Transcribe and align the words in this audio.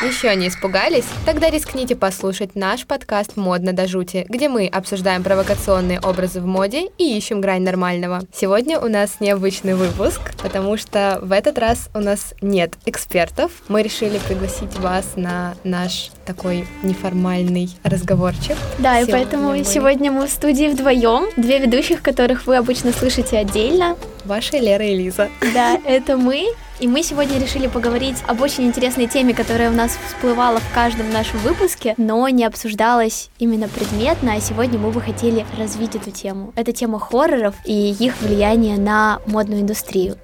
Еще 0.00 0.32
не 0.36 0.46
испугались? 0.46 1.06
Тогда 1.26 1.50
рискните 1.50 1.96
послушать 1.96 2.54
наш 2.54 2.86
подкаст 2.86 3.36
«Модно 3.36 3.72
до 3.72 3.88
жути», 3.88 4.26
где 4.28 4.48
мы 4.48 4.68
обсуждаем 4.68 5.24
провокационные 5.24 5.98
образы 5.98 6.40
в 6.40 6.46
моде 6.46 6.86
и 6.98 7.16
ищем 7.18 7.40
грань 7.40 7.62
нормального. 7.62 8.20
Сегодня 8.32 8.78
у 8.78 8.86
нас 8.86 9.16
необычный 9.18 9.74
выпуск, 9.74 10.20
потому 10.40 10.76
что 10.76 11.18
в 11.20 11.32
этот 11.32 11.58
раз 11.58 11.88
у 11.94 11.98
нас 11.98 12.32
нет 12.40 12.74
экспертов. 12.86 13.50
Мы 13.66 13.82
решили 13.82 14.18
пригласить 14.18 14.78
вас 14.78 15.04
на 15.16 15.56
наш 15.64 16.12
такой 16.24 16.68
неформальный 16.84 17.68
разговорчик. 17.82 18.56
Да, 18.78 19.00
и 19.00 19.10
поэтому 19.10 19.48
мы... 19.48 19.64
сегодня 19.64 20.12
мы 20.12 20.28
в 20.28 20.30
студии 20.30 20.68
вдвоем, 20.68 21.28
две 21.36 21.58
ведущих, 21.58 22.02
которых 22.02 22.46
вы 22.46 22.56
обычно 22.56 22.92
слышите 22.92 23.36
отдельно. 23.36 23.96
Ваша 24.28 24.58
Лера 24.58 24.84
и 24.84 24.94
Лиза. 24.94 25.30
Да, 25.54 25.80
это 25.86 26.18
мы, 26.18 26.48
и 26.80 26.86
мы 26.86 27.02
сегодня 27.02 27.40
решили 27.40 27.66
поговорить 27.66 28.18
об 28.26 28.42
очень 28.42 28.64
интересной 28.64 29.06
теме, 29.06 29.32
которая 29.32 29.70
у 29.70 29.74
нас 29.74 29.98
всплывала 30.06 30.60
в 30.60 30.74
каждом 30.74 31.10
нашем 31.10 31.38
выпуске, 31.38 31.94
но 31.96 32.28
не 32.28 32.44
обсуждалась 32.44 33.30
именно 33.38 33.68
предметно, 33.68 34.34
а 34.34 34.40
сегодня 34.40 34.78
мы 34.78 34.90
бы 34.90 35.00
хотели 35.00 35.46
развить 35.58 35.96
эту 35.96 36.10
тему. 36.10 36.52
Это 36.56 36.72
тема 36.72 37.00
хорроров 37.00 37.54
и 37.64 37.96
их 37.98 38.20
влияние 38.20 38.76
на 38.76 39.20
модную 39.26 39.62
индустрию. 39.62 40.18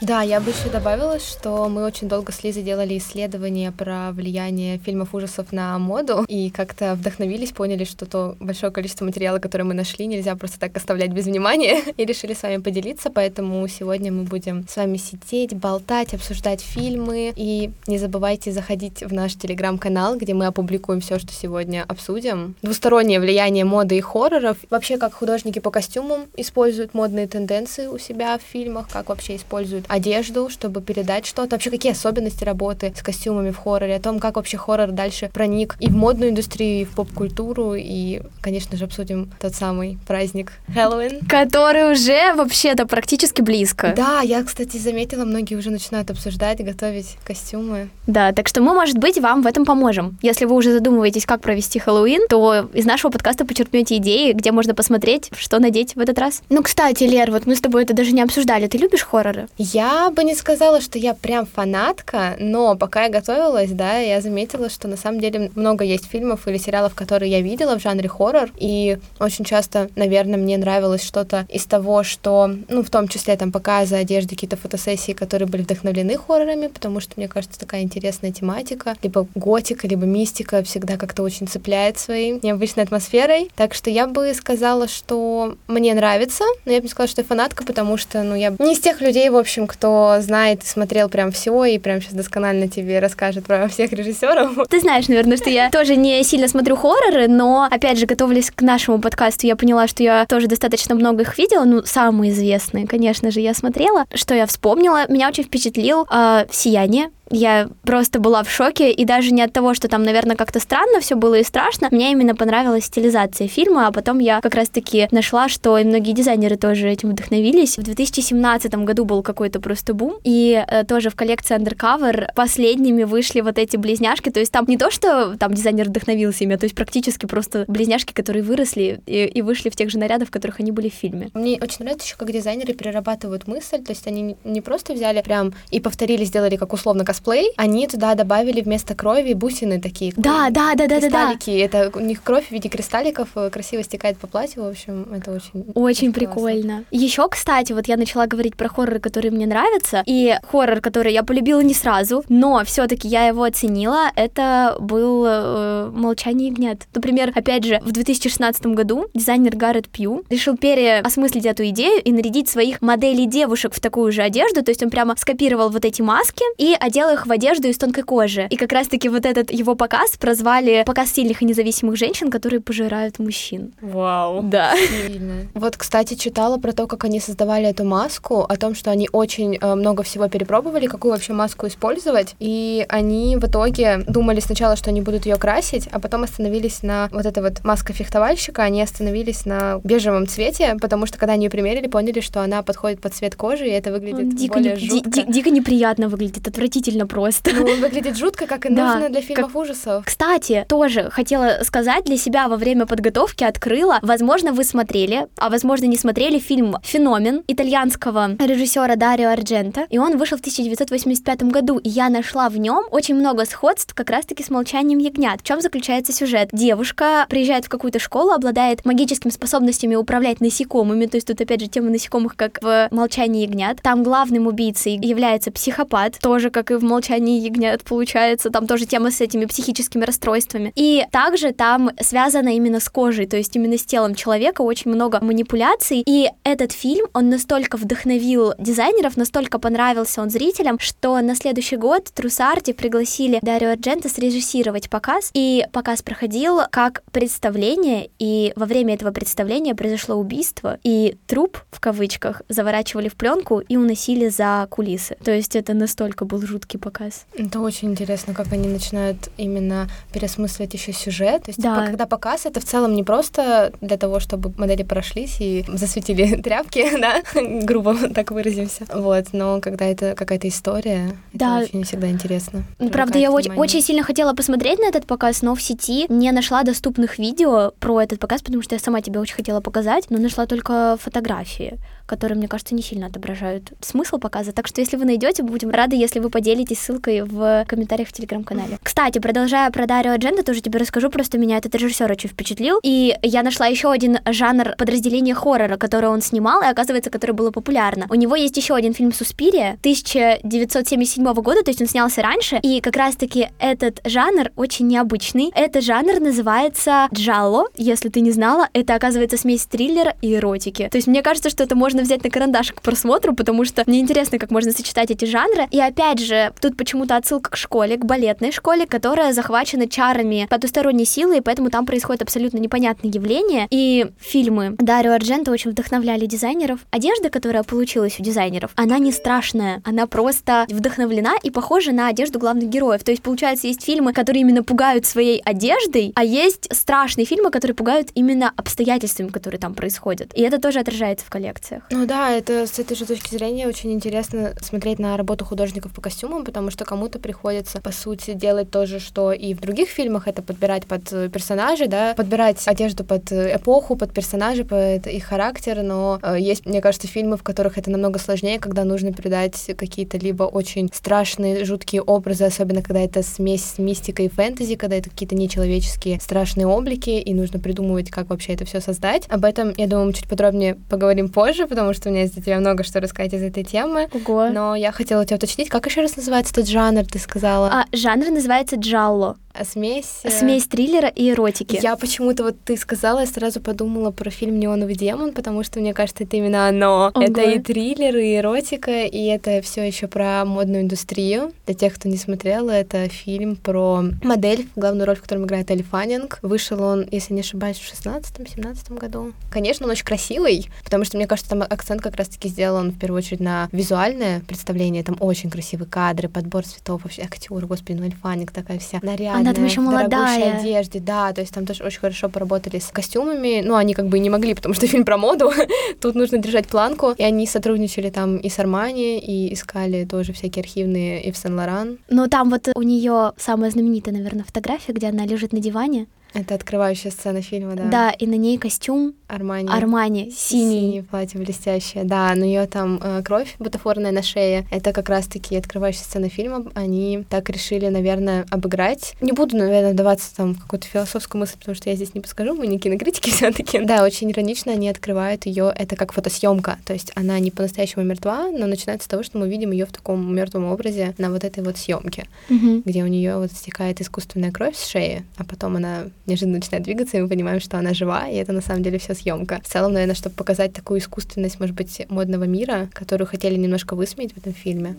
Да, 0.00 0.22
я 0.22 0.40
бы 0.40 0.50
еще 0.50 0.70
добавила, 0.72 1.18
что 1.18 1.68
мы 1.68 1.84
очень 1.84 2.08
долго 2.08 2.32
с 2.32 2.42
Лизой 2.42 2.62
делали 2.62 2.96
исследования 2.96 3.70
про 3.70 4.12
влияние 4.12 4.78
фильмов 4.78 5.14
ужасов 5.14 5.52
на 5.52 5.78
моду, 5.78 6.24
и 6.26 6.48
как-то 6.48 6.94
вдохновились, 6.94 7.52
поняли, 7.52 7.84
что 7.84 8.06
то 8.06 8.34
большое 8.40 8.72
количество 8.72 9.04
материала, 9.04 9.38
которое 9.38 9.64
мы 9.64 9.74
нашли, 9.74 10.06
нельзя 10.06 10.34
просто 10.36 10.58
так 10.58 10.74
оставлять 10.74 11.10
без 11.10 11.26
внимания, 11.26 11.82
и 11.98 12.06
решили 12.06 12.32
с 12.32 12.42
вами 12.42 12.62
поделиться, 12.62 13.10
поэтому 13.10 13.68
сегодня 13.68 14.10
мы 14.10 14.22
будем 14.22 14.66
с 14.66 14.76
вами 14.76 14.96
сидеть, 14.96 15.52
болтать, 15.52 16.14
обсуждать 16.14 16.62
фильмы, 16.62 17.34
и 17.36 17.70
не 17.86 17.98
забывайте 17.98 18.52
заходить 18.52 19.02
в 19.02 19.12
наш 19.12 19.34
телеграм-канал, 19.34 20.16
где 20.16 20.32
мы 20.32 20.46
опубликуем 20.46 21.02
все, 21.02 21.18
что 21.18 21.34
сегодня 21.34 21.84
обсудим. 21.86 22.54
Двустороннее 22.62 23.20
влияние 23.20 23.66
моды 23.66 23.98
и 23.98 24.00
хорроров, 24.00 24.56
вообще 24.70 24.96
как 24.96 25.12
художники 25.12 25.58
по 25.58 25.70
костюмам 25.70 26.22
используют 26.38 26.94
модные 26.94 27.26
тенденции 27.26 27.86
у 27.86 27.98
себя 27.98 28.38
в 28.38 28.42
фильмах, 28.42 28.88
как 28.90 29.10
вообще 29.10 29.36
используют 29.36 29.89
одежду, 29.90 30.48
чтобы 30.48 30.80
передать 30.80 31.26
что-то. 31.26 31.56
Вообще, 31.56 31.70
какие 31.70 31.92
особенности 31.92 32.44
работы 32.44 32.92
с 32.96 33.02
костюмами 33.02 33.50
в 33.50 33.56
хорроре, 33.56 33.96
о 33.96 34.00
том, 34.00 34.20
как 34.20 34.36
вообще 34.36 34.56
хоррор 34.56 34.92
дальше 34.92 35.30
проник 35.32 35.76
и 35.80 35.88
в 35.88 35.96
модную 35.96 36.30
индустрию, 36.30 36.82
и 36.82 36.84
в 36.84 36.90
поп-культуру, 36.90 37.74
и, 37.74 38.22
конечно 38.40 38.76
же, 38.76 38.84
обсудим 38.84 39.30
тот 39.40 39.54
самый 39.54 39.98
праздник 40.06 40.52
Хэллоуин. 40.72 41.26
Который 41.28 41.92
уже 41.92 42.34
вообще-то 42.34 42.86
практически 42.86 43.42
близко. 43.42 43.92
Да, 43.96 44.20
я, 44.20 44.44
кстати, 44.44 44.76
заметила, 44.76 45.24
многие 45.24 45.56
уже 45.56 45.70
начинают 45.70 46.10
обсуждать, 46.10 46.64
готовить 46.64 47.16
костюмы. 47.24 47.88
Да, 48.06 48.32
так 48.32 48.48
что 48.48 48.60
мы, 48.60 48.74
может 48.74 48.98
быть, 48.98 49.18
вам 49.18 49.42
в 49.42 49.46
этом 49.46 49.64
поможем. 49.64 50.18
Если 50.22 50.44
вы 50.44 50.54
уже 50.54 50.72
задумываетесь, 50.72 51.26
как 51.26 51.40
провести 51.40 51.78
Хэллоуин, 51.78 52.28
то 52.28 52.68
из 52.72 52.84
нашего 52.84 53.10
подкаста 53.10 53.44
почерпнете 53.44 53.96
идеи, 53.96 54.32
где 54.32 54.52
можно 54.52 54.74
посмотреть, 54.74 55.30
что 55.36 55.58
надеть 55.58 55.96
в 55.96 56.00
этот 56.00 56.18
раз. 56.18 56.42
Ну, 56.48 56.62
кстати, 56.62 57.04
Лер, 57.04 57.30
вот 57.30 57.46
мы 57.46 57.56
с 57.56 57.60
тобой 57.60 57.82
это 57.82 57.94
даже 57.94 58.12
не 58.12 58.22
обсуждали. 58.22 58.66
Ты 58.66 58.78
любишь 58.78 59.02
хорроры? 59.02 59.48
Я 59.58 59.79
я 59.80 60.10
бы 60.10 60.24
не 60.24 60.34
сказала, 60.34 60.82
что 60.82 60.98
я 60.98 61.14
прям 61.14 61.46
фанатка, 61.46 62.36
но 62.38 62.76
пока 62.76 63.04
я 63.04 63.08
готовилась, 63.08 63.70
да, 63.70 63.96
я 63.96 64.20
заметила, 64.20 64.68
что 64.68 64.88
на 64.88 64.98
самом 64.98 65.20
деле 65.20 65.50
много 65.54 65.84
есть 65.84 66.06
фильмов 66.06 66.46
или 66.46 66.58
сериалов, 66.58 66.94
которые 66.94 67.30
я 67.30 67.40
видела 67.40 67.78
в 67.78 67.82
жанре 67.82 68.06
хоррор, 68.06 68.50
и 68.58 68.98
очень 69.18 69.46
часто, 69.46 69.88
наверное, 69.96 70.38
мне 70.38 70.58
нравилось 70.58 71.02
что-то 71.02 71.46
из 71.48 71.64
того, 71.64 72.02
что, 72.02 72.50
ну, 72.68 72.82
в 72.82 72.90
том 72.90 73.08
числе 73.08 73.38
там 73.38 73.52
показы 73.52 73.96
одежды, 73.96 74.34
какие-то 74.34 74.58
фотосессии, 74.58 75.12
которые 75.12 75.48
были 75.48 75.62
вдохновлены 75.62 76.18
хоррорами, 76.18 76.66
потому 76.66 77.00
что, 77.00 77.14
мне 77.16 77.26
кажется, 77.26 77.58
такая 77.58 77.80
интересная 77.80 78.32
тематика, 78.32 78.96
либо 79.02 79.26
готика, 79.34 79.88
либо 79.88 80.04
мистика 80.04 80.62
всегда 80.62 80.98
как-то 80.98 81.22
очень 81.22 81.48
цепляет 81.48 81.98
своей 81.98 82.38
необычной 82.42 82.84
атмосферой. 82.84 83.50
Так 83.56 83.72
что 83.72 83.88
я 83.88 84.06
бы 84.06 84.34
сказала, 84.34 84.88
что 84.88 85.56
мне 85.68 85.94
нравится, 85.94 86.44
но 86.66 86.72
я 86.72 86.78
бы 86.80 86.84
не 86.84 86.90
сказала, 86.90 87.08
что 87.08 87.22
я 87.22 87.26
фанатка, 87.26 87.64
потому 87.64 87.96
что, 87.96 88.22
ну, 88.22 88.34
я 88.34 88.54
не 88.58 88.74
из 88.74 88.80
тех 88.80 89.00
людей, 89.00 89.30
в 89.30 89.36
общем, 89.36 89.69
кто 89.70 90.16
знает 90.20 90.66
смотрел 90.66 91.08
прям 91.08 91.30
все 91.30 91.64
и 91.64 91.78
прям 91.78 92.00
сейчас 92.00 92.14
досконально 92.14 92.68
тебе 92.68 92.98
расскажет 92.98 93.46
про 93.46 93.68
всех 93.68 93.92
режиссеров. 93.92 94.68
Ты 94.68 94.80
знаешь, 94.80 95.08
наверное, 95.08 95.36
что 95.36 95.48
я 95.48 95.70
тоже 95.70 95.96
не 95.96 96.22
сильно 96.24 96.48
смотрю 96.48 96.76
хорроры, 96.76 97.28
но, 97.28 97.68
опять 97.70 97.98
же, 97.98 98.06
готовились 98.06 98.50
к 98.50 98.62
нашему 98.62 98.98
подкасту, 98.98 99.46
я 99.46 99.56
поняла, 99.56 99.86
что 99.86 100.02
я 100.02 100.26
тоже 100.26 100.48
достаточно 100.48 100.94
много 100.94 101.22
их 101.22 101.38
видела, 101.38 101.64
ну, 101.64 101.82
самые 101.84 102.32
известные, 102.32 102.86
конечно 102.86 103.30
же, 103.30 103.40
я 103.40 103.54
смотрела. 103.54 104.04
Что 104.12 104.34
я 104.34 104.46
вспомнила? 104.46 105.10
Меня 105.10 105.28
очень 105.28 105.44
впечатлил 105.44 106.06
э, 106.10 106.46
«Сияние», 106.50 107.10
я 107.30 107.68
просто 107.82 108.20
была 108.20 108.42
в 108.42 108.50
шоке, 108.50 108.90
и 108.92 109.04
даже 109.04 109.32
не 109.32 109.42
от 109.42 109.52
того, 109.52 109.74
что 109.74 109.88
там, 109.88 110.02
наверное, 110.02 110.36
как-то 110.36 110.60
странно 110.60 111.00
все 111.00 111.14
было 111.14 111.36
и 111.36 111.44
страшно, 111.44 111.88
мне 111.90 112.12
именно 112.12 112.34
понравилась 112.34 112.84
стилизация 112.84 113.48
фильма, 113.48 113.86
а 113.86 113.92
потом 113.92 114.18
я 114.18 114.40
как 114.40 114.54
раз-таки 114.54 115.08
нашла, 115.12 115.48
что 115.48 115.78
и 115.78 115.84
многие 115.84 116.12
дизайнеры 116.12 116.56
тоже 116.56 116.88
этим 116.88 117.10
вдохновились. 117.10 117.78
В 117.78 117.82
2017 117.82 118.74
году 118.74 119.04
был 119.04 119.22
какой-то 119.22 119.60
просто 119.60 119.94
бум, 119.94 120.18
и 120.24 120.64
э, 120.66 120.84
тоже 120.84 121.10
в 121.10 121.16
коллекции 121.16 121.56
Undercover 121.56 122.28
последними 122.34 123.04
вышли 123.04 123.40
вот 123.40 123.58
эти 123.58 123.76
близняшки, 123.76 124.30
то 124.30 124.40
есть 124.40 124.52
там 124.52 124.64
не 124.66 124.76
то, 124.76 124.90
что 124.90 125.36
там 125.36 125.54
дизайнер 125.54 125.88
вдохновился 125.88 126.44
ими, 126.44 126.56
а 126.56 126.58
то 126.58 126.64
есть 126.64 126.74
практически 126.74 127.26
просто 127.26 127.64
близняшки, 127.68 128.12
которые 128.12 128.42
выросли 128.42 129.00
и, 129.06 129.24
и 129.24 129.42
вышли 129.42 129.70
в 129.70 129.76
тех 129.76 129.90
же 129.90 129.98
нарядах, 129.98 130.28
в 130.28 130.30
которых 130.30 130.60
они 130.60 130.72
были 130.72 130.88
в 130.88 130.94
фильме. 130.94 131.30
Мне 131.34 131.58
очень 131.60 131.84
нравится 131.84 132.06
еще, 132.06 132.16
как 132.16 132.32
дизайнеры 132.32 132.74
перерабатывают 132.74 133.46
мысль, 133.46 133.78
то 133.78 133.92
есть 133.92 134.06
они 134.06 134.36
не 134.44 134.60
просто 134.60 134.94
взяли 134.94 135.22
прям 135.22 135.52
и 135.70 135.80
повторили, 135.80 136.24
сделали 136.24 136.56
как 136.56 136.72
условно 136.72 137.04
косплей, 137.20 137.52
они 137.56 137.86
туда 137.86 138.14
добавили 138.14 138.60
вместо 138.60 138.94
крови 138.94 139.34
бусины 139.34 139.80
такие. 139.80 140.12
Да, 140.16 140.48
да, 140.50 140.74
да, 140.74 140.86
да, 140.86 141.00
да, 141.00 141.08
да. 141.08 141.36
Это 141.46 141.90
у 141.94 142.00
них 142.00 142.22
кровь 142.22 142.48
в 142.48 142.50
виде 142.50 142.68
кристалликов 142.68 143.28
э, 143.34 143.50
красиво 143.50 143.82
стекает 143.82 144.18
по 144.18 144.26
платью. 144.26 144.64
В 144.64 144.68
общем, 144.68 145.12
это 145.14 145.32
очень 145.32 145.64
очень 145.74 146.12
прикольно. 146.12 146.84
Еще, 146.90 147.28
кстати, 147.28 147.72
вот 147.72 147.88
я 147.88 147.96
начала 147.96 148.26
говорить 148.26 148.56
про 148.56 148.68
хорроры, 148.68 149.00
которые 149.00 149.30
мне 149.30 149.46
нравятся, 149.46 150.02
и 150.06 150.34
хоррор, 150.50 150.80
который 150.80 151.12
я 151.12 151.22
полюбила 151.22 151.60
не 151.60 151.74
сразу, 151.74 152.24
но 152.28 152.62
все-таки 152.64 153.08
я 153.08 153.26
его 153.26 153.44
оценила. 153.44 154.10
Это 154.16 154.76
был 154.80 155.24
э, 155.26 155.90
"Молчание 155.92 156.48
ягнят". 156.48 156.86
Например, 156.94 157.32
опять 157.34 157.64
же, 157.64 157.80
в 157.82 157.92
2016 157.92 158.66
году 158.66 159.06
дизайнер 159.14 159.56
Гаррет 159.56 159.88
Пью 159.88 160.24
решил 160.30 160.56
переосмыслить 160.56 161.46
эту 161.46 161.68
идею 161.68 162.02
и 162.02 162.12
нарядить 162.12 162.48
своих 162.48 162.80
моделей 162.82 163.26
девушек 163.26 163.74
в 163.74 163.80
такую 163.80 164.12
же 164.12 164.22
одежду, 164.22 164.62
то 164.62 164.70
есть 164.70 164.82
он 164.82 164.90
прямо 164.90 165.16
скопировал 165.16 165.70
вот 165.70 165.84
эти 165.84 166.02
маски 166.02 166.44
и 166.58 166.76
одел 166.78 167.09
их 167.12 167.26
в 167.26 167.32
одежду 167.32 167.68
из 167.68 167.78
тонкой 167.78 168.04
кожи. 168.04 168.46
И 168.50 168.56
как 168.56 168.72
раз-таки 168.72 169.08
вот 169.08 169.26
этот 169.26 169.50
его 169.50 169.74
показ 169.74 170.16
прозвали 170.16 170.82
«Показ 170.86 171.12
сильных 171.12 171.42
и 171.42 171.44
независимых 171.44 171.96
женщин, 171.96 172.30
которые 172.30 172.60
пожирают 172.60 173.18
мужчин». 173.18 173.72
Вау. 173.80 174.42
Да. 174.42 174.74
Сильно. 174.76 175.46
Вот, 175.54 175.76
кстати, 175.76 176.14
читала 176.14 176.58
про 176.58 176.72
то, 176.72 176.86
как 176.86 177.04
они 177.04 177.20
создавали 177.20 177.66
эту 177.66 177.84
маску, 177.84 178.40
о 178.42 178.56
том, 178.56 178.74
что 178.74 178.90
они 178.90 179.08
очень 179.12 179.58
э, 179.60 179.74
много 179.74 180.02
всего 180.02 180.28
перепробовали, 180.28 180.86
какую 180.86 181.12
вообще 181.12 181.32
маску 181.32 181.66
использовать, 181.66 182.34
и 182.38 182.84
они 182.88 183.36
в 183.36 183.44
итоге 183.46 184.04
думали 184.06 184.40
сначала, 184.40 184.76
что 184.76 184.90
они 184.90 185.00
будут 185.00 185.26
ее 185.26 185.36
красить, 185.36 185.88
а 185.92 186.00
потом 186.00 186.24
остановились 186.24 186.82
на 186.82 187.08
вот 187.12 187.26
этой 187.26 187.42
вот 187.42 187.64
маска 187.64 187.92
фехтовальщика, 187.92 188.62
они 188.62 188.82
остановились 188.82 189.46
на 189.46 189.80
бежевом 189.84 190.26
цвете, 190.26 190.76
потому 190.80 191.06
что 191.06 191.18
когда 191.18 191.34
они 191.34 191.46
ее 191.46 191.50
примерили, 191.50 191.86
поняли, 191.86 192.20
что 192.20 192.42
она 192.42 192.62
подходит 192.62 193.00
под 193.00 193.14
цвет 193.14 193.34
кожи, 193.36 193.66
и 193.66 193.70
это 193.70 193.92
выглядит 193.92 194.34
дико 194.34 194.54
более 194.54 194.76
не, 194.76 194.88
жутко. 194.88 195.10
Ди, 195.10 195.24
дико 195.26 195.50
неприятно 195.50 196.08
выглядит, 196.08 196.46
отвратительно 196.46 196.99
просто. 197.06 197.50
Ну, 197.54 197.76
выглядит 197.76 198.16
жутко, 198.16 198.46
как 198.46 198.66
и 198.66 198.68
Да, 198.70 198.94
нужно 198.94 199.08
для 199.10 199.20
фильмов 199.20 199.52
как- 199.52 199.62
ужасов. 199.62 200.04
Кстати, 200.04 200.64
тоже 200.68 201.10
хотела 201.10 201.58
сказать 201.62 202.04
для 202.04 202.16
себя 202.16 202.48
во 202.48 202.56
время 202.56 202.86
подготовки 202.86 203.44
открыла, 203.44 203.98
возможно, 204.02 204.52
вы 204.52 204.64
смотрели, 204.64 205.26
а 205.38 205.48
возможно, 205.50 205.86
не 205.86 205.96
смотрели 205.96 206.38
фильм 206.38 206.76
«Феномен» 206.82 207.42
итальянского 207.48 208.30
режиссера 208.38 208.96
Дарио 208.96 209.30
Арджента, 209.30 209.86
и 209.90 209.98
он 209.98 210.16
вышел 210.18 210.36
в 210.36 210.40
1985 210.40 211.42
году, 211.44 211.78
и 211.78 211.88
я 211.88 212.08
нашла 212.08 212.48
в 212.48 212.56
нем 212.56 212.84
очень 212.90 213.14
много 213.14 213.44
сходств 213.46 213.94
как 213.94 214.10
раз-таки 214.10 214.42
с 214.42 214.50
«Молчанием 214.50 214.98
ягнят». 214.98 215.40
В 215.40 215.44
чем 215.44 215.60
заключается 215.60 216.12
сюжет? 216.12 216.48
Девушка 216.52 217.26
приезжает 217.28 217.66
в 217.66 217.68
какую-то 217.68 217.98
школу, 217.98 218.30
обладает 218.32 218.84
магическими 218.84 219.30
способностями 219.30 219.94
управлять 219.94 220.40
насекомыми, 220.40 221.06
то 221.06 221.16
есть 221.16 221.26
тут 221.26 221.40
опять 221.40 221.60
же 221.60 221.68
тема 221.68 221.90
насекомых, 221.90 222.36
как 222.36 222.58
в 222.62 222.88
«Молчании 222.90 223.42
ягнят». 223.46 223.78
Там 223.82 224.02
главным 224.02 224.46
убийцей 224.46 224.96
является 225.00 225.50
психопат, 225.50 226.18
тоже 226.20 226.50
как 226.50 226.70
и 226.70 226.74
в 226.74 226.82
молчание 226.90 227.38
ягнят, 227.38 227.84
получается, 227.84 228.50
там 228.50 228.66
тоже 228.66 228.84
тема 228.84 229.10
с 229.10 229.20
этими 229.20 229.46
психическими 229.46 230.04
расстройствами. 230.04 230.72
И 230.74 231.04
также 231.10 231.52
там 231.52 231.90
связано 232.00 232.54
именно 232.54 232.80
с 232.80 232.88
кожей, 232.88 233.26
то 233.26 233.36
есть 233.36 233.54
именно 233.56 233.78
с 233.78 233.84
телом 233.84 234.14
человека 234.14 234.62
очень 234.62 234.90
много 234.90 235.20
манипуляций. 235.22 236.02
И 236.04 236.28
этот 236.44 236.72
фильм, 236.72 237.06
он 237.14 237.30
настолько 237.30 237.76
вдохновил 237.76 238.54
дизайнеров, 238.58 239.16
настолько 239.16 239.58
понравился 239.58 240.20
он 240.20 240.30
зрителям, 240.30 240.78
что 240.78 241.20
на 241.20 241.34
следующий 241.34 241.76
год 241.76 242.10
Трусарти 242.12 242.72
пригласили 242.72 243.38
Дарио 243.42 243.70
Арджента 243.70 244.08
срежиссировать 244.08 244.90
показ, 244.90 245.30
и 245.34 245.64
показ 245.72 246.02
проходил 246.02 246.60
как 246.70 247.02
представление, 247.12 248.10
и 248.18 248.52
во 248.56 248.66
время 248.66 248.94
этого 248.94 249.12
представления 249.12 249.74
произошло 249.74 250.16
убийство, 250.16 250.78
и 250.82 251.16
труп, 251.26 251.58
в 251.70 251.80
кавычках, 251.80 252.42
заворачивали 252.48 253.08
в 253.08 253.14
пленку 253.14 253.60
и 253.60 253.76
уносили 253.76 254.28
за 254.28 254.66
кулисы. 254.70 255.16
То 255.24 255.30
есть 255.30 255.54
это 255.54 255.74
настолько 255.74 256.24
был 256.24 256.42
жуткий 256.42 256.79
показ. 256.80 257.26
Это 257.36 257.60
очень 257.60 257.90
интересно, 257.92 258.34
как 258.34 258.52
они 258.52 258.68
начинают 258.68 259.30
именно 259.36 259.88
переосмысливать 260.12 260.74
еще 260.74 260.92
сюжет. 260.92 261.44
То 261.44 261.50
есть, 261.50 261.60
Да. 261.62 261.74
типа, 261.74 261.86
когда 261.86 262.06
показ, 262.06 262.46
это 262.46 262.60
в 262.60 262.64
целом 262.64 262.94
не 262.94 263.04
просто 263.04 263.72
для 263.80 263.96
того, 263.96 264.18
чтобы 264.20 264.52
модели 264.56 264.82
прошлись 264.82 265.36
и 265.40 265.64
засветили 265.68 266.36
тряпки, 266.42 266.84
да, 267.00 267.22
грубо 267.66 267.94
так 268.08 268.30
выразимся. 268.32 268.84
Вот, 268.92 269.26
но 269.32 269.60
когда 269.60 269.84
это 269.84 270.14
какая-то 270.16 270.48
история, 270.48 271.16
Да. 271.32 271.60
это 271.60 271.68
очень 271.70 271.84
всегда 271.84 272.08
интересно. 272.10 272.64
Ну, 272.78 272.90
Правда, 272.90 273.18
я 273.18 273.30
внимание. 273.30 273.60
очень 273.60 273.82
сильно 273.82 274.02
хотела 274.02 274.32
посмотреть 274.32 274.78
на 274.78 274.86
этот 274.86 275.06
показ, 275.06 275.42
но 275.42 275.54
в 275.54 275.62
сети 275.62 276.06
не 276.08 276.32
нашла 276.32 276.62
доступных 276.62 277.18
видео 277.18 277.72
про 277.78 278.00
этот 278.00 278.18
показ, 278.18 278.42
потому 278.42 278.62
что 278.62 278.74
я 278.74 278.78
сама 278.80 279.00
тебе 279.02 279.20
очень 279.20 279.34
хотела 279.36 279.60
показать, 279.60 280.06
но 280.10 280.18
нашла 280.18 280.46
только 280.46 280.96
фотографии, 281.00 281.78
которые, 282.10 282.36
мне 282.36 282.48
кажется, 282.48 282.74
не 282.74 282.82
сильно 282.82 283.06
отображают 283.06 283.70
смысл 283.80 284.18
показа. 284.18 284.50
Так 284.50 284.66
что, 284.66 284.80
если 284.80 284.96
вы 284.96 285.04
найдете, 285.04 285.44
будем 285.44 285.70
рады, 285.70 285.94
если 285.94 286.18
вы 286.18 286.28
поделитесь 286.28 286.80
ссылкой 286.80 287.22
в 287.22 287.64
комментариях 287.68 288.08
в 288.08 288.12
телеграм-канале. 288.12 288.80
Кстати, 288.82 289.20
продолжая 289.20 289.70
про 289.70 289.86
Дарио 289.86 290.14
Адженда, 290.14 290.42
тоже 290.42 290.60
тебе 290.60 290.80
расскажу, 290.80 291.08
просто 291.08 291.38
меня 291.38 291.58
этот 291.58 291.72
режиссер 291.76 292.10
очень 292.10 292.28
впечатлил. 292.28 292.80
И 292.82 293.16
я 293.22 293.44
нашла 293.44 293.66
еще 293.68 293.92
один 293.92 294.18
жанр 294.26 294.74
подразделения 294.76 295.34
хоррора, 295.34 295.76
который 295.76 296.10
он 296.10 296.20
снимал, 296.20 296.62
и 296.62 296.66
оказывается, 296.66 297.10
который 297.10 297.30
было 297.30 297.52
популярно. 297.52 298.06
У 298.10 298.16
него 298.16 298.34
есть 298.34 298.56
еще 298.56 298.74
один 298.74 298.92
фильм 298.92 299.12
«Суспирия» 299.12 299.76
1977 299.80 301.32
года, 301.34 301.62
то 301.62 301.70
есть 301.70 301.80
он 301.80 301.86
снялся 301.86 302.22
раньше, 302.22 302.58
и 302.60 302.80
как 302.80 302.96
раз-таки 302.96 303.50
этот 303.60 304.00
жанр 304.04 304.50
очень 304.56 304.88
необычный. 304.88 305.52
Этот 305.54 305.84
жанр 305.84 306.18
называется 306.18 307.06
джалло, 307.14 307.66
если 307.76 308.08
ты 308.08 308.20
не 308.20 308.32
знала, 308.32 308.68
это 308.72 308.96
оказывается 308.96 309.36
смесь 309.36 309.64
триллера 309.66 310.16
и 310.22 310.34
эротики. 310.34 310.88
То 310.90 310.98
есть 310.98 311.06
мне 311.06 311.22
кажется, 311.22 311.50
что 311.50 311.62
это 311.62 311.76
можно 311.76 311.99
взять 312.02 312.24
на 312.24 312.30
карандаш 312.30 312.72
к 312.72 312.82
просмотру, 312.82 313.34
потому 313.34 313.64
что 313.64 313.82
мне 313.86 314.00
интересно, 314.00 314.38
как 314.38 314.50
можно 314.50 314.72
сочетать 314.72 315.10
эти 315.10 315.24
жанры. 315.24 315.66
И 315.70 315.80
опять 315.80 316.20
же, 316.20 316.52
тут 316.60 316.76
почему-то 316.76 317.16
отсылка 317.16 317.50
к 317.50 317.56
школе, 317.56 317.96
к 317.96 318.04
балетной 318.04 318.52
школе, 318.52 318.86
которая 318.86 319.32
захвачена 319.32 319.88
чарами 319.88 320.46
потусторонней 320.48 321.04
силы, 321.04 321.38
и 321.38 321.40
поэтому 321.40 321.70
там 321.70 321.86
происходит 321.86 322.22
абсолютно 322.22 322.58
непонятные 322.58 323.10
явления. 323.10 323.66
И 323.70 324.06
фильмы 324.18 324.76
Дарио 324.78 325.12
Арджента 325.12 325.50
очень 325.50 325.70
вдохновляли 325.70 326.26
дизайнеров. 326.26 326.80
Одежда, 326.90 327.30
которая 327.30 327.62
получилась 327.62 328.18
у 328.18 328.22
дизайнеров, 328.22 328.72
она 328.76 328.98
не 328.98 329.12
страшная, 329.12 329.82
она 329.84 330.06
просто 330.06 330.66
вдохновлена 330.68 331.34
и 331.42 331.50
похожа 331.50 331.92
на 331.92 332.08
одежду 332.08 332.38
главных 332.38 332.68
героев. 332.68 333.02
То 333.04 333.10
есть, 333.10 333.22
получается, 333.22 333.66
есть 333.66 333.84
фильмы, 333.84 334.12
которые 334.12 334.42
именно 334.42 334.62
пугают 334.62 335.06
своей 335.06 335.40
одеждой, 335.40 336.12
а 336.14 336.24
есть 336.24 336.68
страшные 336.74 337.24
фильмы, 337.24 337.50
которые 337.50 337.74
пугают 337.74 338.08
именно 338.14 338.52
обстоятельствами, 338.56 339.28
которые 339.28 339.60
там 339.60 339.74
происходят. 339.74 340.32
И 340.34 340.42
это 340.42 340.60
тоже 340.60 340.80
отражается 340.80 341.26
в 341.26 341.30
коллекциях. 341.30 341.84
Ну 341.92 342.06
да, 342.06 342.30
это 342.30 342.68
с 342.68 342.78
этой 342.78 342.96
же 342.96 343.04
точки 343.04 343.34
зрения 343.34 343.66
очень 343.66 343.90
интересно 343.92 344.54
смотреть 344.62 345.00
на 345.00 345.16
работу 345.16 345.44
художников 345.44 345.92
по 345.92 346.00
костюмам, 346.00 346.44
потому 346.44 346.70
что 346.70 346.84
кому-то 346.84 347.18
приходится, 347.18 347.80
по 347.80 347.90
сути, 347.90 348.32
делать 348.32 348.70
то 348.70 348.86
же, 348.86 349.00
что 349.00 349.32
и 349.32 349.54
в 349.54 349.60
других 349.60 349.88
фильмах, 349.88 350.28
это 350.28 350.40
подбирать 350.40 350.86
под 350.86 351.12
э, 351.12 351.28
персонажей, 351.28 351.88
да, 351.88 352.14
подбирать 352.14 352.62
одежду 352.68 353.02
под 353.02 353.32
э, 353.32 353.56
эпоху, 353.56 353.96
под 353.96 354.12
персонажей, 354.12 354.64
под 354.64 355.08
их 355.08 355.24
характер, 355.24 355.82
но 355.82 356.20
э, 356.22 356.36
есть, 356.38 356.64
мне 356.64 356.80
кажется, 356.80 357.08
фильмы, 357.08 357.36
в 357.36 357.42
которых 357.42 357.76
это 357.76 357.90
намного 357.90 358.20
сложнее, 358.20 358.60
когда 358.60 358.84
нужно 358.84 359.12
передать 359.12 359.72
какие-то 359.76 360.16
либо 360.16 360.44
очень 360.44 360.90
страшные, 360.92 361.64
жуткие 361.64 362.02
образы, 362.02 362.44
особенно 362.44 362.82
когда 362.82 363.00
это 363.00 363.24
смесь 363.24 363.64
с 363.64 363.78
мистикой 363.78 364.26
и 364.26 364.28
фэнтези, 364.28 364.76
когда 364.76 364.94
это 364.94 365.10
какие-то 365.10 365.34
нечеловеческие 365.34 366.20
страшные 366.20 366.68
облики, 366.68 367.10
и 367.10 367.34
нужно 367.34 367.58
придумывать, 367.58 368.10
как 368.10 368.30
вообще 368.30 368.52
это 368.52 368.64
все 368.64 368.80
создать. 368.80 369.24
Об 369.28 369.44
этом, 369.44 369.72
я 369.76 369.88
думаю, 369.88 370.06
мы 370.06 370.12
чуть 370.12 370.28
подробнее 370.28 370.76
поговорим 370.88 371.28
позже, 371.28 371.66
потому 371.66 371.79
что 371.94 372.08
у 372.08 372.12
меня 372.12 372.22
есть 372.22 372.34
для 372.34 372.42
тебя 372.42 372.60
много 372.60 372.84
что 372.84 373.00
рассказать 373.00 373.34
из 373.34 373.42
этой 373.42 373.64
темы. 373.64 374.08
Ого. 374.12 374.48
Но 374.50 374.74
я 374.74 374.92
хотела 374.92 375.24
тебя 375.24 375.36
уточнить, 375.36 375.68
как 375.68 375.86
еще 375.86 376.02
раз 376.02 376.16
называется 376.16 376.52
этот 376.52 376.68
жанр, 376.68 377.04
ты 377.04 377.18
сказала? 377.18 377.68
А 377.72 377.84
жанр 377.92 378.30
называется 378.30 378.76
джалло. 378.76 379.36
А 379.52 379.64
смесь? 379.64 380.20
э, 380.22 380.30
Смесь 380.30 380.66
триллера 380.66 381.08
и 381.08 381.30
эротики. 381.30 381.78
Я 381.82 381.96
почему-то 381.96 382.44
вот 382.44 382.56
ты 382.64 382.76
сказала, 382.76 383.20
я 383.20 383.26
сразу 383.26 383.60
подумала 383.60 384.10
про 384.10 384.30
фильм 384.30 384.58
«Неоновый 384.58 384.94
демон», 384.94 385.32
потому 385.32 385.64
что 385.64 385.80
мне 385.80 385.92
кажется, 385.92 386.24
это 386.24 386.36
именно 386.36 386.68
оно. 386.68 387.10
Ого. 387.14 387.24
Это 387.24 387.42
и 387.42 387.58
триллер, 387.58 388.16
и 388.16 388.36
эротика, 388.36 389.04
и 389.04 389.24
это 389.26 389.60
все 389.62 389.82
еще 389.86 390.06
про 390.06 390.44
модную 390.44 390.82
индустрию. 390.82 391.52
Для 391.66 391.74
тех, 391.74 391.94
кто 391.94 392.08
не 392.08 392.16
смотрел, 392.16 392.68
это 392.68 393.08
фильм 393.08 393.56
про 393.56 394.04
модель, 394.22 394.68
главную 394.76 395.06
роль 395.06 395.16
в 395.16 395.22
котором 395.22 395.44
играет 395.46 395.70
Элли 395.70 395.82
Фаннинг. 395.82 396.38
Вышел 396.42 396.80
он, 396.82 397.06
если 397.10 397.34
не 397.34 397.40
ошибаюсь, 397.40 397.78
в 397.78 397.92
16-17 397.92 398.96
году. 398.98 399.32
Конечно, 399.50 399.86
он 399.86 399.90
очень 399.92 400.04
красивый, 400.04 400.68
потому 400.84 401.04
что, 401.04 401.16
мне 401.16 401.26
кажется, 401.26 401.50
там 401.50 401.62
акцент 401.62 402.00
как 402.02 402.14
раз-таки 402.16 402.48
сделан 402.48 402.90
в 402.92 402.98
первую 402.98 403.18
очередь 403.18 403.40
на 403.40 403.68
визуальное 403.72 404.40
представление. 404.40 405.02
Там 405.02 405.16
очень 405.18 405.50
красивые 405.50 405.88
кадры, 405.88 406.28
подбор 406.28 406.64
цветов, 406.64 407.02
вообще 407.02 407.22
актер, 407.22 407.66
господи, 407.66 407.96
ну 407.98 408.04
Элли 408.04 408.14
Фаннинг 408.22 408.52
такая 408.52 408.78
вся 408.78 409.00
нарядная. 409.02 409.39
Она 409.40 409.54
там 409.54 409.64
дорогущей 409.64 409.82
молодая. 409.82 410.60
одежде, 410.60 411.00
да, 411.00 411.32
то 411.32 411.40
есть 411.40 411.52
там 411.52 411.66
тоже 411.66 411.84
очень 411.84 412.00
хорошо 412.00 412.28
поработали 412.28 412.78
с 412.78 412.86
костюмами, 412.86 413.62
ну, 413.64 413.74
они 413.74 413.94
как 413.94 414.06
бы 414.06 414.18
и 414.18 414.20
не 414.20 414.30
могли, 414.30 414.54
потому 414.54 414.74
что 414.74 414.86
фильм 414.92 415.04
про 415.04 415.16
моду, 415.16 415.52
тут 416.00 416.14
нужно 416.14 416.38
держать 416.38 416.66
планку, 416.66 417.12
и 417.12 417.22
они 417.22 417.46
сотрудничали 417.46 418.10
там 418.10 418.36
и 418.36 418.48
с 418.48 418.58
Армани, 418.58 419.18
и 419.18 419.52
искали 419.52 420.04
тоже 420.04 420.32
всякие 420.32 420.62
архивные 420.62 421.22
и 421.22 421.32
в 421.32 421.36
Сен-Лоран. 421.36 421.98
Ну, 422.08 422.28
там 422.28 422.50
вот 422.50 422.68
у 422.74 422.82
нее 422.82 423.32
самая 423.36 423.70
знаменитая, 423.70 424.14
наверное, 424.14 424.44
фотография, 424.44 424.92
где 424.92 425.08
она 425.08 425.26
лежит 425.26 425.52
на 425.52 425.60
диване. 425.60 426.06
Это 426.32 426.54
открывающая 426.54 427.10
сцена 427.10 427.42
фильма, 427.42 427.74
да. 427.74 427.84
Да, 427.84 428.10
и 428.10 428.26
на 428.26 428.34
ней 428.34 428.56
костюм 428.58 429.14
Армани. 429.26 429.68
Армани 429.68 430.30
синий. 430.30 430.80
Синее 430.80 431.02
платье 431.02 431.40
блестящее, 431.40 432.04
да, 432.04 432.32
но 432.36 432.44
ее 432.44 432.66
там 432.66 433.00
э, 433.02 433.22
кровь 433.24 433.54
бутафорная 433.58 434.12
на 434.12 434.22
шее. 434.22 434.66
Это 434.70 434.92
как 434.92 435.08
раз-таки 435.08 435.56
открывающая 435.56 436.02
сцена 436.04 436.28
фильма. 436.28 436.64
Они 436.74 437.24
так 437.28 437.50
решили, 437.50 437.86
наверное, 437.88 438.46
обыграть. 438.50 439.14
Не 439.20 439.32
буду, 439.32 439.56
наверное, 439.56 439.92
вдаваться 439.92 440.34
там 440.36 440.54
в 440.54 440.60
какую-то 440.62 440.86
философскую 440.86 441.40
мысль, 441.40 441.56
потому 441.58 441.74
что 441.74 441.90
я 441.90 441.96
здесь 441.96 442.14
не 442.14 442.20
подскажу, 442.20 442.54
мы 442.54 442.66
не 442.66 442.78
кинокритики 442.78 443.30
все-таки. 443.34 443.80
Да, 443.80 444.04
очень 444.04 444.30
иронично 444.30 444.72
они 444.72 444.88
открывают 444.88 445.46
ее. 445.46 445.72
Это 445.76 445.96
как 445.96 446.12
фотосъемка, 446.12 446.78
то 446.84 446.92
есть 446.92 447.10
она 447.16 447.38
не 447.40 447.50
по-настоящему 447.50 448.04
мертва, 448.04 448.50
но 448.50 448.66
начинается 448.66 449.06
с 449.06 449.08
того, 449.08 449.22
что 449.22 449.38
мы 449.38 449.48
видим 449.48 449.72
ее 449.72 449.86
в 449.86 449.92
таком 449.92 450.34
мертвом 450.34 450.66
образе 450.66 451.14
на 451.18 451.30
вот 451.30 451.44
этой 451.44 451.62
вот 451.64 451.76
съемке, 451.76 452.26
Мгм. 452.48 452.82
где 452.84 453.02
у 453.02 453.06
нее 453.08 453.36
вот 453.38 453.52
стекает 453.52 454.00
искусственная 454.00 454.52
кровь 454.52 454.76
с 454.76 454.86
шеи, 454.86 455.24
а 455.36 455.44
потом 455.44 455.76
она 455.76 456.04
неожиданно 456.30 456.56
начинает 456.56 456.84
двигаться, 456.84 457.16
и 457.16 457.20
мы 457.20 457.28
понимаем, 457.28 457.60
что 457.60 457.78
она 457.78 457.92
жива, 457.92 458.28
и 458.28 458.36
это 458.36 458.52
на 458.52 458.62
самом 458.62 458.82
деле 458.82 458.98
все 458.98 459.14
съемка. 459.14 459.60
В 459.62 459.68
целом, 459.68 459.92
наверное, 459.92 460.14
чтобы 460.14 460.34
показать 460.34 460.72
такую 460.72 461.00
искусственность, 461.00 461.60
может 461.60 461.74
быть, 461.74 462.06
модного 462.08 462.44
мира, 462.44 462.88
которую 462.92 463.28
хотели 463.28 463.56
немножко 463.56 463.94
высмеять 463.94 464.32
в 464.32 464.38
этом 464.38 464.54
фильме. 464.54 464.96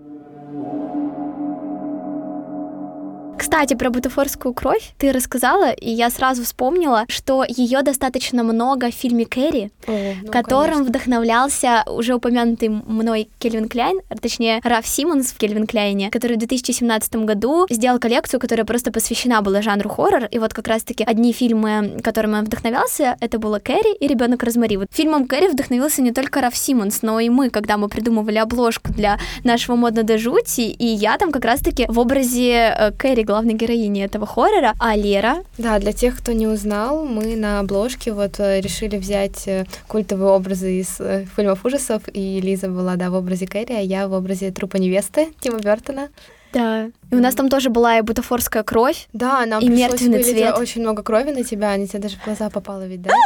Кстати, 3.42 3.74
про 3.74 3.90
бутафорскую 3.90 4.54
кровь 4.54 4.94
ты 5.00 5.12
рассказала, 5.12 5.72
и 5.72 5.90
я 5.90 6.12
сразу 6.12 6.44
вспомнила, 6.44 7.06
что 7.08 7.44
ее 7.48 7.82
достаточно 7.82 8.44
много 8.44 8.92
в 8.92 8.94
фильме 8.94 9.26
Кэрри, 9.26 9.72
Ну, 9.88 10.32
которым 10.32 10.84
вдохновлялся 10.84 11.84
уже 11.88 12.14
упомянутый 12.14 12.70
мной 12.70 13.30
Кельвин 13.40 13.68
Кляйн, 13.68 14.02
а 14.10 14.16
точнее 14.16 14.62
Раф 14.64 14.86
Симмонс 14.86 15.32
в 15.32 15.38
Кельвин 15.40 15.66
Кляйне, 15.66 16.12
который 16.12 16.36
в 16.36 16.40
2017 16.40 17.16
году 17.16 17.66
сделал 17.68 17.98
коллекцию, 17.98 18.40
которая 18.40 18.64
просто 18.64 18.92
посвящена 18.92 19.42
была 19.42 19.64
жанру 19.64 19.90
хоррор. 19.90 20.26
И 20.26 20.38
вот 20.38 20.54
как 20.54 20.68
раз-таки 20.68 21.04
одни 21.04 21.34
фильмы, 21.34 22.00
которыми 22.04 22.36
он 22.36 22.46
вдохновлялся, 22.46 23.18
это 23.22 23.40
было 23.40 23.58
Кэрри 23.58 23.96
и 23.96 24.08
Ребенок 24.08 24.44
Розмари. 24.44 24.78
Вот 24.78 24.90
фильмом 24.92 25.26
Кэрри 25.26 25.48
вдохновился 25.48 26.04
не 26.04 26.12
только 26.12 26.42
Раф 26.42 26.56
Симмонс, 26.56 27.02
но 27.02 27.20
и 27.20 27.30
мы, 27.30 27.50
когда 27.50 27.78
мы 27.78 27.90
придумывали 27.90 28.38
обложку 28.38 28.94
для 28.94 29.18
нашего 29.44 29.76
модно 29.76 30.04
до 30.04 30.20
жути, 30.20 30.62
и 30.62 30.86
я 30.86 31.18
там 31.18 31.32
как 31.32 31.44
раз-таки 31.44 31.88
в 31.90 31.98
образе 31.98 32.76
э, 32.78 32.92
Кэрри, 32.92 33.31
главной 33.32 33.54
героини 33.54 34.04
этого 34.04 34.26
хоррора, 34.26 34.74
а 34.78 34.96
Лера 34.98 35.44
Да, 35.58 35.80
для 35.80 35.94
тех, 35.94 36.18
кто 36.18 36.34
не 36.34 36.48
узнал, 36.48 37.06
мы 37.06 37.38
на 37.38 37.60
обложке 37.60 38.12
вот 38.12 38.40
э, 38.40 38.60
решили 38.60 38.98
взять 38.98 39.48
э, 39.48 39.66
культовые 39.88 40.32
образы 40.32 40.82
из 40.82 41.00
э, 41.00 41.26
фильмов 41.34 41.64
ужасов, 41.64 42.02
и 42.12 42.42
Лиза 42.42 42.68
была, 42.68 42.98
да, 42.98 43.10
в 43.10 43.16
образе 43.16 43.48
Кэрри, 43.48 43.74
а 43.74 43.80
я 43.80 44.10
в 44.10 44.14
образе 44.14 44.52
трупа 44.52 44.76
невесты 44.78 45.30
Тима 45.40 45.60
Бертона. 45.60 46.10
Да. 46.52 46.90
И 47.12 47.16
у 47.16 47.20
нас 47.20 47.36
там 47.36 47.50
тоже 47.50 47.70
была 47.70 47.98
и 47.98 48.02
бутафорская 48.02 48.64
кровь. 48.64 49.08
Да, 49.14 49.46
нам 49.46 49.62
И 49.62 49.68
мертвенный 49.68 50.24
цвет. 50.24 50.58
очень 50.58 50.82
много 50.82 51.04
крови 51.04 51.32
на 51.32 51.44
тебя, 51.44 51.72
они 51.72 51.88
тебе 51.88 52.00
даже 52.00 52.18
в 52.18 52.24
глаза 52.24 52.50
попало 52.50 52.88
ведь, 52.88 53.02
да? 53.02 53.12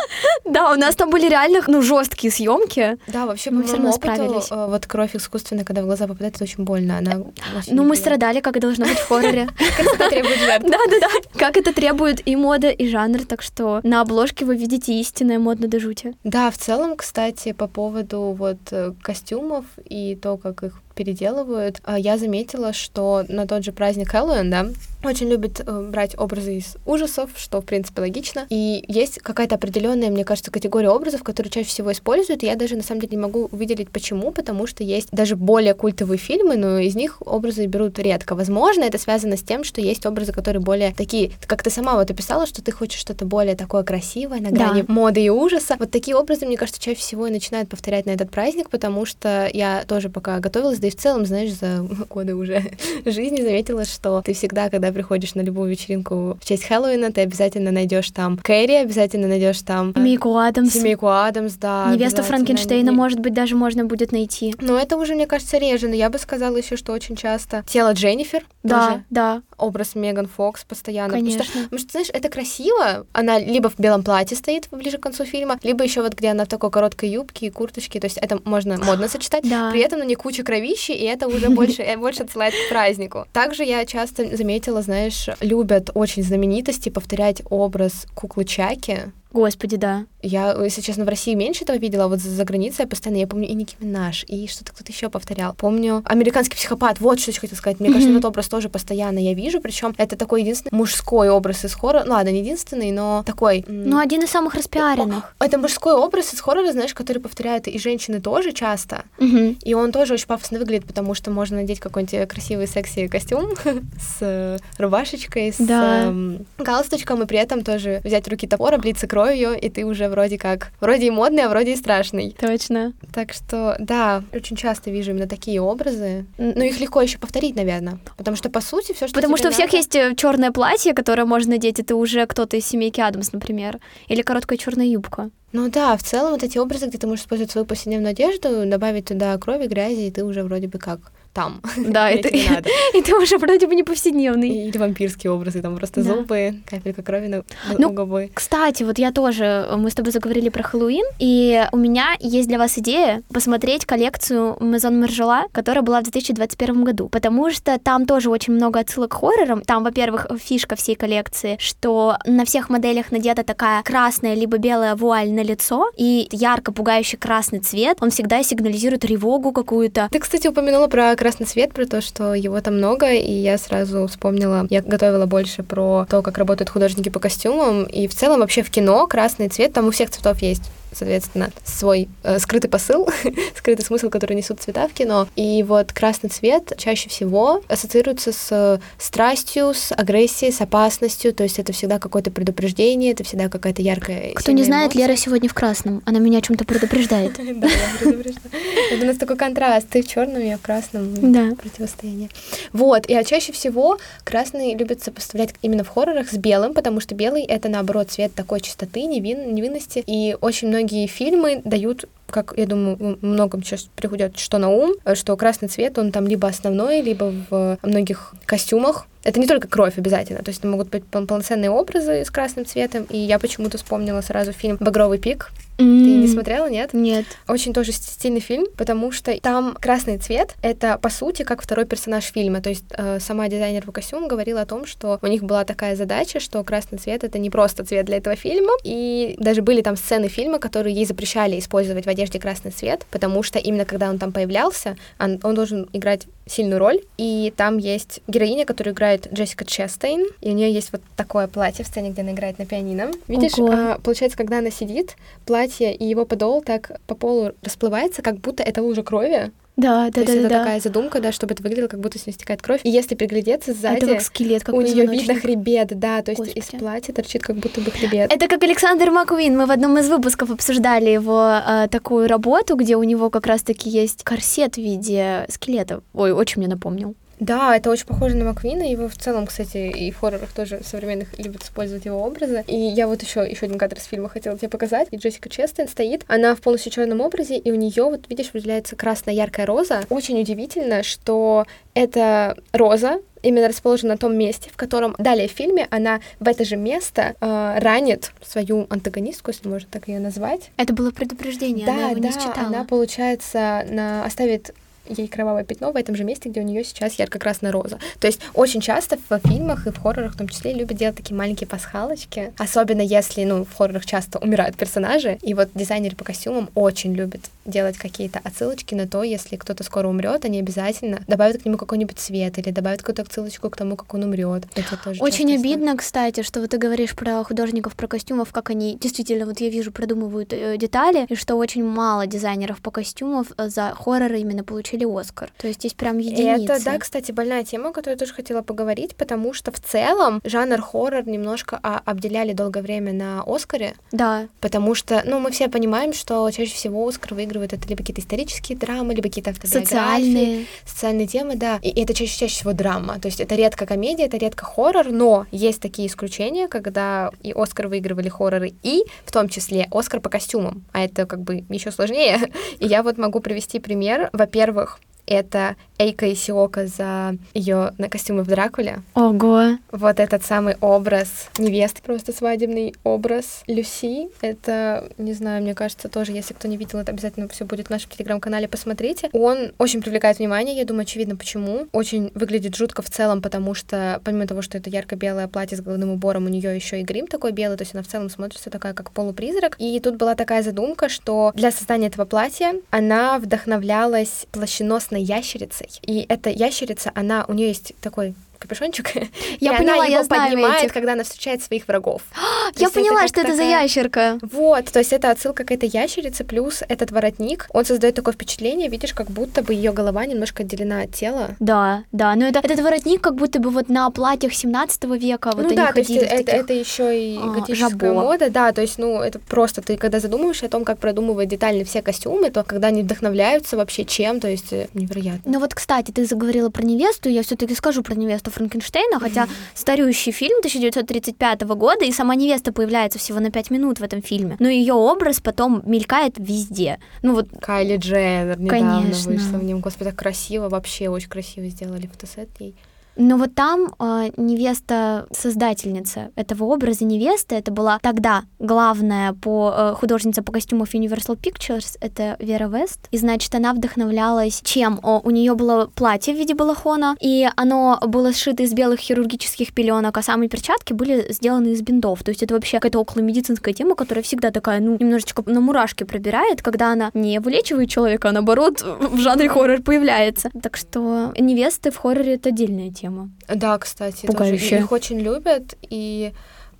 Да, 0.45 0.71
у 0.71 0.75
нас 0.75 0.95
там 0.95 1.09
были 1.09 1.27
реально, 1.27 1.61
ну, 1.67 1.81
жесткие 1.81 2.31
съемки. 2.31 2.97
Да, 3.07 3.25
вообще, 3.25 3.49
Мы 3.49 3.63
моему 3.63 3.73
равно 3.73 3.91
справились. 3.93 4.47
э, 4.51 4.67
вот 4.69 4.85
кровь 4.85 5.15
искусственная, 5.15 5.65
когда 5.65 5.81
в 5.81 5.85
глаза 5.85 6.07
попадает, 6.07 6.35
это 6.35 6.43
очень 6.43 6.63
больно. 6.63 6.97
Она 6.99 7.23
Ну, 7.67 7.83
мы 7.83 7.95
страдали, 7.95 8.41
как 8.41 8.55
и 8.57 8.59
должно 8.59 8.85
быть 8.85 8.97
в 8.97 9.07
хорроре. 9.07 9.47
Красота 9.77 10.09
требует 10.09 10.37
жертв. 10.39 10.67
Да-да-да. 10.69 11.07
Как 11.37 11.57
это 11.57 11.73
требует 11.73 12.27
и 12.27 12.35
мода, 12.35 12.69
и 12.69 12.87
жанр. 12.87 13.25
Так 13.25 13.41
что 13.41 13.81
на 13.83 14.01
обложке 14.01 14.45
вы 14.45 14.55
видите 14.55 14.93
истинное 14.93 15.39
модно 15.39 15.67
до 15.67 15.79
жути. 15.79 16.13
Да, 16.23 16.51
в 16.51 16.57
целом, 16.57 16.95
кстати, 16.95 17.51
по 17.51 17.67
поводу 17.67 18.35
вот 18.37 18.57
э, 18.71 18.93
костюмов 19.01 19.65
и 19.89 20.15
то, 20.15 20.37
как 20.37 20.63
их 20.63 20.73
переделывают, 20.95 21.81
а, 21.83 21.99
я 21.99 22.17
заметила, 22.17 22.71
что 22.73 23.23
на 23.27 23.45
тот 23.45 23.63
же 23.65 23.71
праздник 23.75 24.11
Хэллоуин, 24.11 24.49
да, 24.49 24.67
очень 25.07 25.29
любят 25.29 25.61
э, 25.65 25.81
брать 25.89 26.17
образы 26.17 26.57
из 26.57 26.75
ужасов, 26.85 27.29
что, 27.35 27.61
в 27.61 27.65
принципе, 27.65 28.01
логично. 28.01 28.45
И 28.49 28.83
есть 28.87 29.19
какая-то 29.19 29.55
определенная, 29.55 30.09
мне 30.09 30.23
кажется, 30.23 30.51
категория 30.51 30.89
образов, 30.89 31.23
которые 31.23 31.51
чаще 31.51 31.67
всего 31.67 31.91
используют. 31.91 32.43
И 32.43 32.45
я 32.45 32.55
даже, 32.55 32.75
на 32.75 32.83
самом 32.83 33.01
деле, 33.01 33.17
не 33.17 33.21
могу 33.21 33.47
выделить, 33.51 33.89
почему, 33.89 34.31
потому 34.31 34.67
что 34.67 34.83
есть 34.83 35.09
даже 35.11 35.35
более 35.35 35.73
культовые 35.73 36.17
фильмы, 36.17 36.55
но 36.57 36.79
из 36.79 36.95
них 36.95 37.17
образы 37.25 37.65
берут 37.65 37.99
редко. 37.99 38.35
Возможно, 38.35 38.83
это 38.83 38.97
связано 38.97 39.37
с 39.37 39.41
тем, 39.43 39.63
что 39.63 39.81
есть 39.81 40.05
образы, 40.05 40.31
которые 40.31 40.61
более 40.61 40.93
такие, 40.93 41.31
как 41.45 41.63
ты 41.63 41.69
сама 41.69 41.95
вот 41.95 42.09
описала, 42.11 42.45
что 42.45 42.61
ты 42.63 42.71
хочешь 42.71 42.99
что-то 42.99 43.25
более 43.25 43.55
такое 43.55 43.83
красивое, 43.83 44.39
на 44.39 44.51
Да. 44.51 44.69
грани 44.69 44.85
моды 44.87 45.21
и 45.21 45.29
ужаса. 45.29 45.75
Вот 45.79 45.91
такие 45.91 46.15
образы, 46.15 46.45
мне 46.45 46.57
кажется, 46.57 46.81
чаще 46.81 46.99
всего 46.99 47.27
и 47.27 47.31
начинают 47.31 47.69
повторять 47.69 48.05
на 48.05 48.11
этот 48.11 48.31
праздник, 48.31 48.69
потому 48.69 49.05
что 49.05 49.49
я 49.53 49.83
тоже 49.87 50.09
пока 50.09 50.39
готовилась, 50.39 50.79
да 50.79 50.87
и 50.87 50.91
в 50.91 50.95
целом, 50.95 51.25
знаешь, 51.25 51.51
за 51.53 51.85
годы 52.09 52.35
уже 52.35 52.63
жизни 53.05 53.41
заметила, 53.41 53.85
что 53.85 54.21
ты 54.21 54.33
всегда, 54.33 54.69
когда 54.69 54.91
приходишь 54.95 55.35
на 55.35 55.41
любую 55.41 55.69
вечеринку 55.69 56.37
в 56.41 56.45
честь 56.45 56.63
Хэллоуина, 56.65 57.11
ты 57.11 57.21
обязательно 57.21 57.69
найдешь 57.71 58.09
там 58.11 58.37
Кэрри, 58.37 58.73
обязательно 58.73 59.27
найдешь 59.27 59.61
там 59.61 59.91
э, 59.91 59.93
Семейку 59.99 60.35
Адамс. 60.37 60.73
семейку 60.73 61.07
Адамс, 61.07 61.53
да. 61.55 61.91
Невесту. 61.93 62.23
Франкенштейна, 62.23 62.89
Не- 62.89 62.95
может 62.95 63.19
быть, 63.19 63.33
даже 63.33 63.55
можно 63.55 63.85
будет 63.85 64.11
найти. 64.11 64.55
Ну, 64.59 64.75
это 64.77 64.97
уже, 64.97 65.13
мне 65.15 65.27
кажется, 65.27 65.57
реже, 65.57 65.87
но 65.87 65.95
я 65.95 66.09
бы 66.09 66.17
сказала 66.17 66.55
еще, 66.57 66.77
что 66.77 66.93
очень 66.93 67.15
часто 67.15 67.63
тело 67.67 67.93
Дженнифер, 67.93 68.45
Да, 68.63 68.87
тоже 68.87 69.03
да, 69.09 69.41
образ 69.57 69.95
Меган 69.95 70.27
Фокс 70.27 70.63
постоянно. 70.63 71.13
потому 71.13 71.29
что 71.29 71.39
конечно. 71.39 71.63
Потому 71.65 71.79
что, 71.79 71.91
знаешь, 71.91 72.07
это 72.13 72.29
красиво. 72.29 73.05
Она 73.13 73.37
либо 73.39 73.69
в 73.69 73.77
белом 73.77 74.03
платье 74.03 74.35
стоит 74.37 74.67
ближе 74.71 74.97
к 74.97 75.01
концу 75.01 75.25
фильма, 75.25 75.59
либо 75.61 75.83
еще 75.83 76.01
вот 76.01 76.13
где 76.13 76.29
она 76.29 76.45
в 76.45 76.47
такой 76.47 76.71
короткой 76.71 77.09
юбке 77.09 77.47
и 77.47 77.49
курточке. 77.49 77.99
То 77.99 78.05
есть 78.05 78.17
это 78.17 78.39
можно 78.45 78.77
модно 78.77 79.07
сочетать. 79.09 79.47
Да. 79.49 79.71
При 79.71 79.81
этом 79.81 79.99
на 79.99 80.03
ней 80.03 80.15
куча 80.15 80.43
кровищи, 80.43 80.91
и 80.91 81.03
это 81.03 81.27
уже 81.27 81.49
больше, 81.49 81.81
э, 81.83 81.97
больше 81.97 82.23
отсылает 82.23 82.53
к 82.53 82.69
празднику. 82.69 83.25
Также 83.33 83.63
я 83.63 83.85
часто 83.85 84.35
заметила, 84.37 84.81
знаешь, 84.85 85.27
любят 85.41 85.89
очень 85.93 86.23
знаменитости 86.23 86.89
повторять 86.89 87.41
образ 87.49 88.05
куклы 88.13 88.45
Чаки. 88.45 89.11
Господи, 89.35 89.75
да. 89.75 90.05
Я, 90.21 90.55
если 90.63 90.79
честно, 90.79 91.03
в 91.03 91.09
России 91.09 91.33
меньше 91.33 91.65
этого 91.65 91.77
видела, 91.77 92.05
а 92.05 92.07
вот 92.07 92.19
за, 92.19 92.29
за 92.29 92.45
границей 92.45 92.83
я 92.83 92.87
постоянно, 92.87 93.19
я 93.19 93.27
помню 93.27 93.49
и 93.49 93.53
Ники 93.53 93.75
Минаж, 93.81 94.23
и 94.29 94.47
что-то 94.47 94.71
кто-то 94.71 94.91
еще 94.93 95.09
повторял. 95.09 95.53
Помню 95.53 96.01
«Американский 96.05 96.55
психопат», 96.55 97.01
вот 97.01 97.19
что 97.19 97.31
еще 97.31 97.41
хотела 97.41 97.57
сказать. 97.57 97.81
Мне 97.81 97.89
кажется, 97.91 98.11
этот 98.11 98.23
образ 98.23 98.47
тоже 98.47 98.69
постоянно 98.69 99.19
я 99.19 99.33
вижу, 99.33 99.59
причем 99.59 99.93
это 99.97 100.15
такой 100.15 100.41
единственный 100.41 100.69
мужской 100.77 101.29
образ 101.29 101.65
из 101.65 101.73
хоррора, 101.73 102.05
ну 102.05 102.13
ладно, 102.13 102.29
не 102.29 102.39
единственный, 102.39 102.91
но 102.91 103.23
такой... 103.25 103.65
Ну, 103.67 103.99
один 103.99 104.23
из 104.23 104.29
самых 104.29 104.55
распиаренных. 104.55 105.35
это 105.39 105.57
мужской 105.57 105.93
образ 105.93 106.33
из 106.33 106.39
хоррора, 106.39 106.71
знаешь, 106.71 106.93
который 106.93 107.19
повторяют 107.19 107.67
и 107.67 107.77
женщины 107.77 108.21
тоже 108.21 108.53
часто. 108.53 109.03
И 109.19 109.73
он 109.73 109.91
тоже 109.91 110.13
очень 110.13 110.27
пафосно 110.27 110.59
выглядит, 110.59 110.85
потому 110.85 111.13
что 111.13 111.29
можно 111.29 111.57
надеть 111.57 111.81
какой-нибудь 111.81 112.29
красивый 112.29 112.67
секси 112.67 113.07
костюм 113.07 113.49
с 113.99 114.17
э, 114.21 114.59
рубашечкой, 114.77 115.51
с 115.51 115.57
Да. 115.57 116.05
эм, 116.05 116.45
галстучком, 116.57 117.21
и 117.21 117.25
при 117.25 117.37
этом 117.37 117.63
тоже 117.65 117.99
взять 118.05 118.27
руки 118.29 118.47
топор, 118.47 118.73
облиться 118.73 119.07
кровью, 119.07 119.24
и 119.29 119.69
ты 119.69 119.85
уже 119.85 120.07
вроде 120.09 120.37
как, 120.37 120.71
вроде 120.79 121.07
и 121.07 121.09
модный, 121.09 121.43
а 121.43 121.49
вроде 121.49 121.73
и 121.73 121.75
страшный. 121.75 122.35
Точно. 122.39 122.93
Так 123.13 123.33
что, 123.33 123.75
да, 123.79 124.23
очень 124.33 124.55
часто 124.55 124.91
вижу 124.91 125.11
именно 125.11 125.27
такие 125.27 125.61
образы. 125.61 126.25
Но 126.37 126.63
их 126.63 126.79
легко 126.79 127.01
еще 127.01 127.17
повторить, 127.17 127.55
наверное. 127.55 127.99
Потому 128.17 128.37
что, 128.37 128.49
по 128.49 128.61
сути, 128.61 128.93
все, 128.93 129.07
что 129.07 129.15
Потому 129.15 129.37
что 129.37 129.49
у 129.49 129.51
всех 129.51 129.67
надо- 129.71 129.77
есть 129.77 130.17
черное 130.17 130.51
платье, 130.51 130.93
которое 130.93 131.25
можно 131.25 131.51
надеть, 131.51 131.79
это 131.79 131.95
уже 131.95 132.25
кто-то 132.25 132.57
из 132.57 132.65
семейки 132.65 133.01
Адамс, 133.01 133.31
например. 133.33 133.79
Или 134.07 134.21
короткая 134.21 134.57
черная 134.57 134.85
юбка. 134.85 135.29
Ну 135.51 135.69
да, 135.69 135.95
в 135.95 136.03
целом 136.03 136.31
вот 136.31 136.43
эти 136.43 136.57
образы, 136.57 136.87
где 136.87 136.97
ты 136.97 137.07
можешь 137.07 137.23
использовать 137.23 137.51
свою 137.51 137.65
повседневную 137.65 138.11
одежду, 138.11 138.65
добавить 138.65 139.05
туда 139.05 139.37
крови, 139.37 139.67
грязи, 139.67 140.07
и 140.07 140.11
ты 140.11 140.25
уже 140.25 140.43
вроде 140.43 140.67
бы 140.67 140.79
как 140.79 140.99
там. 141.35 141.61
Да, 141.77 142.09
надо. 142.49 142.69
и 142.93 143.01
ты 143.01 143.15
уже 143.15 143.37
вроде 143.37 143.67
бы 143.67 143.75
не 143.75 143.83
повседневный. 143.83 144.49
Или 144.69 144.77
вампирские 144.77 145.31
образы, 145.31 145.61
там 145.61 145.75
просто 145.75 146.01
Да. 146.01 146.15
зубы, 146.15 146.55
капелька 146.65 147.03
крови 147.03 147.27
на, 147.27 147.43
Ну, 147.77 147.91
губы. 147.91 148.31
Кстати, 148.33 148.83
вот 148.83 148.97
я 148.97 149.11
тоже, 149.11 149.67
мы 149.75 149.89
с 149.89 149.93
тобой 149.95 150.11
заговорили 150.11 150.49
про 150.49 150.63
Хэллоуин, 150.63 151.05
и 151.19 151.67
у 151.71 151.77
меня 151.77 152.15
есть 152.19 152.47
для 152.47 152.57
вас 152.57 152.77
идея 152.77 153.21
посмотреть 153.33 153.85
коллекцию 153.85 154.55
Maison 154.59 155.03
Margiela, 155.03 155.43
которая 155.51 155.83
была 155.83 155.99
в 155.99 156.03
2021 156.03 156.83
году, 156.83 157.09
потому 157.09 157.51
что 157.51 157.77
там 157.79 158.05
тоже 158.05 158.29
очень 158.29 158.53
много 158.53 158.79
отсылок 158.79 159.11
к 159.11 159.15
хоррорам. 159.15 159.61
Там, 159.61 159.83
во-первых, 159.83 160.27
фишка 160.41 160.75
всей 160.75 160.95
коллекции, 160.95 161.57
что 161.59 162.17
на 162.25 162.45
всех 162.45 162.69
моделях 162.69 163.11
надета 163.11 163.43
такая 163.43 163.83
красная 163.83 164.35
либо 164.35 164.57
белая 164.57 164.95
вуаль 164.95 165.29
на 165.31 165.43
лицо, 165.43 165.91
и 165.97 166.27
ярко 166.31 166.71
пугающий 166.71 167.17
красный 167.17 167.59
цвет, 167.59 167.97
он 167.99 168.09
всегда 168.09 168.41
сигнализирует 168.41 169.01
тревогу 169.01 169.51
какую-то. 169.51 170.07
Ты, 170.11 170.19
кстати, 170.19 170.47
упомянула 170.47 170.87
про 170.87 171.15
красный 171.25 171.47
цвет, 171.47 171.73
про 171.73 171.87
то, 171.87 172.01
что 172.01 172.35
его 172.35 172.61
там 172.61 172.77
много, 172.77 173.11
и 173.11 173.31
я 173.31 173.57
сразу 173.57 174.05
вспомнила, 174.05 174.67
я 174.69 174.83
готовила 174.83 175.25
больше 175.25 175.63
про 175.63 176.05
то, 176.07 176.21
как 176.21 176.37
работают 176.37 176.69
художники 176.69 177.09
по 177.09 177.19
костюмам, 177.19 177.85
и 177.85 178.07
в 178.07 178.13
целом 178.13 178.41
вообще 178.41 178.61
в 178.61 178.69
кино 178.69 179.07
красный 179.07 179.49
цвет, 179.49 179.73
там 179.73 179.87
у 179.87 179.89
всех 179.89 180.11
цветов 180.11 180.43
есть 180.43 180.69
соответственно, 180.95 181.49
свой 181.63 182.07
э, 182.23 182.39
скрытый 182.39 182.69
посыл, 182.69 183.07
скрытый 183.55 183.85
смысл, 183.85 184.09
который 184.09 184.35
несут 184.35 184.61
цвета 184.61 184.87
в 184.87 184.93
кино. 184.93 185.27
И 185.35 185.63
вот 185.63 185.91
красный 185.91 186.29
цвет 186.29 186.73
чаще 186.77 187.09
всего 187.09 187.61
ассоциируется 187.67 188.31
с 188.31 188.47
э, 188.51 188.79
страстью, 188.97 189.73
с 189.73 189.93
агрессией, 189.93 190.51
с 190.51 190.61
опасностью, 190.61 191.33
то 191.33 191.43
есть 191.43 191.59
это 191.59 191.73
всегда 191.73 191.99
какое-то 191.99 192.31
предупреждение, 192.31 193.11
это 193.11 193.23
всегда 193.23 193.49
какая-то 193.49 193.81
яркая 193.81 194.33
Кто 194.33 194.51
не 194.51 194.63
знает, 194.63 194.93
эмоция. 194.93 195.07
Лера 195.07 195.17
сегодня 195.17 195.49
в 195.49 195.53
красном. 195.53 196.01
Она 196.05 196.19
меня 196.19 196.39
о 196.39 196.41
чем-то 196.41 196.65
предупреждает. 196.65 197.39
Да, 197.55 197.67
я 197.67 197.97
предупреждаю. 197.99 198.63
Это 198.91 199.03
у 199.03 199.07
нас 199.07 199.17
такой 199.17 199.37
контраст. 199.37 199.87
Ты 199.89 200.01
в 200.01 200.07
черном, 200.07 200.41
я 200.41 200.57
в 200.57 200.61
красном. 200.61 201.31
Да. 201.31 201.55
Противостояние. 201.55 202.29
Вот. 202.73 203.05
И 203.07 203.15
а 203.15 203.23
чаще 203.23 203.53
всего 203.53 203.97
красный 204.23 204.75
любят 204.75 205.01
сопоставлять 205.01 205.51
именно 205.61 205.83
в 205.83 205.89
хоррорах 205.89 206.29
с 206.29 206.37
белым, 206.37 206.73
потому 206.73 206.99
что 206.99 207.15
белый— 207.15 207.43
это, 207.43 207.69
наоборот, 207.69 208.11
цвет 208.11 208.33
такой 208.33 208.61
чистоты, 208.61 209.03
невин, 209.05 209.53
невинности. 209.53 210.03
И 210.05 210.35
очень 210.41 210.67
многие 210.67 210.84
фильмы 211.07 211.61
дают 211.63 212.05
как, 212.27 212.53
я 212.57 212.65
думаю, 212.65 213.17
многом 213.21 213.63
сейчас 213.63 213.87
приходят 213.95 214.37
что 214.37 214.57
на 214.57 214.69
ум, 214.69 214.95
э, 215.05 215.15
что 215.15 215.37
красный 215.37 215.69
цвет, 215.69 215.97
он 215.97 216.11
там 216.11 216.27
либо 216.27 216.47
основной, 216.47 217.01
либо 217.01 217.31
в 217.49 217.77
многих 217.81 218.33
костюмах. 218.45 219.07
Это 219.25 219.39
не 219.39 219.47
только 219.47 219.67
кровь 219.67 219.97
обязательно, 219.97 220.43
то 220.43 220.49
есть 220.49 220.59
это 220.59 220.67
могут 220.67 220.89
быть 220.89 221.03
пол- 221.03 221.25
полноценные 221.25 221.71
образы 221.71 222.23
с 222.23 222.29
красным 222.29 222.65
цветом, 222.65 223.07
и 223.09 223.17
я 223.17 223.39
почему-то 223.39 223.77
вспомнила 223.77 224.21
сразу 224.21 224.51
фильм 224.51 224.77
«Багровый 224.79 225.17
пик». 225.17 225.51
Ты 225.77 225.83
не 225.83 226.27
смотрела, 226.27 226.69
нет? 226.69 226.93
Нет. 226.93 227.25
Очень 227.49 227.73
тоже 227.73 227.91
стильный 227.91 228.39
фильм, 228.39 228.65
потому 228.77 229.11
что 229.11 229.37
там 229.41 229.75
красный 229.81 230.17
цвет— 230.17 230.55
это, 230.61 230.97
по 230.97 231.09
сути, 231.09 231.43
как 231.43 231.61
второй 231.61 231.85
персонаж 231.85 232.23
фильма. 232.23 232.61
То 232.61 232.69
есть 232.69 232.85
э, 232.91 233.19
сама 233.19 233.49
дизайнер 233.49 233.83
по 233.83 233.91
костюму 233.91 234.27
говорила 234.27 234.61
о 234.61 234.65
том, 234.65 234.85
что 234.85 235.19
у 235.21 235.27
них 235.27 235.43
была 235.43 235.65
такая 235.65 235.97
задача, 235.97 236.39
что 236.39 236.63
красный 236.63 236.97
цвет— 236.97 237.23
это 237.25 237.39
не 237.39 237.49
просто 237.49 237.83
цвет 237.83 238.05
для 238.05 238.17
этого 238.17 238.37
фильма. 238.37 238.71
И 238.85 239.35
даже 239.37 239.61
были 239.61 239.81
там 239.81 239.97
сцены 239.97 240.29
фильма, 240.29 240.59
которые 240.59 240.95
ей 240.95 241.05
запрещали 241.05 241.59
использовать 241.59 242.05
в 242.05 242.09
одежде 242.09 242.39
красный 242.39 242.71
цвет, 242.71 243.05
потому 243.11 243.43
что 243.43 243.59
именно 243.59 243.83
когда 243.83 244.09
он 244.09 244.17
там 244.17 244.31
появлялся, 244.31 244.95
он, 245.19 245.39
он 245.43 245.55
должен 245.55 245.89
играть 245.91 246.27
сильную 246.45 246.79
роль. 246.79 247.01
И 247.17 247.53
там 247.55 247.77
есть 247.77 248.21
героиня, 248.27 248.65
которую 248.65 248.93
играет 248.93 249.31
Джессика 249.33 249.65
Честейн, 249.65 250.25
и 250.41 250.49
у 250.49 250.53
нее 250.53 250.71
есть 250.71 250.91
вот 250.91 251.01
такое 251.15 251.47
платье 251.47 251.83
в 251.83 251.87
сцене, 251.87 252.11
где 252.11 252.21
она 252.21 252.31
играет 252.31 252.59
на 252.59 252.65
пианино. 252.65 253.11
Видишь, 253.27 253.57
а, 253.59 253.99
получается, 253.99 254.37
когда 254.37 254.59
она 254.59 254.69
сидит, 254.69 255.15
платье 255.45 255.93
и 255.95 256.05
его 256.05 256.25
подол 256.25 256.61
так 256.61 256.99
по 257.07 257.15
полу 257.15 257.51
расплывается, 257.61 258.21
как 258.21 258.37
будто 258.37 258.63
это 258.63 258.81
лужа 258.81 259.03
крови. 259.03 259.51
Да, 259.77 260.09
То 260.09 260.21
да, 260.21 260.25
да, 260.25 260.31
есть 260.31 260.45
это 260.45 260.49
да. 260.49 260.59
такая 260.59 260.79
задумка, 260.79 261.19
да, 261.19 261.31
чтобы 261.31 261.53
это 261.53 261.61
выглядело, 261.61 261.87
как 261.87 261.99
будто 261.99 262.17
с 262.17 262.25
нее 262.25 262.33
стекает 262.33 262.61
кровь. 262.61 262.79
И 262.83 262.89
если 262.89 263.15
приглядеться 263.15 263.71
А 263.71 263.73
сзади, 263.73 263.97
Это 263.97 264.07
как 264.07 264.21
скелет, 264.21 264.63
как 264.63 264.75
у 264.75 264.81
нее 264.81 265.05
видно 265.05 265.35
хребет, 265.35 265.99
да, 265.99 266.21
то 266.21 266.31
есть 266.31 266.47
из 266.47 266.53
Господи. 266.55 266.77
платья 266.79 267.13
торчит 267.13 267.43
как 267.43 267.57
будто 267.57 267.81
бы 267.81 267.91
хребет. 267.91 268.31
Это 268.31 268.47
как 268.47 268.63
Александр 268.63 269.11
Маквин. 269.11 269.57
Мы 269.57 269.65
в 269.65 269.71
одном 269.71 269.97
из 269.97 270.07
выпусков 270.09 270.49
обсуждали 270.51 271.09
его 271.09 271.59
э, 271.65 271.87
такую 271.89 272.27
работу, 272.27 272.75
где 272.75 272.95
у 272.95 273.03
него 273.03 273.29
как 273.29 273.47
раз-таки 273.47 273.89
есть 273.89 274.23
корсет 274.23 274.75
в 274.75 274.77
виде 274.77 275.45
скелета. 275.49 276.01
Ой, 276.13 276.31
очень 276.31 276.59
мне 276.61 276.69
напомнил. 276.69 277.15
Да, 277.39 277.75
это 277.75 277.89
очень 277.89 278.05
похоже 278.05 278.35
на 278.35 278.45
Маквина. 278.45 278.83
Его 278.83 279.07
в 279.07 279.15
целом, 279.15 279.45
кстати, 279.47 279.77
и 279.77 280.11
в 280.11 280.19
хоррорах 280.19 280.51
тоже 280.51 280.81
современных 280.83 281.37
любят 281.37 281.63
использовать 281.63 282.05
его 282.05 282.21
образы. 282.21 282.63
И 282.67 282.75
я 282.75 283.07
вот 283.07 283.21
еще 283.21 283.45
еще 283.47 283.65
один 283.65 283.77
кадр 283.77 283.97
из 283.97 284.05
фильма 284.05 284.29
хотела 284.29 284.57
тебе 284.57 284.69
показать. 284.69 285.07
И 285.11 285.17
Джессика 285.17 285.49
Честейн 285.49 285.87
стоит, 285.87 286.23
она 286.27 286.55
в 286.55 286.61
полностью 286.61 286.91
черном 286.91 287.21
образе, 287.21 287.57
и 287.57 287.71
у 287.71 287.75
нее 287.75 288.03
вот 288.03 288.29
видишь 288.29 288.51
выделяется 288.53 288.95
красная 288.95 289.33
яркая 289.33 289.65
роза. 289.65 290.03
Очень 290.09 290.39
удивительно, 290.39 291.03
что 291.03 291.65
эта 291.93 292.57
роза 292.71 293.21
именно 293.45 293.67
расположена 293.67 294.13
на 294.13 294.17
том 294.17 294.35
месте, 294.35 294.69
в 294.71 294.77
котором 294.77 295.15
далее 295.19 295.47
в 295.47 295.51
фильме 295.51 295.87
она 295.91 296.19
в 296.39 296.47
это 296.47 296.65
же 296.65 296.77
место 296.77 297.35
э, 297.39 297.79
ранит 297.79 298.31
свою 298.43 298.87
антагонистку, 298.89 299.51
если 299.51 299.67
можно 299.67 299.87
так 299.91 300.07
ее 300.07 300.19
назвать. 300.19 300.71
Это 300.77 300.93
было 300.93 301.11
предупреждение, 301.11 301.85
да, 301.85 301.93
она 301.93 302.09
его 302.09 302.21
да, 302.21 302.27
не 302.27 302.33
считала. 302.33 302.67
она, 302.67 302.83
получается, 302.85 303.85
на... 303.87 304.25
оставит 304.25 304.73
ей 305.07 305.27
кровавое 305.27 305.63
пятно 305.63 305.91
в 305.91 305.95
этом 305.95 306.15
же 306.15 306.23
месте, 306.23 306.49
где 306.49 306.61
у 306.61 306.63
нее 306.63 306.83
сейчас 306.83 307.13
ярко-красная 307.15 307.71
роза. 307.71 307.99
То 308.19 308.27
есть 308.27 308.41
очень 308.53 308.81
часто 308.81 309.17
в 309.29 309.39
фильмах 309.47 309.87
и 309.87 309.91
в 309.91 309.97
хоррорах 309.97 310.33
в 310.33 310.37
том 310.37 310.47
числе 310.47 310.73
любят 310.73 310.97
делать 310.97 311.17
такие 311.17 311.35
маленькие 311.35 311.67
пасхалочки, 311.67 312.53
особенно 312.57 313.01
если, 313.01 313.43
ну, 313.43 313.65
в 313.65 313.73
хоррорах 313.73 314.05
часто 314.05 314.39
умирают 314.39 314.75
персонажи, 314.75 315.37
и 315.41 315.53
вот 315.53 315.69
дизайнеры 315.73 316.15
по 316.15 316.23
костюмам 316.23 316.69
очень 316.75 317.13
любят 317.13 317.41
делать 317.65 317.97
какие-то 317.97 318.39
отсылочки 318.43 318.93
на 318.93 319.07
то, 319.07 319.23
если 319.23 319.55
кто-то 319.55 319.83
скоро 319.83 320.07
умрет, 320.07 320.45
они 320.45 320.59
обязательно 320.59 321.21
добавят 321.27 321.61
к 321.61 321.65
нему 321.65 321.77
какой-нибудь 321.77 322.17
цвет 322.17 322.57
или 322.57 322.71
добавят 322.71 322.99
какую-то 322.99 323.23
отсылочку 323.23 323.69
к 323.69 323.77
тому, 323.77 323.95
как 323.95 324.13
он 324.13 324.23
умрет. 324.23 324.63
Это 324.75 324.97
тоже 324.97 325.21
Очень 325.21 325.53
обидно, 325.55 325.97
кстати, 325.97 326.43
что 326.43 326.61
вот 326.61 326.69
ты 326.69 326.77
говоришь 326.77 327.15
про 327.15 327.43
художников, 327.43 327.95
про 327.95 328.07
костюмов, 328.07 328.51
как 328.51 328.69
они 328.69 328.97
действительно, 328.99 329.45
вот 329.45 329.59
я 329.59 329.69
вижу, 329.69 329.91
продумывают 329.91 330.53
э, 330.53 330.77
детали, 330.77 331.25
и 331.29 331.35
что 331.35 331.55
очень 331.55 331.83
мало 331.83 332.27
дизайнеров 332.27 332.81
по 332.81 332.91
костюмов 332.91 333.47
э, 333.57 333.69
за 333.69 333.93
хорроры 333.95 334.39
именно 334.39 334.63
получили 334.95 335.19
Оскар. 335.19 335.51
То 335.57 335.67
есть 335.67 335.79
здесь 335.79 335.93
прям 335.93 336.17
единицы. 336.17 336.73
Это, 336.73 336.83
да, 336.83 336.97
кстати, 336.99 337.31
больная 337.31 337.63
тема, 337.63 337.89
о 337.89 337.91
которой 337.91 338.13
я 338.13 338.17
тоже 338.17 338.33
хотела 338.33 338.61
поговорить, 338.61 339.15
потому 339.15 339.53
что 339.53 339.71
в 339.71 339.79
целом 339.79 340.41
жанр 340.43 340.81
хоррор 340.81 341.27
немножко 341.27 341.79
а, 341.83 342.01
обделяли 342.05 342.53
долгое 342.53 342.81
время 342.81 343.13
на 343.13 343.43
Оскаре, 343.45 343.95
Да, 344.11 344.47
потому 344.59 344.95
что, 344.95 345.23
ну, 345.25 345.39
мы 345.39 345.51
все 345.51 345.69
понимаем, 345.69 346.13
что 346.13 346.49
чаще 346.51 346.73
всего 346.73 347.07
Оскар 347.07 347.33
выигрывает 347.33 347.73
это 347.73 347.87
либо 347.87 348.01
какие-то 348.01 348.21
исторические 348.21 348.77
драмы, 348.77 349.13
либо 349.13 349.29
какие-то 349.29 349.51
автобиографии, 349.51 349.85
социальные. 349.85 350.65
социальные 350.85 351.27
темы, 351.27 351.55
да. 351.55 351.79
И 351.81 351.89
это 352.01 352.13
чаще, 352.13 352.37
чаще 352.37 352.55
всего 352.55 352.73
драма. 352.73 353.19
То 353.19 353.27
есть 353.27 353.39
это 353.39 353.55
редко 353.55 353.85
комедия, 353.85 354.25
это 354.25 354.37
редко 354.37 354.65
хоррор, 354.65 355.07
но 355.09 355.45
есть 355.51 355.81
такие 355.81 356.07
исключения, 356.07 356.67
когда 356.67 357.31
и 357.41 357.53
Оскар 357.55 357.87
выигрывали 357.87 358.29
хорроры, 358.29 358.73
и 358.83 359.03
в 359.25 359.31
том 359.31 359.49
числе 359.49 359.87
Оскар 359.91 360.19
по 360.19 360.29
костюмам. 360.29 360.83
А 360.91 361.03
это 361.03 361.25
как 361.25 361.41
бы 361.41 361.65
еще 361.69 361.91
сложнее. 361.91 362.51
И 362.79 362.87
я 362.87 363.03
вот 363.03 363.17
могу 363.17 363.39
привести 363.39 363.79
пример. 363.79 364.29
Во-первых, 364.33 364.84
это 365.27 365.75
Эйка 365.97 366.31
Исиока 366.31 366.87
за 366.87 367.37
ее 367.53 367.93
на 367.97 368.09
костюмы 368.09 368.43
в 368.43 368.47
Дракуле. 368.47 369.01
Ого. 369.13 369.77
Вот 369.91 370.19
этот 370.19 370.43
самый 370.43 370.75
образ 370.81 371.49
невесты, 371.57 372.01
просто 372.01 372.33
свадебный 372.33 372.93
образ 373.03 373.63
Люси. 373.67 374.27
Это, 374.41 375.09
не 375.17 375.33
знаю, 375.33 375.61
мне 375.61 375.73
кажется, 375.73 376.09
тоже, 376.09 376.33
если 376.33 376.53
кто 376.53 376.67
не 376.67 376.77
видел, 376.77 376.99
это 376.99 377.11
обязательно 377.11 377.47
все 377.47 377.65
будет 377.65 377.87
в 377.87 377.89
нашем 377.91 378.11
телеграм-канале, 378.11 378.67
посмотрите. 378.67 379.29
Он 379.31 379.71
очень 379.77 380.01
привлекает 380.01 380.39
внимание, 380.39 380.75
я 380.75 380.85
думаю, 380.85 381.03
очевидно, 381.03 381.35
почему. 381.35 381.87
Очень 381.93 382.31
выглядит 382.35 382.75
жутко 382.75 383.01
в 383.01 383.09
целом, 383.09 383.41
потому 383.41 383.73
что, 383.73 384.19
помимо 384.25 384.47
того, 384.47 384.61
что 384.61 384.77
это 384.77 384.89
ярко-белое 384.89 385.47
платье 385.47 385.77
с 385.77 385.81
головным 385.81 386.11
убором, 386.11 386.45
у 386.45 386.49
нее 386.49 386.75
еще 386.75 386.99
и 386.99 387.03
грим 387.03 387.27
такой 387.27 387.51
белый, 387.53 387.77
то 387.77 387.83
есть 387.83 387.93
она 387.93 388.03
в 388.03 388.07
целом 388.07 388.29
смотрится 388.29 388.69
такая, 388.69 388.93
как 388.93 389.11
полупризрак. 389.11 389.75
И 389.79 389.99
тут 390.01 390.17
была 390.17 390.35
такая 390.35 390.61
задумка, 390.61 391.07
что 391.07 391.53
для 391.55 391.71
создания 391.71 392.07
этого 392.07 392.25
платья 392.25 392.73
она 392.89 393.39
вдохновлялась 393.39 394.45
плащеносной 394.51 395.14
ящерицей. 395.21 395.89
И 396.01 396.25
эта 396.27 396.49
ящерица, 396.49 397.11
она, 397.15 397.45
у 397.47 397.53
нее 397.53 397.69
есть 397.69 397.93
такой 398.01 398.35
капюшончик, 398.65 399.11
Я 399.59 399.73
и 399.73 399.77
поняла, 399.77 399.93
она 399.97 400.05
его 400.05 400.15
я 400.17 400.23
знаю 400.23 400.49
поднимает, 400.51 400.83
этих. 400.83 400.93
когда 400.93 401.13
она 401.13 401.23
встречает 401.23 401.63
своих 401.63 401.87
врагов. 401.87 402.21
Я 402.77 402.87
это 402.87 402.95
поняла, 402.95 403.19
как 403.21 403.29
что 403.29 403.41
это 403.41 403.51
за 403.51 403.57
такая- 403.59 403.83
ящерка. 403.83 404.39
Вот, 404.41 404.85
то 404.85 404.99
есть 404.99 405.13
это 405.13 405.31
отсылка 405.31 405.63
к 405.63 405.71
этой 405.71 405.87
ящерице, 405.89 406.43
плюс 406.43 406.83
этот 406.87 407.11
воротник, 407.11 407.67
он 407.73 407.85
создает 407.85 408.15
такое 408.15 408.33
впечатление, 408.33 408.89
видишь, 408.89 409.13
как 409.13 409.27
будто 409.29 409.61
бы 409.61 409.73
ее 409.73 409.91
голова 409.91 410.25
немножко 410.25 410.63
отделена 410.63 411.01
от 411.01 411.13
тела. 411.13 411.55
Да, 411.59 412.03
да, 412.11 412.35
но 412.35 412.45
это, 412.47 412.59
этот 412.59 412.79
воротник 412.79 413.21
как 413.21 413.35
будто 413.35 413.59
бы 413.59 413.69
вот 413.69 413.89
на 413.89 414.09
платьях 414.09 414.53
17 414.53 415.03
века 415.05 415.51
вот 415.55 415.63
ну 415.63 415.67
они 415.67 415.75
да, 415.75 415.91
то 415.91 415.99
есть 415.99 416.09
это, 416.11 416.29
таких- 416.29 416.53
это 416.53 416.73
еще 416.73 417.19
и 417.19 417.37
а, 417.37 417.47
готическая 417.59 417.89
жабо. 417.89 418.13
мода, 418.13 418.49
да, 418.49 418.71
то 418.71 418.81
есть, 418.81 418.97
ну, 418.97 419.21
это 419.21 419.39
просто 419.39 419.81
ты, 419.81 419.97
когда 419.97 420.19
задумываешься 420.19 420.65
о 420.65 420.69
том, 420.69 420.83
как 420.83 420.97
продумывать 420.99 421.47
детально 421.49 421.83
все 421.85 422.01
костюмы, 422.01 422.49
то 422.49 422.63
когда 422.63 422.87
они 422.87 423.03
вдохновляются 423.03 423.77
вообще 423.77 424.05
чем, 424.05 424.39
то 424.39 424.47
есть 424.49 424.71
э, 424.73 424.87
невероятно. 424.93 425.41
Ну 425.51 425.59
вот, 425.59 425.73
кстати, 425.73 426.11
ты 426.11 426.25
заговорила 426.25 426.69
про 426.69 426.83
невесту, 426.83 427.29
я 427.29 427.43
все-таки 427.43 427.75
скажу 427.75 428.01
про 428.03 428.15
невесту 428.15 428.51
Франкенштейна, 428.55 429.19
хотя 429.19 429.47
стареющий 429.73 430.31
фильм 430.31 430.57
1935 430.59 431.61
года, 431.61 432.05
и 432.05 432.11
сама 432.11 432.35
невеста 432.35 432.71
появляется 432.71 433.19
всего 433.19 433.39
на 433.39 433.51
5 433.51 433.71
минут 433.71 433.99
в 433.99 434.03
этом 434.03 434.21
фильме, 434.21 434.55
но 434.59 434.69
ее 434.69 434.93
образ 434.93 435.39
потом 435.41 435.81
мелькает 435.85 436.35
везде. 436.37 436.99
Ну 437.21 437.33
вот, 437.33 437.47
Кайли 437.61 437.97
Дженнер 437.97 438.59
недавно 438.59 439.01
Конечно. 439.01 439.31
вышла 439.31 439.57
в 439.57 439.63
нем, 439.63 439.79
господи, 439.79 440.09
так 440.09 440.19
красиво, 440.19 440.69
вообще 440.69 441.09
очень 441.09 441.29
красиво 441.29 441.67
сделали 441.67 442.07
фотосет 442.07 442.49
ей. 442.59 442.75
Но 443.15 443.37
вот 443.37 443.55
там 443.55 443.93
э, 443.99 444.31
невеста 444.37 445.27
создательница 445.31 446.31
этого 446.35 446.65
образа 446.65 447.05
невесты, 447.05 447.55
это 447.55 447.71
была 447.71 447.99
тогда 448.01 448.43
главная 448.59 449.33
по 449.33 449.73
э, 449.75 449.93
художница 449.95 450.43
по 450.43 450.51
костюмов 450.51 450.93
Universal 450.93 451.37
Pictures, 451.39 451.97
это 452.01 452.35
Вера 452.39 452.67
Вест, 452.67 453.07
и 453.11 453.17
значит 453.17 453.53
она 453.55 453.73
вдохновлялась 453.73 454.61
чем? 454.63 454.99
О, 455.01 455.21
у 455.23 455.31
нее 455.31 455.55
было 455.55 455.87
платье 455.87 456.33
в 456.33 456.37
виде 456.37 456.53
балахона, 456.53 457.15
и 457.21 457.47
оно 457.55 457.99
было 458.05 458.33
сшито 458.33 458.63
из 458.63 458.73
белых 458.73 458.99
хирургических 458.99 459.73
пеленок, 459.73 460.17
а 460.17 460.21
самые 460.21 460.49
перчатки 460.49 460.93
были 460.93 461.31
сделаны 461.31 461.69
из 461.69 461.81
бинтов. 461.81 462.23
То 462.23 462.29
есть 462.29 462.43
это 462.43 462.53
вообще 462.53 462.77
какая-то 462.77 462.99
околомедицинская 462.99 463.73
тема, 463.73 463.95
которая 463.95 464.23
всегда 464.23 464.51
такая, 464.51 464.79
ну, 464.79 464.97
немножечко 464.99 465.43
на 465.45 465.61
мурашки 465.61 466.03
пробирает, 466.03 466.61
когда 466.61 466.91
она 466.91 467.11
не 467.13 467.39
вылечивает 467.39 467.89
человека, 467.89 468.29
а 468.29 468.31
наоборот 468.31 468.81
в 468.81 469.17
жанре 469.19 469.47
хоррор 469.49 469.81
появляется. 469.81 470.49
Так 470.61 470.75
что 470.75 471.33
невесты 471.37 471.91
в 471.91 471.97
хорроре 471.97 472.35
это 472.35 472.49
отдельная 472.49 472.91
тема. 472.91 473.04
Да, 473.47 473.77
кстати, 473.77 474.25
тоже 474.25 474.33
Пугающая. 474.33 474.79
их 474.79 474.91
очень 474.91 475.19
любят. 475.19 475.75
И 475.81 476.33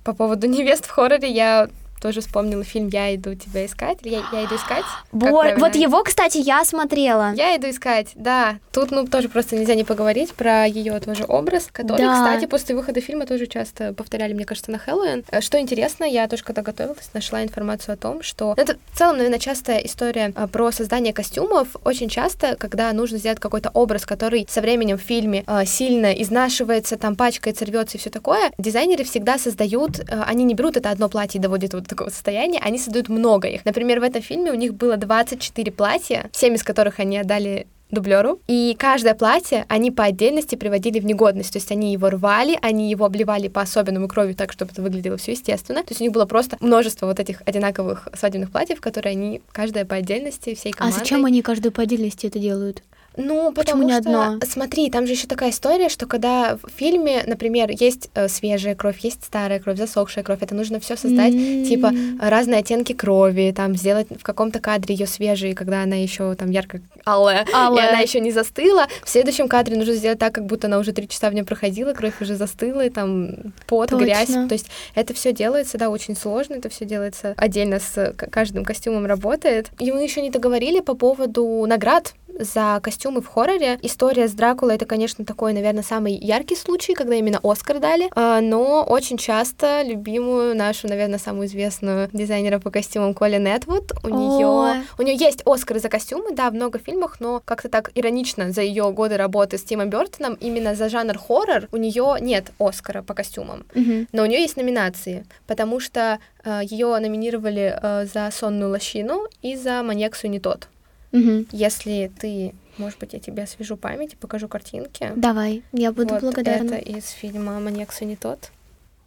по 0.04 0.12
поводу 0.14 0.46
невест 0.48 0.86
в 0.86 0.90
хорроре 0.90 1.30
я 1.30 1.68
тоже 2.00 2.20
вспомнила 2.20 2.64
фильм 2.64 2.88
«Я 2.88 3.14
иду 3.14 3.34
тебя 3.34 3.66
искать». 3.66 3.98
Или 4.02 4.14
«Я, 4.14 4.22
я 4.32 4.44
иду 4.44 4.56
искать». 4.56 4.84
Как 5.12 5.58
Вот, 5.58 5.74
его, 5.74 6.02
кстати, 6.02 6.38
я 6.38 6.64
смотрела. 6.64 7.32
Я 7.34 7.56
иду 7.56 7.68
искать, 7.70 8.08
да. 8.14 8.58
Тут, 8.72 8.90
ну, 8.90 9.06
тоже 9.06 9.28
просто 9.28 9.56
нельзя 9.56 9.74
не 9.74 9.84
поговорить 9.84 10.34
про 10.34 10.66
ее 10.66 10.98
тоже 11.00 11.24
образ, 11.26 11.68
который, 11.72 12.02
Да. 12.02 12.14
кстати, 12.14 12.46
после 12.46 12.74
выхода 12.74 13.00
фильма 13.00 13.26
тоже 13.26 13.46
часто 13.46 13.92
повторяли, 13.94 14.32
мне 14.32 14.44
кажется, 14.44 14.70
на 14.70 14.78
Хэллоуин. 14.78 15.24
Э, 15.30 15.40
Что 15.40 15.58
интересно, 15.58 16.04
я 16.04 16.28
тоже 16.28 16.44
когда 16.44 16.62
готовилась, 16.62 17.10
нашла 17.14 17.42
информацию 17.42 17.94
о 17.94 17.96
том, 17.96 18.22
что... 18.22 18.54
ну, 18.56 18.62
Это 18.62 18.76
в 18.92 18.98
целом, 18.98 19.16
наверное, 19.16 19.38
частая 19.38 19.78
история 19.78 20.32
а, 20.34 20.46
про 20.46 20.70
создание 20.72 21.12
костюмов. 21.12 21.68
Очень 21.84 22.08
часто, 22.08 22.56
когда 22.56 22.92
нужно 22.92 23.18
сделать 23.18 23.40
какой-то 23.40 23.70
образ, 23.74 24.04
который 24.06 24.46
со 24.50 24.60
временем 24.60 24.98
в 24.98 25.02
фильме 25.02 25.44
а, 25.46 25.64
сильно 25.64 26.12
изнашивается, 26.12 26.96
там 26.96 27.16
пачкается, 27.16 27.64
рвется 27.64 27.96
и 27.96 28.00
все 28.00 28.10
такое, 28.10 28.52
дизайнеры 28.58 29.04
всегда 29.04 29.38
создают, 29.38 30.00
они 30.08 30.44
не 30.44 30.54
берут 30.54 30.76
это 30.76 30.90
одно 30.90 31.08
платье 31.08 31.38
и 31.38 31.42
доводят 31.42 31.72
его 31.72 31.82
до 31.86 31.90
такого 31.90 32.10
состояния, 32.10 32.60
они 32.60 32.78
создают 32.78 33.08
много 33.08 33.48
их. 33.48 33.64
Например, 33.64 34.00
в 34.00 34.02
этом 34.02 34.22
фильме 34.22 34.50
у 34.50 34.54
них 34.54 34.74
было 34.74 34.96
24 34.96 35.72
платья, 35.72 36.30
7 36.32 36.54
из 36.54 36.62
которых 36.62 37.00
они 37.00 37.18
отдали 37.18 37.66
дублеру, 37.90 38.40
и 38.48 38.74
каждое 38.76 39.14
платье 39.14 39.64
они 39.68 39.92
по 39.92 40.04
отдельности 40.04 40.56
приводили 40.56 40.98
в 40.98 41.04
негодность, 41.04 41.52
то 41.52 41.58
есть 41.58 41.70
они 41.70 41.92
его 41.92 42.10
рвали, 42.10 42.58
они 42.60 42.90
его 42.90 43.04
обливали 43.04 43.46
по-особенному 43.46 44.08
кровью 44.08 44.34
так, 44.34 44.52
чтобы 44.52 44.72
это 44.72 44.82
выглядело 44.82 45.16
все 45.16 45.32
естественно, 45.32 45.82
то 45.82 45.90
есть 45.90 46.00
у 46.00 46.04
них 46.04 46.12
было 46.12 46.26
просто 46.26 46.56
множество 46.60 47.06
вот 47.06 47.20
этих 47.20 47.42
одинаковых 47.46 48.08
свадебных 48.12 48.50
платьев, 48.50 48.80
которые 48.80 49.12
они 49.12 49.40
каждая 49.52 49.84
по 49.84 49.94
отдельности 49.94 50.54
всей 50.56 50.72
А 50.72 50.78
командой 50.78 50.98
зачем 50.98 51.24
они 51.24 51.42
каждую 51.42 51.70
по 51.70 51.82
отдельности 51.82 52.26
это 52.26 52.40
делают? 52.40 52.82
Ну, 53.16 53.52
Почему 53.52 53.82
не 53.82 53.92
что, 53.92 53.98
одно? 53.98 54.38
смотри, 54.46 54.90
там 54.90 55.06
же 55.06 55.12
еще 55.12 55.26
такая 55.26 55.50
история, 55.50 55.88
что 55.88 56.06
когда 56.06 56.56
в 56.62 56.70
фильме, 56.76 57.22
например, 57.26 57.70
есть 57.70 58.10
э, 58.14 58.28
свежая 58.28 58.74
кровь, 58.74 58.98
есть 59.00 59.24
старая 59.24 59.58
кровь, 59.60 59.78
засохшая 59.78 60.22
кровь, 60.24 60.38
это 60.42 60.54
нужно 60.54 60.80
все 60.80 60.96
создать, 60.96 61.34
М. 61.34 61.64
типа 61.64 61.92
разные 62.20 62.60
оттенки 62.60 62.92
крови, 62.92 63.52
там 63.56 63.74
сделать 63.76 64.08
в 64.10 64.22
каком-то 64.22 64.60
кадре 64.60 64.94
ее 64.94 65.06
свежей, 65.06 65.54
когда 65.54 65.82
она 65.82 65.96
еще 65.96 66.34
там 66.34 66.50
ярко 66.50 66.80
алая, 67.04 67.46
Алая. 67.52 67.86
и 67.86 67.88
она 67.90 68.00
еще 68.00 68.20
не 68.20 68.32
застыла. 68.32 68.86
В 69.04 69.08
следующем 69.08 69.48
кадре 69.48 69.76
нужно 69.76 69.94
сделать 69.94 70.18
так, 70.18 70.34
как 70.34 70.46
будто 70.46 70.66
она 70.66 70.78
уже 70.78 70.92
три 70.92 71.08
часа 71.08 71.30
в 71.30 71.34
нем 71.34 71.44
проходила, 71.46 71.92
кровь 71.94 72.20
уже 72.20 72.36
застыла, 72.36 72.84
и 72.84 72.90
там 72.90 73.30
пот, 73.66 73.90
Точно. 73.90 74.04
грязь. 74.04 74.28
То 74.28 74.52
есть 74.52 74.66
это 74.94 75.14
все 75.14 75.32
делается, 75.32 75.78
да, 75.78 75.88
очень 75.90 76.16
сложно, 76.16 76.54
это 76.54 76.68
все 76.68 76.84
делается 76.84 77.34
отдельно 77.36 77.80
с 77.80 78.12
к- 78.16 78.28
каждым 78.30 78.64
костюмом 78.64 79.06
работает. 79.06 79.68
И 79.78 79.90
мы 79.92 80.02
еще 80.02 80.20
не 80.20 80.30
договорили 80.30 80.80
по 80.80 80.94
поводу 80.94 81.64
наград 81.66 82.14
за 82.38 82.80
костюмы 82.82 83.20
в 83.20 83.26
хорроре. 83.26 83.78
История 83.82 84.28
с 84.28 84.32
Дракулой— 84.32 84.74
это, 84.76 84.86
конечно, 84.86 85.24
такой, 85.24 85.52
наверное, 85.52 85.82
самый 85.82 86.14
яркий 86.14 86.56
случай, 86.56 86.94
когда 86.94 87.14
именно 87.14 87.40
Оскар 87.42 87.78
дали, 87.78 88.08
а, 88.14 88.40
но 88.40 88.84
очень 88.84 89.16
часто 89.16 89.82
любимую 89.82 90.56
нашу, 90.56 90.88
наверное, 90.88 91.18
самую 91.18 91.46
известную 91.46 92.08
дизайнера 92.12 92.58
по 92.58 92.70
костюмам 92.70 93.14
Коли 93.14 93.38
Нетвуд, 93.38 93.92
у 94.02 94.08
нее 94.08 94.84
у 94.98 95.02
нее 95.02 95.16
есть 95.16 95.42
Оскар 95.44 95.78
за 95.78 95.88
костюмы, 95.88 96.34
да, 96.34 96.50
в 96.50 96.54
много 96.54 96.78
фильмах, 96.78 97.20
но 97.20 97.42
как-то 97.44 97.68
так 97.68 97.90
иронично 97.94 98.52
за 98.52 98.62
ее 98.62 98.90
годы 98.92 99.16
работы 99.16 99.58
с 99.58 99.62
Тимом 99.62 99.90
Бертоном 99.90 100.34
именно 100.34 100.74
за 100.74 100.88
жанр 100.88 101.18
хоррор 101.18 101.68
у 101.72 101.76
нее 101.76 102.16
нет 102.20 102.52
Оскара 102.58 103.02
по 103.02 103.14
костюмам, 103.14 103.64
но 104.12 104.22
у 104.22 104.26
нее 104.26 104.40
есть 104.40 104.56
номинации, 104.56 105.24
потому 105.46 105.80
что 105.80 106.18
э, 106.44 106.60
ее 106.64 106.98
номинировали 106.98 107.78
э, 107.80 108.06
за 108.12 108.30
сонную 108.30 108.70
лощину 108.70 109.26
и 109.42 109.56
за 109.56 109.82
маньяк 109.82 110.16
не 110.24 110.40
тот. 110.40 110.68
Мгм. 111.12 111.46
Если 111.52 112.10
ты, 112.18 112.54
может 112.78 112.98
быть, 112.98 113.12
я 113.12 113.20
тебе 113.20 113.44
освежу 113.44 113.76
память 113.76 114.14
и 114.14 114.16
покажу 114.16 114.48
картинки. 114.48 115.12
Давай, 115.16 115.62
я 115.72 115.92
буду 115.92 116.14
вот 116.14 116.22
благодарна. 116.22 116.74
это 116.74 116.76
из 116.76 117.08
фильма 117.10 117.58
«Маньяк 117.60 117.98
не 118.00 118.16
тот». 118.16 118.50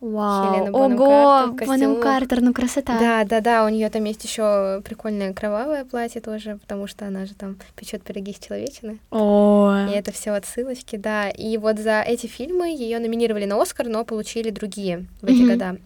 Вау. 0.02 0.46
Хелена 0.56 0.72
Бонем 0.72 1.02
Ого, 1.02 1.56
Картер 1.58 1.68
Бонем. 1.68 2.02
Картер, 2.02 2.42
ну 2.42 2.54
красота. 2.54 2.98
Да, 3.00 3.24
да, 3.26 3.42
да, 3.42 3.66
у 3.66 3.70
нее 3.70 3.90
там 3.90 4.06
есть 4.06 4.24
еще 4.24 4.82
прикольное 4.86 5.34
кровавое 5.34 5.84
платье 5.84 6.22
тоже, 6.22 6.58
потому 6.62 6.88
что 6.88 7.06
она 7.06 7.26
же 7.26 7.34
там 7.34 7.58
печет 7.76 8.02
пироги 8.04 8.32
из 8.32 8.40
человечины. 8.40 9.00
О, 9.12 9.88
И 9.90 9.92
это 9.92 10.14
все 10.14 10.32
отсылочки, 10.32 10.96
да. 10.96 11.30
И 11.30 11.58
вот 11.58 11.80
за 11.80 12.02
эти 12.02 12.28
фильмы 12.28 12.70
ее 12.70 13.00
номинировали 13.00 13.44
на 13.46 13.62
Оскар, 13.62 13.88
но 13.90 14.06
получили 14.06 14.52
другие 14.52 15.06
в 15.22 15.26
эти 15.26 15.42
Мгм. 15.42 15.50
года 15.52 15.78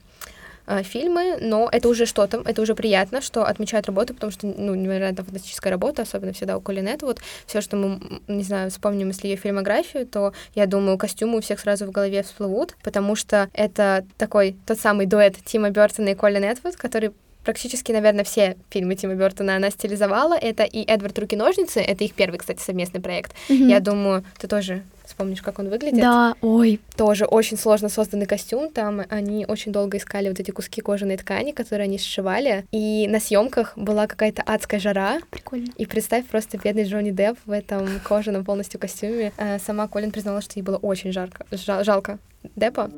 э, 0.67 0.83
фильмы, 0.83 1.37
но 1.39 1.69
это 1.71 1.87
уже 1.87 2.05
что-то, 2.05 2.41
это 2.45 2.61
уже 2.61 2.75
приятно, 2.75 3.21
что 3.21 3.45
отмечают 3.45 3.87
работу, 3.87 4.13
потому 4.13 4.31
что, 4.31 4.47
ну, 4.47 4.75
невероятно 4.75 5.23
фантастическая 5.23 5.71
работа, 5.71 6.03
особенно 6.03 6.33
всегда 6.33 6.57
у 6.57 6.61
Колин 6.61 6.83
вот 7.01 7.19
все, 7.45 7.61
что 7.61 7.77
мы, 7.77 8.21
не 8.27 8.43
знаю, 8.43 8.69
вспомним, 8.69 9.07
если 9.07 9.27
ее 9.27 9.37
фильмографию, 9.37 10.05
то, 10.05 10.33
я 10.53 10.65
думаю, 10.65 10.97
костюмы 10.97 11.37
у 11.37 11.41
всех 11.41 11.59
сразу 11.59 11.85
в 11.85 11.91
голове 11.91 12.23
всплывут, 12.23 12.75
потому 12.83 13.15
что 13.15 13.49
это 13.53 14.05
такой 14.17 14.55
тот 14.65 14.79
самый 14.79 15.05
дуэт 15.05 15.35
Тима 15.45 15.69
Бертона 15.69 16.09
и 16.09 16.15
Колин 16.15 16.43
Этвуд, 16.43 16.75
который 16.75 17.11
практически, 17.43 17.91
наверное, 17.91 18.23
все 18.23 18.57
фильмы 18.69 18.95
Тима 18.95 19.15
Бертона 19.15 19.55
она 19.55 19.69
стилизовала. 19.69 20.33
Это 20.33 20.63
и 20.63 20.83
Эдвард 20.83 21.17
Руки-ножницы, 21.19 21.79
это 21.79 22.03
их 22.03 22.13
первый, 22.13 22.37
кстати, 22.37 22.61
совместный 22.61 23.01
проект. 23.01 23.33
Мгм. 23.49 23.67
Я 23.67 23.79
думаю, 23.79 24.23
ты 24.37 24.47
тоже 24.47 24.83
вспомнишь, 25.05 25.41
как 25.41 25.59
он 25.59 25.69
выглядит. 25.69 25.99
Да, 26.01 26.35
ой, 26.41 26.79
Тоже 26.95 27.25
очень 27.25 27.57
сложно 27.57 27.89
созданный 27.89 28.25
костюм. 28.25 28.71
Там 28.71 29.01
они 29.09 29.45
очень 29.47 29.71
долго 29.71 29.97
искали 29.97 30.29
вот 30.29 30.39
эти 30.39 30.51
куски 30.51 30.81
кожаной 30.81 31.17
ткани, 31.17 31.51
которые 31.51 31.85
они 31.85 31.97
сшивали. 31.97 32.65
И 32.71 33.07
на 33.07 33.19
съемках 33.19 33.77
была 33.77 34.07
какая-то 34.07 34.41
адская 34.43 34.79
жара. 34.79 35.19
прикольно. 35.29 35.67
И 35.77 35.85
представь 35.85 36.25
просто 36.27 36.57
бедный 36.57 36.83
Джонни 36.85 37.11
Депп 37.11 37.37
в 37.45 37.51
этом 37.51 37.87
кожаном 38.03 38.43
полностью 38.45 38.79
костюме. 38.79 39.31
Э, 39.37 39.59
Сама 39.59 39.87
Колин 39.87 40.11
признала, 40.11 40.41
что 40.41 40.53
ей 40.59 40.63
было 40.63 40.77
очень 40.77 41.11
жарко, 41.11 41.45
жал- 41.51 41.83
жалко 41.83 42.19
Деппа. 42.55 42.89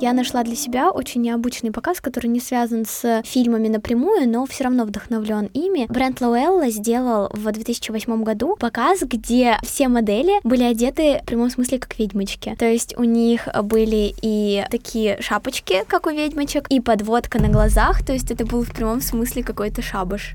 Я 0.00 0.12
нашла 0.12 0.42
для 0.42 0.56
себя 0.56 0.90
очень 0.90 1.22
необычный 1.22 1.70
показ, 1.70 2.00
который 2.00 2.26
не 2.26 2.40
связан 2.40 2.84
с 2.84 3.22
фильмами 3.24 3.68
напрямую, 3.68 4.28
но 4.28 4.44
все 4.44 4.64
равно 4.64 4.84
вдохновлен 4.84 5.46
ими. 5.54 5.86
Бренд 5.88 6.20
Лоэлла 6.20 6.68
сделал 6.70 7.30
в 7.32 7.50
2008 7.50 8.22
году 8.22 8.56
показ, 8.56 9.02
где 9.02 9.56
все 9.62 9.88
модели 9.88 10.32
были 10.42 10.64
одеты 10.64 11.20
в 11.22 11.26
прямом 11.26 11.48
смысле 11.48 11.78
как 11.78 11.98
ведьмочки. 11.98 12.56
То 12.58 12.66
есть 12.66 12.96
у 12.98 13.04
них 13.04 13.48
были 13.62 14.14
и 14.20 14.64
такие 14.70 15.20
шапочки, 15.20 15.84
как 15.86 16.06
у 16.06 16.10
ведьмочек, 16.10 16.66
и 16.68 16.80
подводка 16.80 17.40
на 17.40 17.48
глазах, 17.48 18.04
то 18.04 18.12
есть 18.12 18.30
это 18.30 18.44
был 18.44 18.62
в 18.62 18.72
прямом 18.72 19.00
смысле 19.00 19.42
какой-то 19.42 19.80
шабаш 19.80 20.34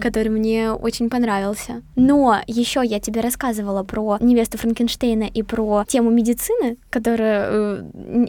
который 0.00 0.28
мне 0.28 0.72
очень 0.72 1.10
понравился. 1.10 1.82
Но 1.96 2.40
еще 2.46 2.82
я 2.84 3.00
тебе 3.00 3.20
рассказывала 3.20 3.82
про 3.82 4.18
невесту 4.20 4.58
Франкенштейна 4.58 5.24
и 5.24 5.42
про 5.42 5.84
тему 5.86 6.10
медицины, 6.10 6.76
которую 6.90 7.28
э, 7.28 7.82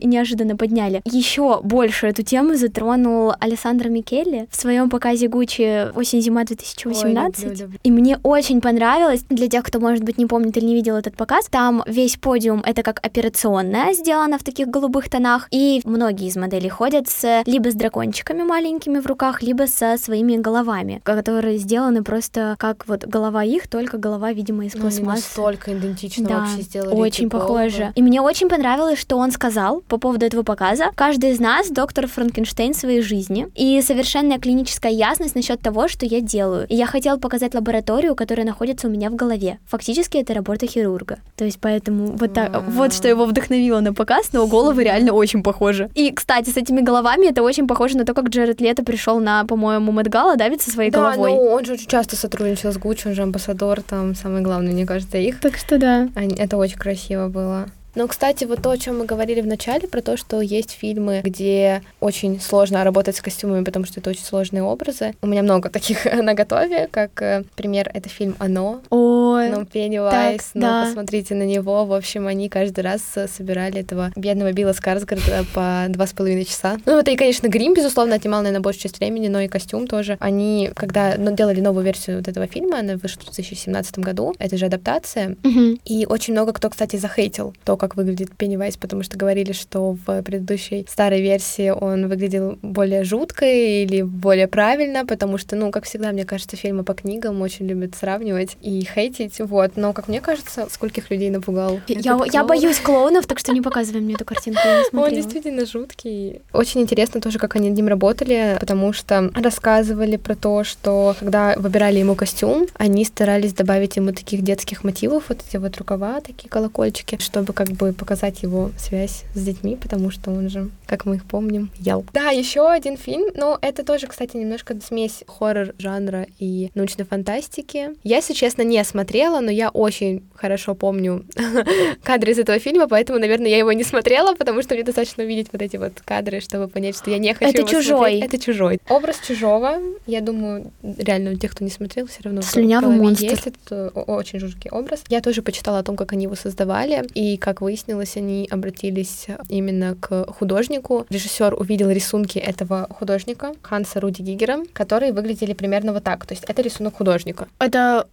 неожиданно 0.03 0.55
подняли. 0.55 1.01
Еще 1.05 1.61
больше 1.63 2.07
эту 2.07 2.23
тему 2.23 2.55
затронул 2.55 3.33
Александр 3.39 3.89
Микелли 3.89 4.47
в 4.49 4.55
своем 4.55 4.89
показе 4.89 5.27
Гуччи 5.27 5.91
осень-зима 5.95 6.43
2018. 6.43 7.43
Ой, 7.43 7.49
люблю, 7.49 7.65
люблю. 7.65 7.79
И 7.83 7.91
мне 7.91 8.17
очень 8.23 8.61
понравилось, 8.61 9.23
для 9.29 9.47
тех, 9.47 9.63
кто, 9.63 9.79
может 9.79 10.03
быть, 10.03 10.17
не 10.17 10.25
помнит 10.25 10.57
или 10.57 10.65
не 10.65 10.75
видел 10.75 10.95
этот 10.95 11.15
показ, 11.15 11.47
там 11.49 11.83
весь 11.87 12.17
подиум— 12.17 12.61
это 12.65 12.83
как 12.83 12.99
операционная, 13.05 13.93
сделана 13.93 14.37
в 14.37 14.43
таких 14.43 14.67
голубых 14.67 15.09
тонах, 15.09 15.47
и 15.51 15.81
многие 15.85 16.27
из 16.27 16.35
моделей 16.35 16.69
ходят 16.69 17.09
с, 17.09 17.43
либо 17.45 17.71
с 17.71 17.75
дракончиками 17.75 18.43
маленькими 18.43 18.99
в 18.99 19.07
руках, 19.07 19.41
либо 19.41 19.67
со 19.67 19.97
своими 19.97 20.37
головами, 20.37 21.01
которые 21.15 21.57
сделаны 21.57 22.03
просто 22.03 22.55
как 22.59 22.87
вот 22.87 23.05
голова 23.05 23.43
их, 23.43 23.67
только 23.67 23.97
голова, 23.97 24.31
видимо, 24.31 24.65
из 24.65 24.75
Ну, 24.75 24.81
пластмассы. 24.81 25.21
настолько 25.23 25.73
идентично 25.77 26.27
Да, 26.27 26.39
вообще 26.39 26.61
сделали 26.61 26.93
очень 26.95 27.29
похоже. 27.29 27.91
И 27.95 28.01
мне 28.01 28.21
очень 28.21 28.49
понравилось, 28.49 28.99
что 28.99 29.17
он 29.17 29.31
сказал 29.31 29.81
по 29.87 29.97
поводу 29.97 30.25
этого 30.25 30.43
показа. 30.43 30.91
Каждый 30.95 31.31
из 31.31 31.39
нас 31.39 31.69
доктор 31.69 32.07
Франкенштейн 32.07 32.73
в 32.73 32.77
своей 32.77 33.01
жизни. 33.01 33.47
И 33.55 33.81
совершенная 33.81 34.39
клиническая 34.39 34.91
ясность 34.91 35.35
насчет 35.35 35.61
того, 35.61 35.87
что 35.87 36.05
я 36.05 36.21
делаю. 36.21 36.67
И 36.67 36.75
я 36.75 36.85
хотел 36.85 37.19
показать 37.19 37.53
лабораторию, 37.53 38.15
которая 38.15 38.45
находится 38.45 38.87
у 38.87 38.89
меня 38.91 39.09
в 39.09 39.15
голове. 39.15 39.59
Фактически 39.67 40.17
это 40.17 40.33
работа 40.33 40.67
хирурга. 40.67 41.19
То 41.35 41.45
есть 41.45 41.59
поэтому 41.61 42.07
вот 42.17 42.33
так, 42.33 42.51
Вау. 42.53 42.63
вот 42.67 42.93
что 42.93 43.07
его 43.07 43.25
вдохновило 43.25 43.79
на 43.79 43.93
показ, 43.93 44.31
но 44.33 44.45
головы 44.47 44.83
реально 44.83 45.13
очень 45.13 45.43
похожи. 45.43 45.89
И, 45.95 46.11
кстати, 46.11 46.49
с 46.49 46.57
этими 46.57 46.81
головами 46.81 47.27
это 47.27 47.43
очень 47.43 47.67
похоже 47.67 47.97
на 47.97 48.05
то, 48.05 48.13
как 48.13 48.29
Джеред 48.29 48.61
Лето 48.61 48.83
пришел 48.83 49.19
на, 49.19 49.45
по-моему, 49.45 49.91
Мэтгала, 49.91 50.35
да, 50.37 50.47
ведь 50.49 50.61
со 50.61 50.71
своей 50.71 50.91
Да, 50.91 51.00
головой. 51.01 51.31
ну 51.31 51.41
он 51.45 51.65
же 51.65 51.73
очень 51.73 51.87
часто 51.87 52.15
сотрудничал 52.15 52.71
с 52.71 52.77
Гуччи, 52.77 53.07
он 53.07 53.13
же 53.13 53.23
амбассадор, 53.23 53.81
там 53.81 54.15
самый 54.15 54.41
главный, 54.41 54.71
мне 54.73 54.85
кажется, 54.85 55.17
их. 55.17 55.39
Так 55.39 55.57
что 55.57 55.77
да. 55.77 56.09
Они- 56.15 56.35
Это 56.35 56.57
очень 56.57 56.77
красиво 56.77 57.27
было. 57.27 57.67
Но, 57.93 58.07
кстати, 58.07 58.45
вот 58.45 58.61
то, 58.61 58.69
о 58.71 58.77
чем 58.77 58.99
мы 58.99 59.05
говорили 59.05 59.41
в 59.41 59.47
начале, 59.47 59.85
про 59.85 60.01
то, 60.01 60.15
что 60.15 60.39
есть 60.39 60.71
фильмы, 60.71 61.19
где 61.25 61.81
очень 61.99 62.39
сложно 62.39 62.85
работать 62.85 63.17
с 63.17 63.21
костюмами, 63.21 63.65
потому 63.65 63.85
что 63.85 63.99
это 63.99 64.09
очень 64.11 64.23
сложные 64.23 64.63
образы. 64.63 65.13
У 65.21 65.27
меня 65.27 65.41
много 65.43 65.69
таких 65.77 66.05
на 66.05 66.33
готове, 66.33 66.87
как 66.89 67.21
э, 67.21 67.43
пример, 67.57 67.91
это 67.93 68.07
фильм 68.07 68.37
«Оно», 68.39 68.79
Ой, 68.89 69.20
ну, 69.49 69.65
Пеннивайз, 69.65 70.51
ну, 70.53 70.61
да. 70.61 70.85
посмотрите 70.85 71.35
на 71.35 71.43
него. 71.43 71.85
В 71.85 71.93
общем, 71.93 72.27
они 72.27 72.49
каждый 72.49 72.81
раз 72.81 73.01
э, 73.15 73.27
собирали 73.27 73.79
этого 73.81 74.11
бедного 74.15 74.51
Билла 74.51 74.73
Скарсгарда 74.73 75.45
по 75.53 75.85
два 75.89 76.07
с 76.07 76.13
половиной 76.13 76.45
часа. 76.45 76.77
Ну, 76.85 76.99
это 76.99 77.11
и, 77.11 77.15
конечно, 77.15 77.47
грим, 77.47 77.73
безусловно, 77.73 78.15
отнимал, 78.15 78.41
наверное, 78.41 78.61
большую 78.61 78.83
часть 78.83 78.99
времени, 78.99 79.27
но 79.27 79.39
и 79.41 79.47
костюм 79.47 79.87
тоже. 79.87 80.17
Они, 80.19 80.69
когда 80.75 81.15
ну, 81.17 81.35
делали 81.35 81.61
новую 81.61 81.83
версию 81.85 82.17
вот 82.17 82.27
этого 82.27 82.47
фильма, 82.47 82.79
она 82.79 82.95
вышла 82.95 83.21
в 83.21 83.25
2017 83.25 83.99
году, 83.99 84.33
это 84.39 84.57
же 84.57 84.65
адаптация, 84.65 85.35
Мгм. 85.43 85.79
и 85.85 86.05
очень 86.05 86.33
много 86.33 86.53
кто, 86.53 86.69
кстати, 86.69 86.95
захейтил 86.97 87.53
то, 87.63 87.77
как 87.77 87.95
выглядит 87.95 88.35
Пеннивайз, 88.35 88.77
потому 88.77 89.03
что 89.03 89.17
говорили, 89.17 89.51
что 89.51 89.97
в 90.05 90.21
предыдущей 90.23 90.85
старой 90.89 91.21
версии 91.21 91.69
он 91.69 92.07
выглядел 92.07 92.57
более 92.61 93.03
жутко 93.03 93.45
или 93.45 94.01
более 94.01 94.47
правильно, 94.47 95.05
потому 95.05 95.37
что, 95.37 95.55
ну, 95.55 95.71
как 95.71 95.85
всегда, 95.85 96.11
мне 96.11 96.25
кажется, 96.25 96.55
фильмы 96.57 96.83
по 96.83 96.93
книгам 96.93 97.41
очень 97.41 97.67
любят 97.67 97.95
сравнивать 97.95 98.57
и 98.61 98.83
хейтить, 98.83 99.30
вот. 99.39 99.77
Но, 99.77 99.93
как 99.93 100.07
мне 100.07 100.21
кажется, 100.21 100.67
скольких 100.69 101.09
людей 101.09 101.29
напугал 101.29 101.79
Я, 101.87 102.19
я 102.31 102.43
боюсь 102.43 102.79
клоунов, 102.79 103.25
так 103.27 103.39
что 103.39 103.51
не 103.53 103.61
показывай 103.61 104.01
мне 104.01 104.15
эту 104.15 104.25
картинку, 104.25 104.61
я 104.63 104.83
не 104.91 104.99
Он 104.99 105.13
действительно 105.13 105.65
жуткий. 105.65 106.41
Очень 106.53 106.81
интересно 106.81 107.21
тоже, 107.21 107.39
как 107.39 107.55
они 107.55 107.69
над 107.69 107.77
ним 107.77 107.87
работали, 107.87 108.57
потому 108.59 108.93
что 108.93 109.31
рассказывали 109.35 110.17
про 110.17 110.35
то, 110.35 110.63
что 110.63 111.15
когда 111.19 111.55
выбирали 111.57 111.99
ему 111.99 112.15
костюм, 112.15 112.67
они 112.75 113.05
старались 113.05 113.53
добавить 113.53 113.95
ему 113.95 114.11
таких 114.11 114.41
детских 114.41 114.83
мотивов, 114.83 115.25
вот 115.29 115.39
эти 115.47 115.57
вот 115.57 115.77
рукава, 115.77 116.21
такие 116.21 116.49
колокольчики, 116.49 117.17
чтобы 117.19 117.53
как 117.53 117.69
бы 117.69 117.93
показать 117.93 118.43
его 118.43 118.71
связь 118.77 119.23
с 119.33 119.43
детьми, 119.43 119.77
потому 119.79 120.11
что 120.11 120.31
он 120.31 120.49
же, 120.49 120.69
как 120.87 121.05
мы 121.05 121.15
их 121.15 121.25
помним, 121.25 121.71
ел. 121.77 122.05
Да, 122.13 122.29
еще 122.29 122.69
один 122.69 122.97
фильм, 122.97 123.29
но 123.35 123.57
это 123.61 123.83
тоже, 123.83 124.07
кстати, 124.07 124.37
немножко 124.37 124.75
смесь 124.85 125.23
хоррор 125.27 125.73
жанра 125.77 126.27
и 126.39 126.71
научной 126.75 127.05
фантастики. 127.05 127.89
Я, 128.03 128.17
если 128.17 128.33
честно, 128.33 128.63
не 128.63 128.83
смотрела, 128.83 129.20
но 129.29 129.51
я 129.51 129.69
очень 129.69 130.23
хорошо 130.35 130.73
помню 130.75 131.25
кадры 132.03 132.31
из 132.31 132.39
этого 132.39 132.59
фильма, 132.59 132.87
поэтому, 132.87 133.19
наверное, 133.19 133.49
я 133.49 133.57
его 133.57 133.71
не 133.71 133.83
смотрела, 133.83 134.33
потому 134.33 134.61
что 134.63 134.73
мне 134.73 134.83
достаточно 134.83 135.23
увидеть 135.23 135.49
вот 135.51 135.61
эти 135.61 135.77
вот 135.77 135.93
кадры, 136.03 136.39
чтобы 136.39 136.67
понять, 136.67 136.97
что 136.97 137.11
я 137.11 137.17
не 137.19 137.33
хочу 137.33 137.49
Это 137.49 137.59
его 137.59 137.67
«Чужой». 137.69 137.97
смотреть. 137.97 138.23
Это 138.23 138.37
чужой. 138.39 138.79
Образ 138.89 139.19
чужого, 139.25 139.77
я 140.07 140.21
думаю, 140.21 140.71
реально 140.81 141.31
у 141.31 141.35
тех, 141.35 141.51
кто 141.51 141.63
не 141.63 141.71
смотрел, 141.71 142.07
все 142.07 142.19
равно 142.23 142.41
Слюнявый 142.41 142.95
монстр. 142.95 143.25
есть 143.25 143.47
этот 143.47 143.71
э, 143.71 143.87
очень 143.89 144.39
жуткий 144.39 144.69
образ. 144.71 145.03
Я 145.09 145.21
тоже 145.21 145.41
почитала 145.41 145.79
о 145.79 145.83
том, 145.83 145.95
как 145.95 146.13
они 146.13 146.23
его 146.23 146.35
создавали, 146.35 147.03
и 147.13 147.37
как 147.37 147.61
выяснилось, 147.61 148.17
они 148.17 148.47
обратились 148.49 149.27
именно 149.49 149.95
к 149.99 150.25
художнику. 150.33 151.05
Режиссер 151.09 151.53
увидел 151.53 151.89
рисунки 151.89 152.39
этого 152.39 152.87
художника 152.89 153.53
Ханса 153.61 153.99
Руди 153.99 154.21
Гигера, 154.21 154.59
которые 154.73 155.13
выглядели 155.13 155.53
примерно 155.53 155.93
вот 155.93 156.03
так. 156.03 156.25
То 156.25 156.33
есть 156.33 156.45
это 156.47 156.61
рисунок 156.61 156.95
художника. 156.95 157.47
Это 157.59 158.07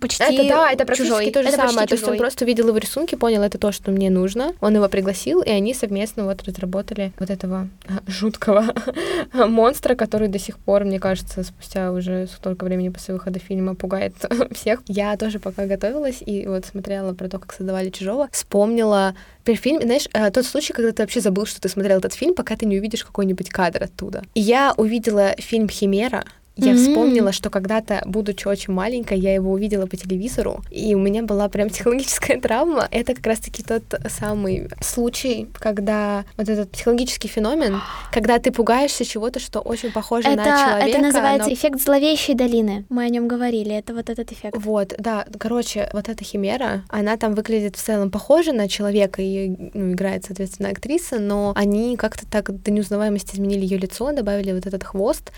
почти 0.00 0.22
Это 0.22 0.42
Да, 0.56 0.72
это 0.72 0.84
практически 0.84 1.10
чужой. 1.10 1.30
то 1.30 1.42
же 1.42 1.48
это 1.48 1.68
самое. 1.68 1.86
То 1.86 1.94
есть 1.94 2.08
он 2.08 2.16
просто 2.16 2.44
увидел 2.44 2.68
его 2.68 2.78
рисунки, 2.78 3.14
понял, 3.14 3.42
это 3.42 3.58
то, 3.58 3.72
что 3.72 3.90
мне 3.90 4.10
нужно. 4.10 4.52
Он 4.60 4.74
его 4.74 4.88
пригласил, 4.88 5.40
и 5.40 5.50
они 5.50 5.74
совместно 5.74 6.24
вот 6.24 6.42
разработали 6.42 7.12
вот 7.18 7.30
этого 7.30 7.68
а, 7.86 8.10
жуткого 8.10 8.74
монстра, 9.32 9.94
который 9.94 10.28
до 10.28 10.38
сих 10.38 10.58
пор, 10.58 10.84
мне 10.84 11.00
кажется, 11.00 11.42
спустя 11.42 11.92
уже 11.92 12.26
столько 12.26 12.64
времени 12.64 12.88
после 12.88 13.14
выхода 13.14 13.38
фильма 13.38 13.74
пугает 13.74 14.14
всех. 14.52 14.80
Я 14.86 15.16
тоже 15.16 15.38
пока 15.38 15.66
готовилась 15.66 16.22
и 16.24 16.46
вот 16.46 16.66
смотрела 16.66 17.12
про 17.14 17.28
то, 17.28 17.38
как 17.38 17.52
создавали 17.52 17.90
чужого, 17.90 18.28
вспомнила 18.32 19.14
фильм, 19.52 19.82
знаешь, 19.82 20.08
э, 20.12 20.30
тот 20.30 20.46
случай, 20.46 20.72
когда 20.72 20.92
ты 20.92 21.02
вообще 21.02 21.20
забыл, 21.20 21.44
что 21.46 21.60
ты 21.60 21.68
смотрел 21.68 21.98
этот 21.98 22.14
фильм, 22.14 22.34
пока 22.34 22.56
ты 22.56 22.64
не 22.66 22.78
увидишь 22.78 23.04
какой-нибудь 23.04 23.50
кадр 23.50 23.84
оттуда. 23.84 24.22
Я 24.34 24.72
увидела 24.76 25.34
фильм 25.38 25.68
«Химера», 25.68 26.24
я 26.56 26.72
М. 26.72 26.76
вспомнила, 26.78 27.32
что 27.32 27.50
когда-то, 27.50 28.02
будучи 28.06 28.46
очень 28.46 28.72
маленькой, 28.72 29.18
я 29.18 29.34
его 29.34 29.52
увидела 29.52 29.86
по 29.86 29.96
телевизору, 29.96 30.62
и 30.70 30.94
у 30.94 30.98
меня 30.98 31.22
была 31.22 31.48
прям 31.48 31.68
психологическая 31.70 32.40
травма. 32.40 32.86
Это 32.90 33.14
как 33.14 33.26
раз-таки 33.26 33.62
тот 33.62 33.82
самый 34.08 34.68
случай, 34.80 35.48
когда 35.58 36.24
вот 36.36 36.48
этот 36.48 36.70
психологический 36.70 37.28
феномен, 37.28 37.80
когда 38.12 38.38
ты 38.38 38.52
пугаешься 38.52 39.04
чего-то, 39.04 39.40
что 39.40 39.60
очень 39.60 39.90
похоже 39.92 40.28
на 40.28 40.42
Это, 40.42 40.44
человека. 40.44 40.88
это 40.88 40.98
называется 41.00 41.48
но- 41.48 41.54
эффект 41.54 41.80
зловещей 41.82 42.34
долины. 42.34 42.84
Мы 42.88 43.04
о 43.04 43.08
нем 43.08 43.26
говорили. 43.28 43.74
Это 43.74 43.92
вот 43.94 44.08
этот 44.10 44.30
эффект. 44.32 44.56
Вот, 44.56 44.94
да, 44.98 45.26
короче, 45.38 45.88
вот 45.92 46.08
эта 46.08 46.22
химера, 46.24 46.84
она 46.88 47.16
там 47.16 47.34
выглядит 47.34 47.76
в 47.76 47.82
целом 47.82 48.10
похожа 48.10 48.52
на 48.52 48.68
человека, 48.68 49.20
и 49.22 49.48
ну, 49.74 49.92
играет, 49.92 50.24
соответственно, 50.24 50.68
актриса, 50.68 51.18
но 51.18 51.52
они 51.56 51.96
как-то 51.96 52.26
так 52.30 52.62
до 52.62 52.70
неузнаваемости 52.70 53.34
изменили 53.34 53.62
ее 53.62 53.78
лицо, 53.78 54.12
добавили 54.12 54.52
вот 54.52 54.66
этот 54.66 54.84
хвост. 54.84 55.32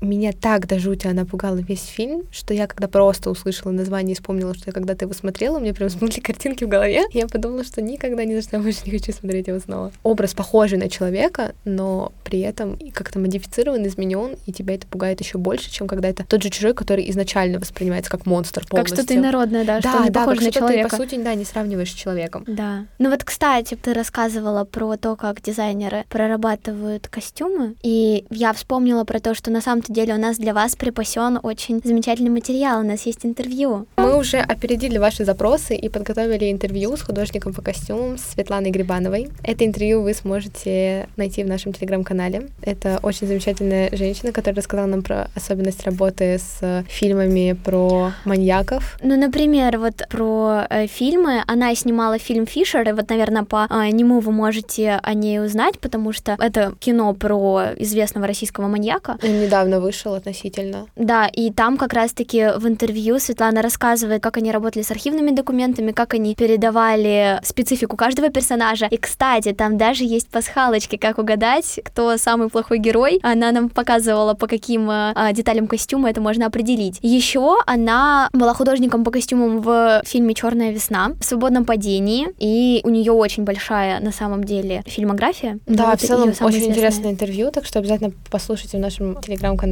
Меня 0.00 0.32
так 0.32 0.66
до 0.66 0.78
жути 0.78 1.06
она 1.06 1.24
пугала 1.24 1.56
весь 1.56 1.84
фильм, 1.84 2.22
что 2.30 2.54
я 2.54 2.66
когда 2.66 2.88
просто 2.88 3.30
услышала 3.30 3.72
название 3.72 4.12
и 4.12 4.14
вспомнила, 4.14 4.54
что 4.54 4.64
я 4.66 4.72
когда-то 4.72 5.04
его 5.04 5.14
смотрела, 5.14 5.56
у 5.58 5.60
меня 5.60 5.74
прям 5.74 5.88
всплыли 5.88 6.20
картинки 6.20 6.64
в 6.64 6.68
голове. 6.68 7.04
Я 7.12 7.26
подумала, 7.26 7.64
что 7.64 7.82
никогда 7.82 8.24
ни 8.24 8.34
за 8.34 8.42
что 8.42 8.58
больше 8.58 8.80
не 8.86 8.92
хочу 8.98 9.12
смотреть 9.12 9.48
его 9.48 9.58
снова. 9.58 9.92
Образ 10.02 10.34
похожий 10.34 10.78
на 10.78 10.88
человека, 10.88 11.54
но 11.64 12.12
при 12.24 12.40
этом 12.40 12.78
как-то 12.92 13.18
модифицирован, 13.18 13.86
изменен, 13.86 14.36
и 14.46 14.52
тебя 14.52 14.74
это 14.74 14.86
пугает 14.86 15.20
еще 15.20 15.38
больше, 15.38 15.70
чем 15.70 15.86
когда 15.88 16.08
это 16.08 16.24
тот 16.24 16.42
же 16.42 16.50
чужой, 16.50 16.74
который 16.74 17.08
изначально 17.10 17.58
воспринимается 17.58 18.10
как 18.10 18.26
монстр 18.26 18.60
Как 18.60 18.70
полностью. 18.70 18.98
что-то 18.98 19.14
инородное, 19.16 19.64
да, 19.64 19.80
что 19.80 19.92
Да, 19.92 20.04
не 20.04 20.10
да, 20.10 20.20
похоже 20.20 20.36
как 20.36 20.46
на 20.46 20.52
человека. 20.52 20.88
ты, 20.90 20.96
по 20.96 21.02
сути, 21.02 21.22
да, 21.22 21.34
не 21.34 21.44
сравниваешь 21.44 21.90
с 21.90 21.94
человеком. 21.94 22.44
Да. 22.46 22.86
Ну 22.98 23.10
вот, 23.10 23.24
кстати, 23.24 23.74
ты 23.74 23.92
рассказывала 23.94 24.64
про 24.64 24.96
то, 24.96 25.16
как 25.16 25.42
дизайнеры 25.42 26.04
прорабатывают 26.08 27.08
костюмы, 27.08 27.74
и 27.82 28.24
я 28.30 28.52
вспомнила 28.52 29.04
про 29.04 29.18
то, 29.20 29.34
что 29.34 29.50
на 29.50 29.60
самом-то 29.60 29.87
деле 29.90 30.14
у 30.14 30.18
нас 30.18 30.38
для 30.38 30.54
вас 30.54 30.76
припасен 30.76 31.38
очень 31.42 31.80
замечательный 31.82 32.30
материал, 32.30 32.80
у 32.80 32.84
нас 32.84 33.06
есть 33.06 33.24
интервью. 33.24 33.86
Мы 33.96 34.16
уже 34.16 34.38
опередили 34.38 34.98
ваши 34.98 35.24
запросы 35.24 35.76
и 35.76 35.88
подготовили 35.88 36.50
интервью 36.50 36.96
с 36.96 37.02
художником 37.02 37.52
по 37.52 37.62
костюмам 37.62 38.18
Светланой 38.18 38.70
Грибановой. 38.70 39.28
Это 39.42 39.64
интервью 39.64 40.02
вы 40.02 40.14
сможете 40.14 41.08
найти 41.16 41.44
в 41.44 41.48
нашем 41.48 41.72
телеграм-канале. 41.72 42.48
Это 42.62 42.98
очень 43.02 43.26
замечательная 43.26 43.88
женщина, 43.96 44.32
которая 44.32 44.56
рассказала 44.56 44.86
нам 44.86 45.02
про 45.02 45.30
особенность 45.34 45.84
работы 45.84 46.38
с 46.38 46.84
фильмами 46.88 47.56
про 47.64 48.12
маньяков. 48.24 48.98
Ну, 49.02 49.16
например, 49.16 49.78
вот 49.78 50.02
про 50.10 50.66
э, 50.70 50.86
фильмы. 50.86 51.42
Она 51.46 51.74
снимала 51.74 52.18
фильм 52.18 52.46
«Фишер», 52.46 52.88
и 52.88 52.92
вот, 52.92 53.08
наверное, 53.10 53.44
по 53.44 53.66
э, 53.68 53.90
нему 53.90 54.20
вы 54.20 54.32
можете 54.32 55.00
о 55.02 55.14
ней 55.14 55.40
узнать, 55.40 55.78
потому 55.78 56.12
что 56.12 56.36
это 56.38 56.74
кино 56.80 57.12
про 57.14 57.68
известного 57.76 58.26
российского 58.26 58.66
маньяка. 58.68 59.18
Он 59.22 59.30
недавно 59.78 59.80
вышел 59.80 60.14
относительно. 60.14 60.86
Да, 60.96 61.26
и 61.26 61.50
там 61.50 61.76
как 61.76 61.92
раз-таки 61.92 62.50
в 62.56 62.66
интервью 62.66 63.18
Светлана 63.18 63.62
рассказывает, 63.62 64.22
как 64.22 64.36
они 64.36 64.52
работали 64.52 64.82
с 64.82 64.90
архивными 64.90 65.30
документами, 65.30 65.92
как 65.92 66.14
они 66.14 66.34
передавали 66.34 67.40
специфику 67.42 67.96
каждого 67.96 68.28
персонажа. 68.28 68.86
И, 68.90 68.96
кстати, 68.96 69.52
там 69.52 69.78
даже 69.78 70.04
есть 70.04 70.28
пасхалочки, 70.28 70.96
как 70.96 71.18
угадать, 71.18 71.80
кто 71.84 72.16
самый 72.16 72.48
плохой 72.48 72.78
герой. 72.78 73.20
Она 73.22 73.52
нам 73.52 73.68
показывала, 73.68 74.34
по 74.34 74.46
каким 74.46 74.90
э, 74.90 75.12
а, 75.14 75.32
деталям 75.32 75.66
костюма 75.66 76.10
это 76.10 76.20
можно 76.20 76.46
определить. 76.46 76.98
Еще 77.02 77.56
она 77.66 78.28
была 78.32 78.54
художником 78.54 79.04
по 79.04 79.10
костюмам 79.10 79.60
в 79.60 80.02
фильме 80.04 80.34
Черная 80.34 80.72
весна 80.72 81.10
в 81.20 81.24
свободном 81.24 81.64
падении, 81.64 82.28
и 82.38 82.80
у 82.84 82.90
нее 82.90 83.12
очень 83.12 83.44
большая 83.44 84.00
на 84.00 84.12
самом 84.12 84.44
деле 84.44 84.82
фильмография. 84.86 85.58
Да, 85.66 85.90
Вот 85.90 86.00
в 86.00 86.06
целом 86.06 86.28
очень 86.28 86.38
известная. 86.40 86.68
интересное 86.68 87.10
интервью, 87.12 87.50
так 87.50 87.64
что 87.64 87.78
обязательно 87.78 88.12
послушайте 88.30 88.78
в 88.78 88.80
нашем 88.80 89.20
телеграм-канале. 89.20 89.67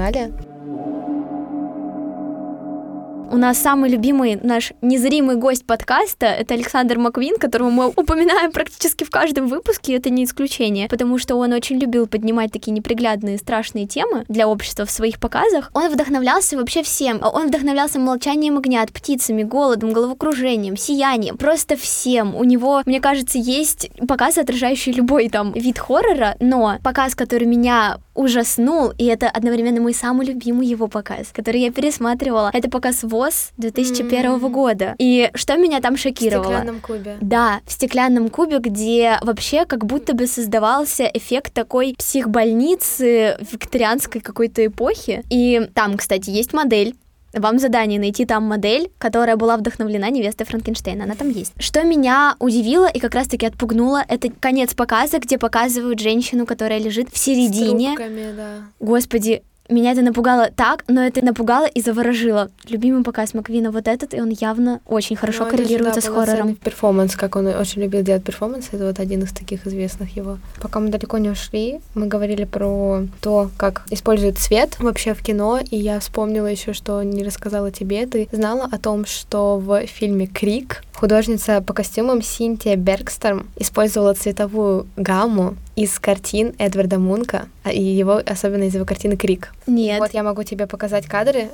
У 3.28 3.38
нас 3.38 3.58
самый 3.58 3.90
любимый 3.90 4.38
наш 4.40 4.72
незримый 4.82 5.34
гость 5.34 5.66
подкаста— 5.66 6.26
это 6.26 6.54
Александр 6.54 6.96
Маквин, 6.98 7.38
которого 7.38 7.70
мы 7.70 7.88
упоминаем 7.88 8.52
практически 8.52 9.02
в 9.02 9.10
каждом 9.10 9.48
выпуске, 9.48 9.96
это 9.96 10.10
не 10.10 10.24
исключение, 10.24 10.88
потому 10.88 11.18
что 11.18 11.34
он 11.34 11.52
очень 11.52 11.78
любил 11.78 12.06
поднимать 12.06 12.52
такие 12.52 12.70
неприглядные, 12.70 13.36
страшные 13.36 13.86
темы 13.86 14.24
для 14.28 14.46
общества 14.46 14.86
в 14.86 14.92
своих 14.92 15.18
показах. 15.18 15.70
Он 15.74 15.92
вдохновлялся 15.92 16.56
вообще 16.56 16.84
всем. 16.84 17.20
Он 17.20 17.48
вдохновлялся 17.48 17.98
молчанием 17.98 18.58
огнят, 18.58 18.92
птицами, 18.92 19.42
голодом, 19.42 19.92
головокружением, 19.92 20.76
сиянием, 20.76 21.36
просто 21.36 21.76
всем. 21.76 22.36
У 22.36 22.44
него, 22.44 22.82
мне 22.86 23.00
кажется, 23.00 23.38
есть 23.38 23.90
показы, 24.06 24.42
отражающие 24.42 24.94
любой 24.94 25.28
там 25.28 25.52
вид 25.52 25.80
хоррора, 25.80 26.36
но 26.38 26.78
показ, 26.82 27.16
который 27.16 27.46
меня 27.46 27.98
ужаснул, 28.16 28.92
и 28.98 29.04
это 29.06 29.28
одновременно 29.28 29.80
мой 29.80 29.94
самый 29.94 30.26
любимый 30.26 30.66
его 30.66 30.88
показ, 30.88 31.28
который 31.32 31.60
я 31.60 31.70
пересматривала. 31.70 32.50
Это 32.52 32.70
показ 32.70 33.02
ВОЗ 33.02 33.50
2001 33.58 34.24
М. 34.44 34.52
года. 34.52 34.94
И 34.98 35.30
что 35.34 35.56
меня 35.56 35.80
там 35.80 35.96
В 35.96 36.00
шокировало? 36.00 36.44
стеклянном 36.44 36.80
клубе. 36.80 37.16
Да, 37.20 37.60
в 37.66 37.72
стеклянном 37.72 38.28
кубе, 38.30 38.58
где 38.58 39.18
вообще 39.22 39.64
как 39.66 39.84
будто 39.86 40.14
бы 40.14 40.26
создавался 40.26 41.04
эффект 41.04 41.52
такой 41.52 41.94
психбольницы 41.98 43.36
викторианской 43.52 44.20
какой-то 44.20 44.64
эпохи. 44.66 45.22
И 45.30 45.68
там, 45.74 45.96
кстати, 45.96 46.30
есть 46.30 46.52
модель. 46.52 46.94
Вам 47.36 47.58
задание 47.58 48.00
найти 48.00 48.24
там 48.24 48.44
модель, 48.44 48.90
которая 48.98 49.36
была 49.36 49.56
вдохновлена 49.58 50.08
невестой 50.10 50.46
Франкенштейна. 50.46 51.04
Она 51.04 51.14
там 51.14 51.28
есть. 51.30 51.52
Что 51.58 51.82
меня 51.84 52.34
удивило 52.38 52.86
и 52.86 52.98
как 52.98 53.14
раз-таки 53.14 53.44
отпугнуло, 53.46 54.02
это 54.08 54.30
конец 54.40 54.72
показа, 54.74 55.18
где 55.18 55.36
показывают 55.38 56.00
женщину, 56.00 56.46
которая 56.46 56.78
лежит 56.78 57.10
в 57.12 57.18
С 57.18 57.22
середине. 57.22 57.94
трубками, 57.94 58.32
да. 58.34 58.48
Господи, 58.80 59.42
меня 59.68 59.92
это 59.92 60.02
напугало 60.02 60.50
так, 60.54 60.84
но 60.88 61.02
это 61.02 61.24
напугало 61.24 61.66
и 61.66 61.80
заворожило. 61.80 62.50
Любимый 62.68 63.02
показ 63.02 63.34
Маккуина 63.34 63.70
вот 63.70 63.88
этот, 63.88 64.14
и 64.14 64.20
он 64.20 64.30
явно 64.30 64.80
очень 64.86 65.16
хорошо 65.16 65.44
Ну, 65.44 65.48
это 65.48 65.56
же, 65.56 65.62
коррелируется 65.64 66.00
да, 66.00 66.06
с 66.06 66.10
хоррором. 66.10 66.54
перформанс, 66.56 67.16
как 67.16 67.36
он 67.36 67.46
очень 67.46 67.82
любил 67.82 68.02
делать 68.02 68.24
перформанс, 68.24 68.68
это 68.72 68.86
вот 68.86 68.98
один 68.98 69.22
из 69.22 69.32
таких 69.32 69.66
известных 69.66 70.16
его. 70.16 70.38
Пока 70.60 70.80
мы 70.80 70.88
далеко 70.88 71.18
не 71.18 71.30
ушли, 71.30 71.80
мы 71.94 72.06
говорили 72.06 72.44
про 72.44 73.02
то, 73.20 73.50
как 73.56 73.84
используют 73.90 74.38
цвет 74.38 74.76
вообще 74.78 75.14
в 75.14 75.22
кино, 75.22 75.58
и 75.58 75.76
я 75.76 76.00
вспомнила 76.00 76.46
еще, 76.46 76.72
что 76.72 77.02
не 77.02 77.24
рассказала 77.24 77.70
тебе. 77.70 78.06
Ты 78.06 78.28
знала 78.32 78.68
о 78.70 78.78
том, 78.78 79.06
что 79.06 79.58
в 79.58 79.86
фильме 79.86 80.26
«Крик» 80.26 80.82
художница 80.94 81.60
по 81.60 81.74
костюмам 81.74 82.22
Синтия 82.22 82.76
Бергстерм 82.76 83.46
использовала 83.56 84.14
цветовую 84.14 84.86
гамму 84.96 85.56
из 85.76 85.98
картин 85.98 86.54
Эдварда 86.58 86.98
Мунка, 86.98 87.48
и 87.70 87.80
его, 87.80 88.20
особенно 88.24 88.64
из 88.64 88.74
его 88.74 88.84
картины 88.84 89.16
«Крик». 89.16 89.52
Нет. 89.66 89.98
Вот 90.00 90.12
я 90.14 90.22
могу 90.22 90.42
тебе 90.42 90.66
показать 90.66 91.06
кадры, 91.06 91.48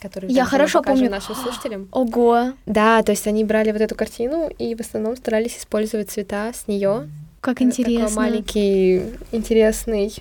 которые 0.00 0.32
Я 0.32 0.44
хорошо 0.44 0.82
помню. 0.82 1.10
нашим 1.10 1.34
слушателям. 1.34 1.88
Ого, 1.92 2.52
Да, 2.66 3.02
то 3.02 3.10
есть 3.12 3.26
они 3.26 3.44
брали 3.44 3.70
вот 3.72 3.80
эту 3.80 3.94
картину 3.94 4.50
и 4.58 4.74
в 4.74 4.80
основном 4.80 5.16
старались 5.16 5.56
использовать 5.58 6.10
цвета 6.10 6.52
с 6.52 6.66
нее. 6.66 7.08
как 7.40 7.58
Такой 7.58 7.66
интересно. 7.68 8.16
маленький 8.20 9.02
интересный 9.30 10.12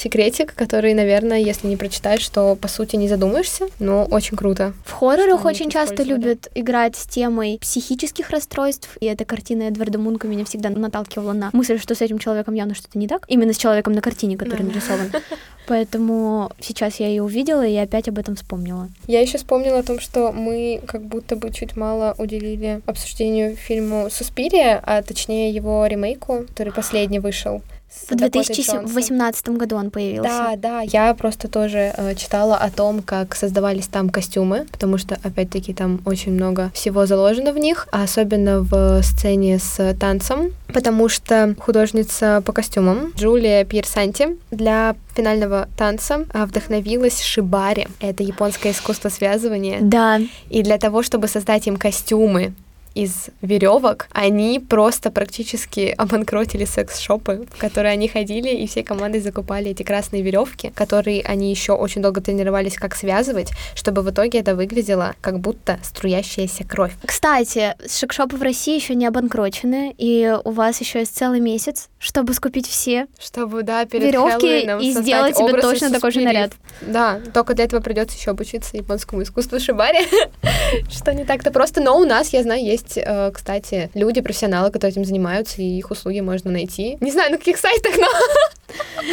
секретик, 0.00 0.54
который, 0.54 0.94
наверное, 0.94 1.38
если 1.38 1.66
не 1.68 1.76
прочитаешь, 1.76 2.26
то 2.28 2.56
по 2.56 2.68
сути 2.68 2.96
не 2.96 3.08
задумаешься, 3.08 3.68
но 3.78 4.04
очень 4.04 4.36
круто. 4.36 4.72
В 4.84 4.92
хоррорах 4.92 5.44
очень 5.44 5.70
часто 5.70 6.02
любят 6.02 6.50
играть 6.54 6.96
с 6.96 7.06
темой 7.06 7.58
психических 7.60 8.30
расстройств, 8.30 8.96
и 9.00 9.06
эта 9.06 9.24
картина 9.24 9.64
Эдварда 9.64 9.98
Мунка 9.98 10.26
меня 10.26 10.44
всегда 10.44 10.70
наталкивала 10.70 11.32
на 11.32 11.50
мысль, 11.52 11.78
что 11.78 11.94
с 11.94 12.00
этим 12.00 12.18
человеком 12.18 12.54
явно 12.54 12.74
что-то 12.74 12.98
не 12.98 13.08
так. 13.08 13.24
Именно 13.28 13.52
с 13.52 13.58
человеком 13.58 13.92
на 13.92 14.00
картине, 14.00 14.36
который 14.36 14.62
Да. 14.62 14.68
нарисован. 14.68 15.12
Поэтому 15.66 16.50
сейчас 16.60 16.96
я 16.96 17.06
ее 17.06 17.22
увидела 17.22 17.64
и 17.64 17.76
опять 17.76 18.08
об 18.08 18.18
этом 18.18 18.34
вспомнила. 18.34 18.88
Я 19.06 19.20
еще 19.20 19.38
вспомнила 19.38 19.78
о 19.78 19.82
том, 19.82 20.00
что 20.00 20.32
мы 20.32 20.80
как 20.86 21.02
будто 21.02 21.36
бы 21.36 21.52
чуть 21.52 21.76
мало 21.76 22.14
уделили 22.18 22.80
обсуждению 22.86 23.54
фильму 23.54 24.08
«Суспирия», 24.10 24.82
а 24.84 25.02
точнее 25.02 25.50
его 25.50 25.86
ремейку, 25.86 26.46
который 26.48 26.72
последний 26.72 27.20
вышел 27.20 27.62
В 28.08 28.14
2018 28.14 29.48
году 29.50 29.76
он 29.76 29.90
появился. 29.90 30.28
Да, 30.28 30.56
да. 30.56 30.80
Я 30.82 31.12
просто 31.14 31.48
тоже 31.48 31.92
э, 31.96 32.14
читала 32.14 32.56
о 32.56 32.70
том, 32.70 33.02
как 33.02 33.34
создавались 33.34 33.88
там 33.88 34.10
костюмы, 34.10 34.66
потому 34.70 34.96
что, 34.96 35.18
опять-таки, 35.22 35.74
там 35.74 36.00
очень 36.04 36.32
много 36.32 36.70
всего 36.72 37.06
заложено 37.06 37.52
в 37.52 37.58
них, 37.58 37.88
а 37.90 38.04
особенно 38.04 38.60
в 38.60 39.02
сцене 39.02 39.58
с 39.58 39.94
танцем, 39.94 40.52
потому 40.72 41.08
что 41.08 41.54
художница 41.58 42.42
по 42.46 42.52
костюмам 42.52 43.12
Джулия 43.16 43.64
Пьерсанти 43.64 44.38
для 44.50 44.94
финального 45.14 45.68
танца 45.76 46.26
а, 46.32 46.46
вдохновилась 46.46 47.20
шибари. 47.20 47.88
Это 48.00 48.22
японское 48.22 48.70
искусство 48.70 49.08
связывания. 49.08 49.78
Да. 49.80 50.20
И 50.48 50.62
для 50.62 50.78
того, 50.78 51.02
чтобы 51.02 51.26
создать 51.28 51.66
им 51.66 51.76
костюмы 51.76 52.54
из 53.02 53.30
веревок, 53.42 54.08
они 54.12 54.60
просто 54.60 55.10
практически 55.10 55.94
обанкротили 55.96 56.64
секс-шопы, 56.64 57.46
в 57.50 57.58
которые 57.58 57.92
они 57.92 58.08
ходили, 58.08 58.50
и 58.50 58.66
всей 58.66 58.82
командой 58.82 59.20
закупали 59.20 59.70
эти 59.70 59.82
красные 59.82 60.22
веревки, 60.22 60.72
которые 60.74 61.22
они 61.22 61.50
еще 61.50 61.72
очень 61.72 62.02
долго 62.02 62.20
тренировались, 62.20 62.76
как 62.76 62.94
связывать, 62.94 63.50
чтобы 63.74 64.02
в 64.02 64.10
итоге 64.10 64.40
это 64.40 64.54
выглядело 64.54 65.14
как 65.20 65.40
будто 65.40 65.78
струящаяся 65.82 66.64
кровь. 66.64 66.92
Кстати, 67.04 67.74
секс-шопы 67.86 68.36
в 68.36 68.42
России 68.42 68.74
еще 68.74 68.94
не 68.94 69.06
обанкрочены, 69.06 69.94
и 69.96 70.36
у 70.44 70.50
вас 70.50 70.80
еще 70.80 71.00
есть 71.00 71.16
целый 71.16 71.40
месяц, 71.40 71.88
чтобы 71.98 72.34
скупить 72.34 72.66
все 72.66 73.06
чтобы, 73.18 73.62
да, 73.62 73.84
перед 73.84 74.06
веревки 74.06 74.86
и 74.86 74.92
сделать 74.92 75.36
себе 75.36 75.60
точно 75.60 75.90
такой 75.90 76.10
же 76.10 76.20
наряд. 76.20 76.52
Да, 76.80 77.20
только 77.32 77.54
для 77.54 77.64
этого 77.64 77.80
придется 77.80 78.16
еще 78.16 78.30
обучиться 78.30 78.76
японскому 78.76 79.22
искусству 79.22 79.60
шибари, 79.60 80.06
что 80.90 81.12
не 81.12 81.24
так-то 81.24 81.50
просто, 81.50 81.80
но 81.80 81.98
у 81.98 82.04
нас, 82.04 82.32
я 82.32 82.42
знаю, 82.42 82.64
есть 82.64 82.89
есть, 82.90 83.06
э, 83.06 83.30
кстати, 83.32 83.90
люди, 83.94 84.20
профессионалы, 84.20 84.70
которые 84.70 84.92
этим 84.92 85.04
занимаются, 85.04 85.62
и 85.62 85.78
их 85.78 85.90
услуги 85.90 86.20
можно 86.20 86.50
найти. 86.50 86.96
Не 87.00 87.10
знаю, 87.10 87.32
на 87.32 87.38
каких 87.38 87.58
сайтах, 87.58 87.94
но... 87.96 88.06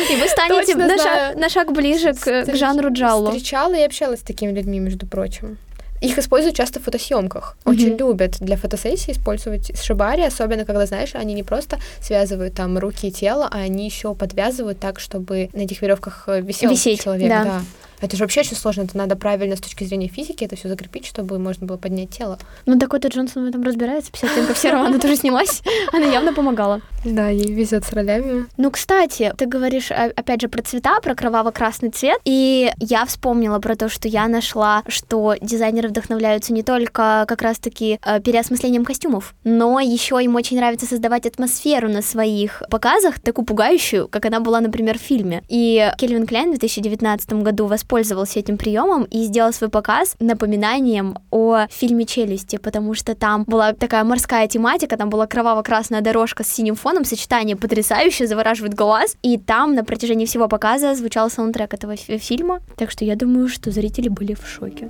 И 0.10 0.16
вы 0.16 0.28
станете 0.28 0.76
на 0.76 0.98
шаг, 0.98 1.36
на 1.36 1.50
шаг 1.50 1.72
ближе 1.72 2.14
к, 2.14 2.46
к 2.46 2.56
жанру 2.56 2.92
джалло. 2.92 3.32
Встречала 3.32 3.74
и 3.74 3.82
общалась 3.82 4.20
с 4.20 4.24
такими 4.24 4.52
людьми, 4.52 4.80
между 4.80 5.08
прочим. 5.08 5.58
Их 6.00 6.20
используют 6.20 6.56
часто 6.56 6.80
в 6.80 6.84
фотосъемках. 6.84 7.58
Очень 7.66 7.94
mm-hmm. 7.94 7.98
любят 7.98 8.38
для 8.40 8.56
фотосессии 8.56 9.14
использовать 9.14 9.76
шибари, 9.82 10.24
особенно 10.24 10.64
когда, 10.64 10.86
знаешь, 10.86 11.16
они 11.16 11.34
не 11.34 11.42
просто 11.42 11.80
связывают 12.02 12.54
там 12.54 12.78
руки 12.78 13.08
и 13.08 13.12
тело, 13.12 13.48
а 13.52 13.58
они 13.58 13.86
еще 13.86 14.14
подвязывают 14.14 14.80
так, 14.80 15.00
чтобы 15.00 15.50
на 15.54 15.62
этих 15.62 15.82
веревках 15.82 16.26
э, 16.28 16.42
висел 16.42 16.70
Висеть, 16.70 17.04
человек. 17.04 17.30
Да. 17.30 17.44
да. 17.44 17.62
Это 18.02 18.16
же 18.16 18.24
вообще 18.24 18.42
очень 18.42 18.56
сложно, 18.56 18.84
это 18.84 18.98
надо 18.98 19.16
правильно 19.16 19.56
с 19.56 19.62
точки 19.62 19.84
зрения 19.84 20.08
физики 20.08 20.44
это 20.44 20.56
все 20.56 20.70
закрепить, 20.70 21.06
чтобы 21.06 21.40
можно 21.40 21.66
было 21.66 21.78
поднять 21.78 22.10
тело. 22.10 22.38
Ну, 22.66 22.76
Дакота 22.76 23.08
Джонсон 23.08 23.46
в 23.46 23.50
этом 23.50 23.64
разбирается, 23.64 24.12
50 24.12 24.32
оттенков 24.32 24.58
серого, 24.58 24.86
она 24.86 25.00
тоже 25.00 25.16
снялась, 25.16 25.62
она 25.92 26.06
явно 26.06 26.34
помогала. 26.34 26.82
Да, 27.06 27.30
ей 27.30 27.54
везет 27.54 27.86
с 27.86 27.94
ролями. 27.94 28.46
Ну, 28.58 28.72
кстати, 28.72 29.34
ты 29.38 29.46
говоришь, 29.46 29.92
опять 29.92 30.42
же, 30.42 30.50
про 30.50 30.62
цвета, 30.62 31.00
про 31.02 31.16
кроваво-красный 31.16 31.90
цвет, 31.90 32.20
и 32.26 32.72
я 32.80 33.06
вспомнила 33.06 33.60
про 33.60 33.76
то, 33.76 33.90
что 33.90 34.08
я 34.08 34.28
нашла, 34.28 34.84
что 34.88 35.36
дизайнеры 35.42 35.90
вдохновляются 35.90 36.54
не 36.54 36.64
только 36.64 37.26
как 37.28 37.42
раз-таки 37.42 38.00
э, 38.06 38.20
переосмыслением 38.22 38.86
костюмов, 38.86 39.34
но 39.44 39.80
еще 39.80 40.20
им 40.22 40.36
очень 40.36 40.58
нравится 40.58 40.86
создавать 40.86 41.26
атмосферу 41.26 41.90
на 41.90 42.02
своих 42.02 42.62
показах, 42.70 43.20
такую 43.20 43.46
пугающую, 43.46 44.08
как 44.08 44.26
она 44.26 44.40
была, 44.40 44.60
например, 44.62 44.98
в 44.98 45.02
фильме. 45.02 45.44
И 45.48 45.92
Кельвин 45.98 46.28
Кляйн 46.28 46.50
в 46.50 46.60
2019 46.60 47.34
году 47.34 47.68
вас 47.68 47.84
воспользовался 47.88 48.40
этим 48.40 48.58
приемом 48.58 49.06
и 49.06 49.24
сделал 49.24 49.54
свой 49.54 49.70
показ 49.70 50.16
напоминанием 50.20 51.18
о 51.32 51.68
фильме 51.70 52.06
«Челюсти», 52.06 52.58
потому 52.58 52.94
что 52.94 53.16
там 53.16 53.46
была 53.48 53.72
такая 53.72 54.04
морская 54.04 54.48
тематика, 54.48 54.98
там 54.98 55.10
была 55.10 55.26
кроваво-красная 55.26 56.02
дорожка 56.02 56.44
с 56.44 56.48
синим 56.48 56.76
фоном, 56.76 57.06
сочетание 57.06 57.56
потрясающее, 57.56 58.28
завораживает 58.28 58.74
глаз, 58.74 59.16
и 59.22 59.38
там 59.38 59.74
на 59.74 59.86
протяжении 59.86 60.26
всего 60.26 60.50
показа 60.50 60.96
звучал 60.96 61.30
саундтрек 61.30 61.74
этого 61.74 61.96
фильма, 61.96 62.60
так 62.76 62.92
что 62.92 63.06
я 63.06 63.16
думаю, 63.16 63.48
что 63.48 63.72
зрители 63.72 64.10
были 64.10 64.34
в 64.34 64.46
шоке. 64.46 64.90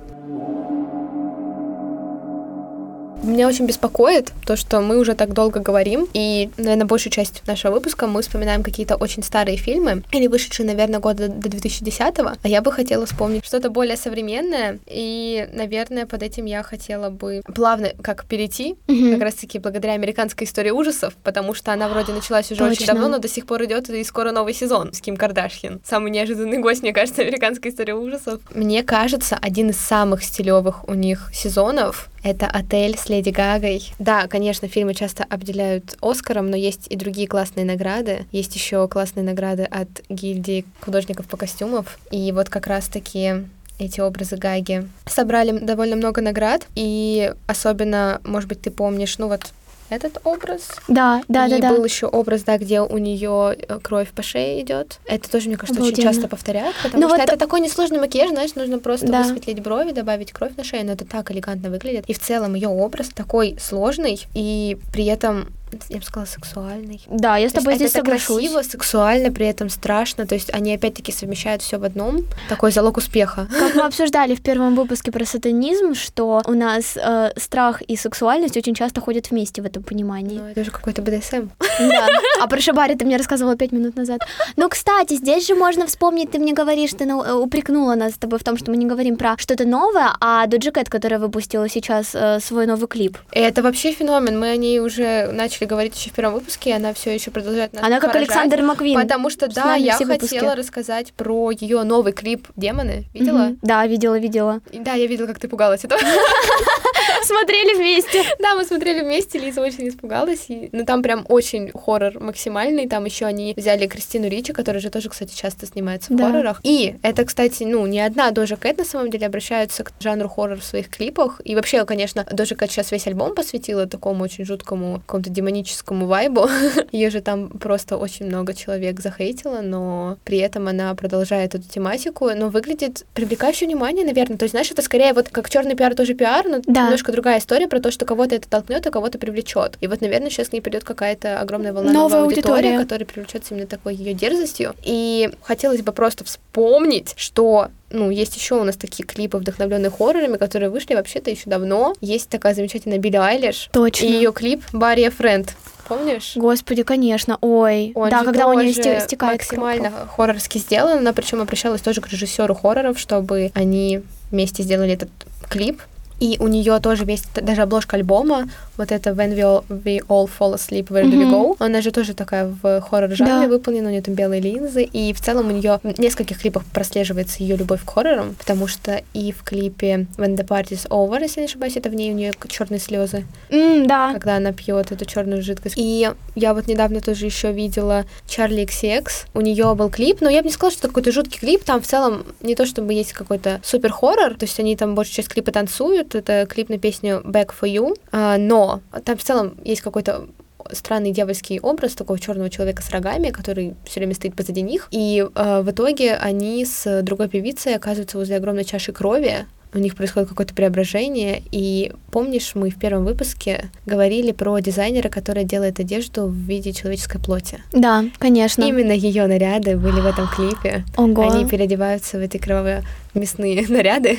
Меня 3.22 3.48
очень 3.48 3.66
беспокоит 3.66 4.32
то, 4.46 4.56
что 4.56 4.80
мы 4.80 4.98
уже 4.98 5.14
так 5.14 5.32
долго 5.32 5.60
говорим, 5.60 6.06
и, 6.12 6.50
наверное, 6.56 6.86
большую 6.86 7.12
часть 7.12 7.46
нашего 7.46 7.72
выпуска 7.72 8.06
мы 8.06 8.22
вспоминаем 8.22 8.62
какие-то 8.62 8.96
очень 8.96 9.22
старые 9.22 9.56
фильмы, 9.56 10.02
или 10.12 10.28
вышедшие, 10.28 10.66
наверное, 10.66 11.00
года 11.00 11.28
до 11.28 11.48
2010-го, 11.48 12.32
а 12.40 12.48
я 12.48 12.62
бы 12.62 12.72
хотела 12.72 13.06
вспомнить 13.06 13.44
что-то 13.44 13.70
более 13.70 13.96
современное, 13.96 14.78
и, 14.86 15.48
наверное, 15.52 16.06
под 16.06 16.22
этим 16.22 16.44
я 16.44 16.62
хотела 16.62 17.10
бы 17.10 17.42
плавно 17.54 17.90
как 18.02 18.24
перейти, 18.26 18.76
mm-hmm. 18.86 19.12
как 19.14 19.22
раз-таки 19.22 19.58
благодаря 19.58 19.94
американской 19.94 20.46
истории 20.46 20.70
ужасов, 20.70 21.14
потому 21.24 21.54
что 21.54 21.72
она 21.72 21.88
вроде 21.88 22.12
началась 22.14 22.50
уже 22.52 22.60
Точно. 22.60 22.72
очень 22.72 22.86
давно, 22.86 23.08
но 23.08 23.18
до 23.18 23.28
сих 23.28 23.46
пор 23.46 23.64
идет 23.64 23.90
и 23.90 24.04
скоро 24.04 24.30
новый 24.30 24.54
сезон 24.54 24.92
с 24.92 25.00
Ким 25.00 25.16
Кардашьян. 25.16 25.80
Самый 25.84 26.12
неожиданный 26.12 26.58
гость, 26.58 26.82
мне 26.82 26.92
кажется, 26.92 27.22
американской 27.28 27.72
истории 27.72 27.92
ужасов. 27.92 28.40
Мне 28.54 28.82
кажется, 28.84 29.36
один 29.40 29.70
из 29.70 29.78
самых 29.78 30.22
стилевых 30.22 30.88
у 30.88 30.94
них 30.94 31.30
сезонов 31.34 32.08
это 32.22 32.46
«Отель» 32.46 32.96
с 32.98 33.08
Леди 33.08 33.30
Гагой. 33.30 33.92
Да, 33.98 34.26
конечно, 34.26 34.68
фильмы 34.68 34.94
часто 34.94 35.24
обделяют 35.24 35.96
Оскаром, 36.00 36.50
но 36.50 36.56
есть 36.56 36.86
и 36.88 36.96
другие 36.96 37.28
классные 37.28 37.64
награды. 37.64 38.26
Есть 38.32 38.54
еще 38.54 38.86
классные 38.88 39.24
награды 39.24 39.64
от 39.64 39.88
гильдии 40.08 40.64
художников 40.80 41.26
по 41.26 41.36
костюмов. 41.36 41.98
И 42.10 42.32
вот 42.32 42.48
как 42.48 42.66
раз-таки 42.66 43.44
эти 43.78 44.00
образы 44.00 44.36
Гаги 44.36 44.88
собрали 45.06 45.56
довольно 45.56 45.96
много 45.96 46.20
наград, 46.20 46.66
и 46.74 47.32
особенно, 47.46 48.20
может 48.24 48.48
быть, 48.48 48.60
ты 48.60 48.70
помнишь, 48.70 49.18
ну 49.18 49.28
вот 49.28 49.52
этот 49.90 50.18
образ. 50.24 50.68
Да, 50.88 51.22
да, 51.28 51.46
и 51.46 51.50
да, 51.50 51.58
да. 51.58 51.70
был 51.70 51.84
еще 51.84 52.06
образ, 52.06 52.42
да, 52.42 52.58
где 52.58 52.80
у 52.80 52.98
нее 52.98 53.56
э, 53.56 53.78
кровь 53.82 54.10
по 54.10 54.22
шее 54.22 54.62
идет. 54.62 54.98
Это 55.06 55.30
тоже, 55.30 55.48
мне 55.48 55.56
кажется, 55.56 55.80
Обалденно. 55.80 56.08
очень 56.08 56.14
часто 56.14 56.28
повторяют, 56.28 56.76
потому 56.82 57.02
ну, 57.02 57.08
что 57.08 57.18
вот 57.18 57.28
это 57.28 57.36
такой 57.36 57.60
несложный 57.60 57.98
макияж, 57.98 58.30
знаешь, 58.30 58.54
нужно 58.54 58.78
просто 58.78 59.06
да. 59.06 59.22
высветлить 59.22 59.60
брови, 59.60 59.92
добавить 59.92 60.32
кровь 60.32 60.56
на 60.56 60.64
шею, 60.64 60.86
но 60.86 60.92
это 60.92 61.04
так 61.04 61.30
элегантно 61.30 61.70
выглядит. 61.70 62.04
И 62.06 62.12
в 62.12 62.18
целом 62.18 62.54
ее 62.54 62.68
образ 62.68 63.08
такой 63.08 63.56
сложный, 63.60 64.26
и 64.34 64.78
при 64.92 65.06
этом 65.06 65.48
я 65.88 65.98
бы 65.98 66.04
сказала, 66.04 66.26
сексуальный. 66.26 67.00
Да, 67.08 67.36
я 67.36 67.48
с 67.48 67.52
тобой 67.52 67.74
здесь 67.76 67.90
это 67.90 68.00
соглашусь. 68.00 68.36
красиво, 68.36 68.62
сексуально, 68.62 69.30
при 69.32 69.46
этом 69.46 69.68
страшно. 69.68 70.26
То 70.26 70.34
есть 70.34 70.52
они 70.52 70.74
опять-таки 70.74 71.12
совмещают 71.12 71.62
все 71.62 71.78
в 71.78 71.84
одном. 71.84 72.24
Такой 72.48 72.72
залог 72.72 72.96
успеха. 72.96 73.48
Как 73.50 73.74
мы 73.74 73.82
обсуждали 73.86 74.34
в 74.34 74.42
первом 74.42 74.74
выпуске 74.74 75.12
про 75.12 75.24
сатанизм, 75.24 75.94
что 75.94 76.42
у 76.46 76.52
нас 76.52 76.96
э, 76.96 77.32
страх 77.36 77.82
и 77.82 77.96
сексуальность 77.96 78.56
очень 78.56 78.74
часто 78.74 79.00
ходят 79.00 79.30
вместе 79.30 79.62
в 79.62 79.66
этом 79.66 79.82
понимании. 79.82 80.38
Ну, 80.38 80.46
это 80.46 80.64
же 80.64 80.70
какой-то 80.70 81.02
БДСМ. 81.02 81.48
Да. 81.78 82.08
А 82.40 82.46
про 82.46 82.60
Шабари 82.60 82.94
ты 82.94 83.04
мне 83.04 83.16
рассказывала 83.16 83.56
пять 83.56 83.72
минут 83.72 83.96
назад. 83.96 84.20
Ну, 84.56 84.68
кстати, 84.68 85.14
здесь 85.14 85.46
же 85.46 85.56
можно 85.56 85.86
вспомнить, 85.86 86.30
ты 86.30 86.38
мне 86.38 86.52
говоришь, 86.52 86.92
ты 86.92 87.04
э, 87.04 87.32
упрекнула 87.32 87.94
нас 87.94 88.14
с 88.14 88.18
тобой 88.18 88.38
в 88.38 88.44
том, 88.44 88.56
что 88.56 88.70
мы 88.70 88.76
не 88.76 88.86
говорим 88.86 89.16
про 89.16 89.36
что-то 89.38 89.64
новое, 89.64 90.12
а 90.20 90.46
Доджи 90.46 90.70
Кэт, 90.70 90.88
которая 90.88 91.18
выпустила 91.18 91.68
сейчас 91.68 92.14
э, 92.14 92.38
свой 92.40 92.66
новый 92.66 92.86
клип. 92.86 93.18
Это 93.32 93.62
вообще 93.62 93.92
феномен. 93.92 94.38
Мы 94.38 94.50
о 94.50 94.56
ней 94.56 94.78
уже 94.80 95.30
начали 95.32 95.57
начали 95.58 95.68
говорить 95.68 95.96
еще 95.96 96.10
в 96.10 96.12
первом 96.12 96.34
выпуске, 96.34 96.70
и 96.70 96.72
она 96.72 96.92
все 96.94 97.12
еще 97.12 97.30
продолжает 97.30 97.72
нас 97.72 97.82
Она 97.82 98.00
как 98.00 98.14
Александр 98.14 98.62
Маквин. 98.62 99.00
Потому 99.00 99.30
что, 99.30 99.48
да, 99.48 99.74
я 99.74 99.94
хотела 99.94 100.12
выпуски. 100.12 100.58
рассказать 100.58 101.12
про 101.12 101.50
ее 101.50 101.82
новый 101.82 102.12
клип 102.12 102.48
«Демоны». 102.56 103.06
Видела? 103.12 103.48
Угу. 103.48 103.58
Да, 103.62 103.86
видела, 103.86 104.18
видела. 104.18 104.60
Да, 104.72 104.94
я 104.94 105.06
видела, 105.06 105.26
как 105.26 105.38
ты 105.38 105.48
пугалась 105.48 105.84
этого. 105.84 106.00
Смотрели 107.28 107.76
вместе. 107.76 108.22
Да, 108.38 108.54
мы 108.54 108.64
смотрели 108.64 109.00
вместе, 109.02 109.38
Лиза 109.38 109.60
очень 109.60 109.88
испугалась. 109.88 110.46
И... 110.48 110.70
Ну, 110.72 110.84
там 110.84 111.02
прям 111.02 111.26
очень 111.28 111.70
хоррор 111.72 112.18
максимальный. 112.20 112.88
Там 112.88 113.04
еще 113.04 113.26
они 113.26 113.52
взяли 113.56 113.86
Кристину 113.86 114.28
Ричи, 114.28 114.52
которая 114.52 114.80
же 114.80 114.90
тоже, 114.90 115.08
кстати, 115.08 115.34
часто 115.34 115.66
снимается 115.66 116.12
в 116.12 116.16
да. 116.16 116.26
хоррорах. 116.26 116.60
И 116.62 116.96
это, 117.02 117.24
кстати, 117.24 117.64
ну, 117.64 117.86
не 117.86 118.00
одна 118.00 118.30
Дожа 118.30 118.56
Кэт, 118.56 118.78
на 118.78 118.84
самом 118.84 119.10
деле, 119.10 119.26
обращаются 119.26 119.84
к 119.84 119.92
жанру 120.00 120.28
хоррор 120.28 120.60
в 120.60 120.64
своих 120.64 120.88
клипах. 120.88 121.40
И 121.44 121.54
вообще, 121.54 121.84
конечно, 121.84 122.26
Дожа 122.30 122.54
Кэт 122.54 122.70
сейчас 122.70 122.92
весь 122.92 123.06
альбом 123.06 123.34
посвятила 123.34 123.86
такому 123.86 124.24
очень 124.24 124.44
жуткому, 124.44 125.00
какому-то 125.00 125.30
демоническому 125.30 126.06
вайбу. 126.06 126.48
Ее 126.92 127.10
же 127.10 127.20
там 127.20 127.50
просто 127.50 127.96
очень 127.98 128.26
много 128.26 128.54
человек 128.54 129.00
захейтило, 129.00 129.60
но 129.60 130.16
при 130.24 130.38
этом 130.38 130.68
она 130.68 130.94
продолжает 130.94 131.54
эту 131.54 131.68
тематику, 131.68 132.30
но 132.34 132.48
выглядит 132.48 133.04
привлекающе 133.14 133.66
внимание, 133.66 134.06
наверное. 134.06 134.38
То 134.38 134.44
есть, 134.44 134.52
знаешь, 134.52 134.70
это 134.70 134.80
скорее 134.82 135.12
вот 135.12 135.28
как 135.28 135.50
черный 135.50 135.74
пиар 135.74 135.94
тоже 135.94 136.14
пиар, 136.14 136.46
но 136.46 136.60
да. 136.64 136.84
немножко 136.84 137.12
другая 137.18 137.40
история 137.40 137.66
про 137.66 137.80
то, 137.80 137.90
что 137.90 138.04
кого-то 138.04 138.36
это 138.36 138.48
толкнет, 138.48 138.86
а 138.86 138.92
кого-то 138.92 139.18
привлечет. 139.18 139.76
И 139.80 139.88
вот, 139.88 140.00
наверное, 140.00 140.30
сейчас 140.30 140.50
к 140.50 140.52
ней 140.52 140.60
придет 140.60 140.84
какая-то 140.84 141.40
огромная 141.40 141.72
волна 141.72 141.90
новой 141.90 142.20
аудитории, 142.20 142.52
аудитория, 142.52 142.78
которая 142.78 143.06
привлечется 143.06 143.54
именно 143.54 143.66
такой 143.66 143.96
ее 143.96 144.14
дерзостью. 144.14 144.74
И 144.84 145.28
хотелось 145.42 145.82
бы 145.82 145.90
просто 145.90 146.22
вспомнить, 146.22 147.14
что 147.16 147.70
ну, 147.90 148.10
есть 148.10 148.36
еще 148.36 148.54
у 148.54 148.62
нас 148.62 148.76
такие 148.76 149.04
клипы, 149.04 149.38
вдохновленные 149.38 149.90
хоррорами, 149.90 150.36
которые 150.36 150.70
вышли 150.70 150.94
вообще-то 150.94 151.30
еще 151.30 151.50
давно. 151.50 151.94
Есть 152.00 152.28
такая 152.28 152.54
замечательная 152.54 152.98
Билли 152.98 153.16
Айлиш. 153.16 153.68
Точно. 153.72 154.06
И 154.06 154.12
ее 154.12 154.32
клип 154.32 154.62
Барри 154.72 155.08
Френд. 155.08 155.56
Помнишь? 155.88 156.34
Господи, 156.36 156.84
конечно. 156.84 157.38
Ой. 157.40 157.90
Он 157.96 158.10
да, 158.10 158.22
когда 158.22 158.46
у 158.46 158.52
нее 158.52 158.72
стекает 158.72 159.40
максимально 159.40 159.90
кровь. 159.90 160.08
хоррорски 160.14 160.58
сделано. 160.58 160.98
Она 160.98 161.12
причем 161.12 161.40
обращалась 161.40 161.80
тоже 161.80 162.00
к 162.00 162.08
режиссеру 162.08 162.54
хорроров, 162.54 162.96
чтобы 162.96 163.50
они 163.54 164.02
вместе 164.30 164.62
сделали 164.62 164.92
этот 164.92 165.10
клип 165.48 165.80
И 166.20 166.36
у 166.40 166.48
нее 166.48 166.78
тоже 166.80 167.04
есть 167.04 167.26
даже 167.34 167.62
обложка 167.62 167.96
альбома, 167.96 168.48
вот 168.76 168.92
это 168.92 169.10
When 169.10 169.34
We 169.34 169.40
All, 169.40 169.64
we 169.68 170.06
all 170.06 170.28
Fall 170.28 170.54
Asleep, 170.54 170.88
Where 170.88 171.04
Do 171.04 171.14
We 171.14 171.30
Go. 171.30 171.56
Она 171.58 171.80
же 171.80 171.90
тоже 171.90 172.14
такая 172.14 172.46
в 172.62 172.80
хоррор-жанре 172.80 173.46
да. 173.46 173.48
выполнена, 173.48 173.88
у 173.88 173.90
нее 173.90 174.02
там 174.02 174.14
белые 174.14 174.40
линзы, 174.40 174.82
и 174.82 175.12
в 175.12 175.20
целом 175.20 175.48
у 175.48 175.50
нее 175.50 175.80
в 175.82 175.98
нескольких 175.98 176.40
клипах 176.40 176.64
прослеживается 176.64 177.42
ее 177.42 177.56
любовь 177.56 177.84
к 177.84 177.90
хоррорам, 177.90 178.34
потому 178.36 178.66
что 178.66 179.02
и 179.14 179.32
в 179.32 179.42
клипе 179.42 180.06
When 180.16 180.36
the 180.36 180.46
Party's 180.46 180.88
Over, 180.88 181.22
если 181.22 181.40
не 181.40 181.46
ошибаюсь, 181.46 181.76
это 181.76 181.90
в 181.90 181.94
ней 181.94 182.12
у 182.12 182.14
нее 182.14 182.32
черные 182.48 182.80
слезы. 182.80 183.24
Mm, 183.50 183.86
да. 183.86 184.12
Когда 184.12 184.36
она 184.36 184.52
пьет 184.52 184.92
эту 184.92 185.04
черную 185.04 185.42
жидкость. 185.42 185.76
И 185.76 186.08
я 186.34 186.54
вот 186.54 186.66
недавно 186.66 187.00
тоже 187.00 187.26
еще 187.26 187.52
видела 187.52 188.04
Charlie 188.26 188.66
XX. 188.66 189.08
У 189.34 189.40
нее 189.40 189.74
был 189.74 189.90
клип, 189.90 190.20
но 190.20 190.30
я 190.30 190.42
бы 190.42 190.48
не 190.48 190.52
сказала, 190.52 190.72
что 190.72 190.80
это 190.80 190.88
какой-то 190.88 191.12
жуткий 191.12 191.38
клип. 191.38 191.64
Там 191.64 191.82
в 191.82 191.86
целом 191.86 192.24
не 192.42 192.54
то 192.54 192.66
чтобы 192.66 192.94
есть 192.94 193.12
какой-то 193.12 193.60
супер 193.62 193.92
хоррор, 193.92 194.34
то 194.34 194.44
есть 194.44 194.58
они 194.60 194.76
там 194.76 194.94
большую 194.94 195.16
часть 195.16 195.28
клипа 195.28 195.52
танцуют. 195.52 196.07
Это 196.14 196.46
клип 196.46 196.68
на 196.68 196.78
песню 196.78 197.22
Back 197.24 197.50
for 197.58 197.68
You. 197.68 197.98
А, 198.12 198.38
но 198.38 198.80
там 199.04 199.16
в 199.16 199.22
целом 199.22 199.56
есть 199.64 199.80
какой-то 199.80 200.28
странный 200.72 201.12
дьявольский 201.12 201.60
образ 201.60 201.94
такого 201.94 202.18
черного 202.18 202.50
человека 202.50 202.82
с 202.82 202.90
рогами, 202.90 203.30
который 203.30 203.74
все 203.84 204.00
время 204.00 204.14
стоит 204.14 204.34
позади 204.34 204.60
них. 204.62 204.88
И 204.90 205.24
э, 205.34 205.62
в 205.62 205.70
итоге 205.70 206.14
они 206.14 206.64
с 206.64 207.02
другой 207.02 207.28
певицей 207.28 207.74
оказываются 207.74 208.18
возле 208.18 208.36
огромной 208.36 208.64
чаши 208.64 208.92
крови, 208.92 209.46
у 209.74 209.78
них 209.78 209.94
происходит 209.96 210.30
какое-то 210.30 210.54
преображение. 210.54 211.42
И 211.50 211.92
помнишь, 212.10 212.52
мы 212.54 212.70
в 212.70 212.78
первом 212.78 213.04
выпуске 213.04 213.70
говорили 213.86 214.32
про 214.32 214.58
дизайнера, 214.60 215.08
который 215.08 215.44
делает 215.44 215.78
одежду 215.78 216.26
в 216.26 216.34
виде 216.34 216.72
человеческой 216.72 217.18
плоти. 217.18 217.62
Да, 217.72 218.04
конечно. 218.18 218.64
Именно 218.64 218.92
ее 218.92 219.26
наряды 219.26 219.76
были 219.76 220.00
в 220.00 220.06
этом 220.06 220.26
клипе. 220.28 220.84
Ого. 220.96 221.30
Они 221.30 221.44
переодеваются 221.44 222.18
в 222.18 222.20
эти 222.20 222.38
кровавые 222.38 222.82
мясные 223.14 223.66
наряды. 223.68 224.18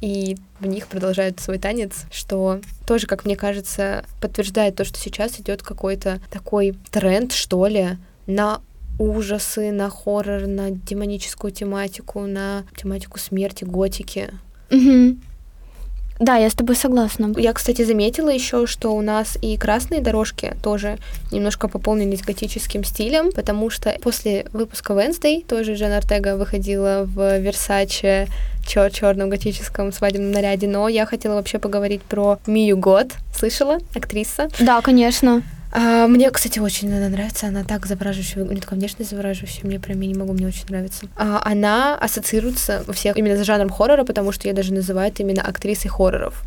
И 0.00 0.36
в 0.60 0.66
них 0.66 0.86
продолжают 0.86 1.40
свой 1.40 1.58
танец, 1.58 2.04
что 2.10 2.60
тоже, 2.86 3.06
как 3.06 3.24
мне 3.24 3.36
кажется, 3.36 4.04
подтверждает 4.20 4.76
то, 4.76 4.84
что 4.84 4.98
сейчас 4.98 5.40
идет 5.40 5.62
какой-то 5.62 6.20
такой 6.30 6.76
тренд, 6.90 7.32
что 7.32 7.66
ли, 7.66 7.98
на 8.26 8.60
ужасы, 8.98 9.70
на 9.70 9.90
хоррор, 9.90 10.46
на 10.46 10.70
демоническую 10.70 11.52
тематику, 11.52 12.20
на 12.20 12.64
тематику 12.76 13.18
смерти, 13.18 13.64
готики. 13.64 14.30
Угу. 14.70 15.18
Да, 16.18 16.36
я 16.36 16.50
с 16.50 16.54
тобой 16.54 16.74
согласна. 16.74 17.32
Я, 17.36 17.52
кстати, 17.52 17.82
заметила 17.84 18.28
еще, 18.28 18.66
что 18.66 18.90
у 18.90 19.00
нас 19.00 19.38
и 19.40 19.56
красные 19.56 20.00
дорожки 20.00 20.54
тоже 20.62 20.98
немножко 21.30 21.68
пополнились 21.68 22.22
готическим 22.22 22.82
стилем, 22.82 23.30
потому 23.32 23.70
что 23.70 23.96
после 24.02 24.46
выпуска 24.52 24.94
Wednesday 24.94 25.44
тоже 25.46 25.74
Джен 25.74 25.92
Артега 25.92 26.36
выходила 26.36 27.04
в 27.04 27.38
Версаче 27.38 28.26
чер 28.66 28.90
черном 28.90 29.30
готическом 29.30 29.92
свадебном 29.92 30.32
наряде, 30.32 30.66
но 30.66 30.88
я 30.88 31.06
хотела 31.06 31.34
вообще 31.34 31.58
поговорить 31.58 32.02
про 32.02 32.38
Мию 32.46 32.76
Год. 32.76 33.12
Слышала? 33.34 33.78
Актриса? 33.94 34.48
Да, 34.58 34.80
конечно. 34.82 35.42
А, 35.72 36.06
мне, 36.06 36.30
кстати, 36.30 36.58
очень 36.58 36.92
она 36.94 37.08
нравится. 37.08 37.46
Она 37.46 37.64
так 37.64 37.86
завораживающая, 37.86 38.42
у 38.42 38.46
нее 38.46 38.60
такая 38.60 38.78
внешность 38.78 39.10
завораживающая. 39.10 39.66
Мне 39.66 39.78
прям, 39.78 40.00
я 40.00 40.08
не 40.08 40.14
могу, 40.14 40.32
мне 40.32 40.46
очень 40.46 40.66
нравится. 40.68 41.06
А, 41.16 41.40
она 41.44 41.96
ассоциируется 41.98 42.84
у 42.86 42.92
всех 42.92 43.16
именно 43.16 43.36
с 43.36 43.46
жанром 43.46 43.70
хоррора, 43.70 44.04
потому 44.04 44.32
что 44.32 44.48
ее 44.48 44.54
даже 44.54 44.72
называют 44.72 45.20
именно 45.20 45.42
актрисой 45.42 45.90
хорроров. 45.90 46.42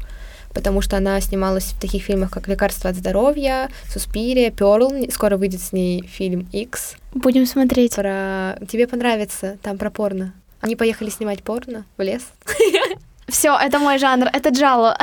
Потому 0.53 0.81
что 0.81 0.97
она 0.97 1.21
снималась 1.21 1.65
в 1.65 1.79
таких 1.79 2.03
фильмах, 2.03 2.29
как 2.29 2.47
«Лекарство 2.49 2.89
от 2.89 2.97
здоровья», 2.97 3.69
«Суспирия», 3.89 4.51
«Перл». 4.51 4.91
Скоро 5.09 5.37
выйдет 5.37 5.61
с 5.61 5.71
ней 5.71 6.05
фильм 6.05 6.47
X. 6.51 6.95
Будем 7.13 7.45
смотреть. 7.45 7.95
Про... 7.95 8.57
Тебе 8.69 8.87
понравится, 8.87 9.57
там 9.61 9.77
про 9.77 9.89
порно. 9.89 10.33
Они 10.59 10.75
поехали 10.75 11.09
снимать 11.09 11.41
порно 11.41 11.85
в 11.97 12.01
лес. 12.01 12.23
Все, 13.31 13.57
это 13.57 13.79
мой 13.79 13.97
жанр, 13.97 14.27
это 14.31 14.49
джало. 14.49 14.97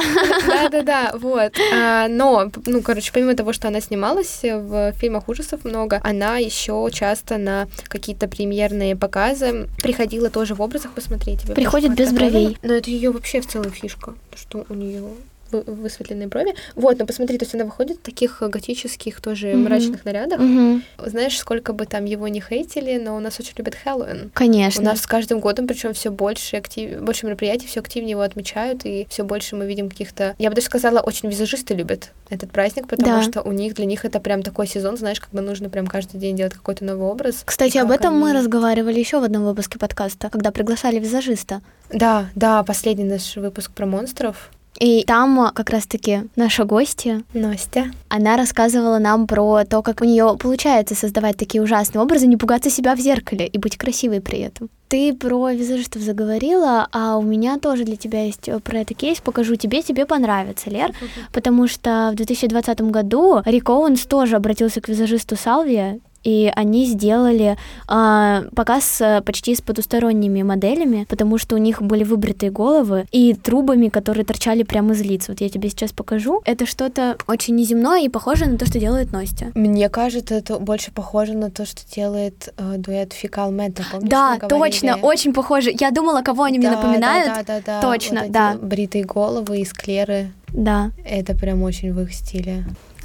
Да-да-да, 0.47 1.13
вот. 1.19 1.53
А, 1.75 2.09
но, 2.09 2.51
ну, 2.67 2.83
короче, 2.83 3.11
помимо 3.13 3.35
того, 3.35 3.53
что 3.53 3.69
она 3.69 3.81
снималась 3.81 4.41
в 4.43 4.93
фильмах 4.93 5.29
ужасов 5.29 5.65
много, 5.65 6.01
она 6.05 6.37
еще 6.37 6.89
часто 6.93 7.39
на 7.39 7.69
какие-то 7.89 8.29
премьерные 8.29 8.97
показы 8.97 9.69
приходила 9.79 10.31
тоже 10.31 10.55
в 10.55 10.61
образах 10.61 10.93
посмотреть. 10.93 11.43
Приходит 11.55 11.95
без 11.95 12.13
бровей. 12.13 12.59
Но 12.63 12.75
это 12.75 12.91
ее 12.91 13.11
вообще 13.11 13.41
в 13.41 13.47
целом 13.47 13.71
фишка, 13.71 14.15
что 14.35 14.67
у 14.69 14.75
нее 14.75 15.03
высветленные 15.51 16.29
брови. 16.29 16.55
Вот, 16.75 16.99
но 16.99 17.07
посмотри, 17.07 17.39
то 17.39 17.45
есть 17.45 17.55
она 17.55 17.65
выходит 17.65 17.99
в 17.99 18.03
таких 18.03 18.41
готических 18.41 19.21
тоже 19.21 19.49
mm-hmm. 19.49 19.57
мрачных 19.57 20.05
нарядах. 20.05 20.41
Mm-hmm. 20.41 20.83
Знаешь, 21.07 21.39
сколько 21.39 21.73
бы 21.73 21.87
там 21.87 22.05
его 22.05 22.29
не 22.29 22.41
хейтили, 22.41 22.99
но 22.99 23.17
у 23.17 23.21
нас 23.21 23.39
очень 23.41 23.55
любят 23.57 23.75
Хэллоуин. 23.75 24.31
Конечно. 24.35 24.83
У 24.83 24.85
нас 24.85 25.01
с 25.01 25.07
каждым 25.07 25.41
годом, 25.41 25.67
причем 25.67 25.93
все 25.95 26.11
больше 26.11 26.57
актив... 26.57 27.01
больше 27.01 27.27
мероприятий, 27.27 27.67
все 27.67 27.81
активнее 27.81 28.13
его 28.13 28.23
отмечают, 28.23 28.85
и 28.85 29.07
все 29.11 29.25
больше 29.25 29.57
мы 29.57 29.67
видим 29.67 29.89
каких-то. 29.89 30.35
Я 30.39 30.51
бы 30.51 30.57
даже 30.57 30.67
сказала, 30.67 31.01
очень 31.01 31.29
визажисты 31.29 31.75
любят 31.75 32.13
этот 32.29 32.51
праздник, 32.51 32.89
потому 32.89 33.17
да. 33.17 33.23
что 33.23 33.43
у 33.43 33.53
них 33.53 33.75
для 33.75 33.87
них 33.87 34.05
это 34.05 34.21
прям 34.21 34.43
такой 34.43 34.67
сезон, 34.67 34.97
знаешь, 34.97 35.21
когда 35.21 35.41
нужно 35.43 35.71
прям 35.71 35.87
каждый 35.87 36.19
день 36.19 36.37
делать 36.37 36.55
какой-то 36.55 36.85
новый 36.85 37.07
образ. 37.07 37.43
Кстати, 37.45 37.79
об 37.79 37.91
этом 37.91 38.15
они... 38.15 38.23
мы 38.23 38.33
разговаривали 38.33 38.99
еще 38.99 39.21
в 39.21 39.25
одном 39.25 39.45
выпуске 39.45 39.79
подкаста, 39.79 40.29
когда 40.31 40.51
приглашали 40.51 40.99
визажиста. 40.99 41.63
Да, 41.91 42.29
да, 42.35 42.63
последний 42.63 43.05
наш 43.05 43.37
выпуск 43.37 43.71
про 43.71 43.87
монстров. 43.87 44.51
И 44.79 45.05
там 45.05 45.51
как 45.55 45.71
раз-таки 45.71 46.25
наша 46.37 46.65
гостья, 46.65 47.23
Настя, 47.35 47.91
она 48.09 48.37
рассказывала 48.37 48.99
нам 48.99 49.27
про 49.27 49.65
то, 49.65 49.83
как 49.83 50.01
у 50.01 50.05
нее 50.05 50.37
получается 50.39 50.95
создавать 50.95 51.37
такие 51.37 51.63
ужасные 51.63 52.03
образы, 52.03 52.27
не 52.27 52.37
пугаться 52.37 52.71
себя 52.71 52.95
в 52.95 53.01
зеркале 53.01 53.47
и 53.47 53.59
быть 53.59 53.77
красивой 53.77 54.21
при 54.21 54.39
этом. 54.39 54.69
Ты 54.89 55.13
про 55.13 55.51
визажистов 55.51 56.01
заговорила, 56.01 56.89
а 56.93 57.19
у 57.19 57.23
меня 57.23 57.59
тоже 57.59 57.85
для 57.85 57.97
тебя 57.97 58.25
есть 58.25 58.49
э, 58.49 58.59
про 58.59 58.79
это 58.79 58.95
кейс. 58.95 59.21
Покажу 59.21 59.57
тебе, 59.57 59.83
тебе 59.83 60.07
понравится, 60.07 60.71
Лер. 60.71 60.93
Потому 61.31 61.69
что 61.69 62.09
в 62.13 62.17
2020 62.17 62.81
году 62.83 63.43
Рик 63.45 63.69
Оуэнс 63.69 64.07
тоже 64.07 64.37
обратился 64.37 64.81
к 64.81 64.89
визажисту 64.89 65.37
Салвия 65.37 66.01
и 66.25 66.53
они 66.55 66.87
сделали 66.87 67.57
э, 67.89 68.43
показ 68.55 69.03
почти 69.25 69.55
с 69.55 69.61
потусторонними 69.61 70.43
моделями, 70.43 71.07
потому 71.09 71.39
что 71.39 71.55
у 71.55 71.59
них 71.59 71.83
были 71.83 72.05
выбритые 72.05 72.51
головы 72.51 73.07
и 73.13 73.35
трубами, 73.35 73.89
которые 73.89 74.25
торчали 74.25 74.63
прямо 74.63 74.95
из 74.95 75.03
лиц. 75.03 75.29
Вот 75.29 75.41
я 75.41 75.49
тебе 75.49 75.69
сейчас 75.69 75.93
покажу. 75.93 76.43
Это 76.45 76.67
что-то 76.67 77.17
очень 77.27 77.55
неземное 77.55 78.03
и 78.03 78.09
похоже 78.09 78.47
на 78.47 78.59
то, 78.59 78.67
что 78.67 78.79
делает 78.79 79.13
Настя. 79.13 79.53
Мне 79.55 79.89
кажется, 79.89 80.35
это 80.35 80.59
больше 80.59 80.93
похоже 80.93 81.35
на 81.35 81.51
то, 81.51 81.67
что 81.67 81.83
делает 81.95 82.53
э, 82.57 82.75
дуэт 82.79 83.13
Фикал 83.13 83.51
Мента. 83.51 83.85
Да, 84.01 84.39
точно, 84.39 84.97
очень 84.97 85.33
похоже. 85.33 85.71
Я 85.79 85.91
думала, 85.91 86.23
кого 86.23 86.45
они 86.45 86.59
да, 86.59 86.69
мне 86.69 86.77
напоминают. 86.77 87.47
Да, 87.47 87.61
да, 87.61 87.63
да. 87.65 87.81
Точно, 87.81 88.23
вот 88.23 88.31
да. 88.31 88.57
Бритые 88.61 89.05
головы 89.05 89.61
и 89.61 89.65
склеры. 89.65 90.33
Да. 90.49 90.91
Это 91.05 91.35
прям 91.35 91.63
очень 91.63 91.93
в 91.93 92.01
их 92.01 92.13
стиле. 92.13 92.65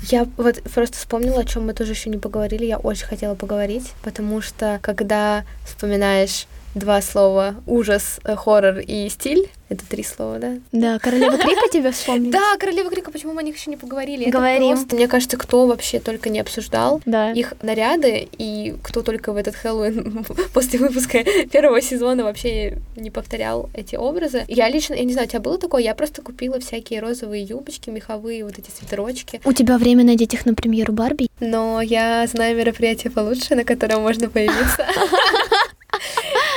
Я 0.10 0.28
вот 0.38 0.62
просто 0.64 0.98
вспомнила, 0.98 1.42
о 1.42 1.46
чем 1.46 1.66
мы 1.66 1.74
тоже 1.74 1.92
еще 1.92 2.10
не 2.10 2.18
поговорили. 2.18 2.66
Я 2.66 2.78
очень 2.78 3.06
хотела 3.06 3.36
поговорить, 3.36 3.94
потому 4.04 4.42
что 4.42 4.80
когда 4.82 5.46
вспоминаешь 5.66 6.48
два 6.76 7.02
слова 7.02 7.56
ужас, 7.66 8.20
э, 8.24 8.36
хоррор 8.36 8.80
и 8.80 9.10
стиль, 9.10 9.50
это 9.74 9.86
три 9.88 10.04
слова, 10.04 10.38
да? 10.38 10.54
Да, 10.72 11.00
Королева 11.00 11.38
Крика 11.38 11.68
тебя 11.72 11.92
вспомнила? 11.92 12.32
Да, 12.32 12.58
Королева 12.60 12.92
Крика, 12.92 13.12
почему 13.12 13.34
мы 13.34 13.42
о 13.42 13.44
них 13.44 13.58
еще 13.58 13.72
не 13.72 13.78
поговорили? 13.78 14.30
Говорим. 14.30 14.70
Это 14.70 14.76
просто, 14.76 14.96
мне 14.96 15.08
кажется, 15.08 15.36
кто 15.38 15.66
вообще 15.66 16.00
только 16.00 16.30
не 16.30 16.40
обсуждал 16.40 17.02
да. 17.06 17.32
их 17.32 17.54
наряды, 17.64 18.28
и 18.38 18.76
кто 18.84 19.02
только 19.02 19.34
в 19.34 19.38
этот 19.38 19.56
Хэллоуин 19.56 20.26
после 20.54 20.78
выпуска 20.78 21.24
первого 21.52 21.82
сезона 21.82 22.24
вообще 22.24 22.78
не 22.96 23.10
повторял 23.10 23.70
эти 23.74 23.96
образы. 23.96 24.46
Я 24.48 24.70
лично, 24.70 24.94
я 24.94 25.04
не 25.06 25.14
знаю, 25.14 25.28
у 25.28 25.30
тебя 25.30 25.40
было 25.40 25.58
такое? 25.58 25.82
Я 25.82 25.96
просто 25.96 26.22
купила 26.22 26.60
всякие 26.60 27.00
розовые 27.00 27.44
юбочки, 27.44 27.90
меховые, 27.90 28.46
вот 28.46 28.60
эти 28.60 28.70
свитерочки. 28.70 29.42
У 29.44 29.54
тебя 29.54 29.80
время 29.80 30.04
надеть 30.04 30.36
их 30.36 30.46
на 30.46 30.54
премьеру 30.54 30.94
Барби? 30.94 31.30
Но 31.40 31.82
я 31.82 32.28
знаю 32.28 32.56
мероприятие 32.56 33.12
получше, 33.12 33.56
на 33.56 33.64
котором 33.64 34.04
можно 34.04 34.30
появиться. 34.30 34.86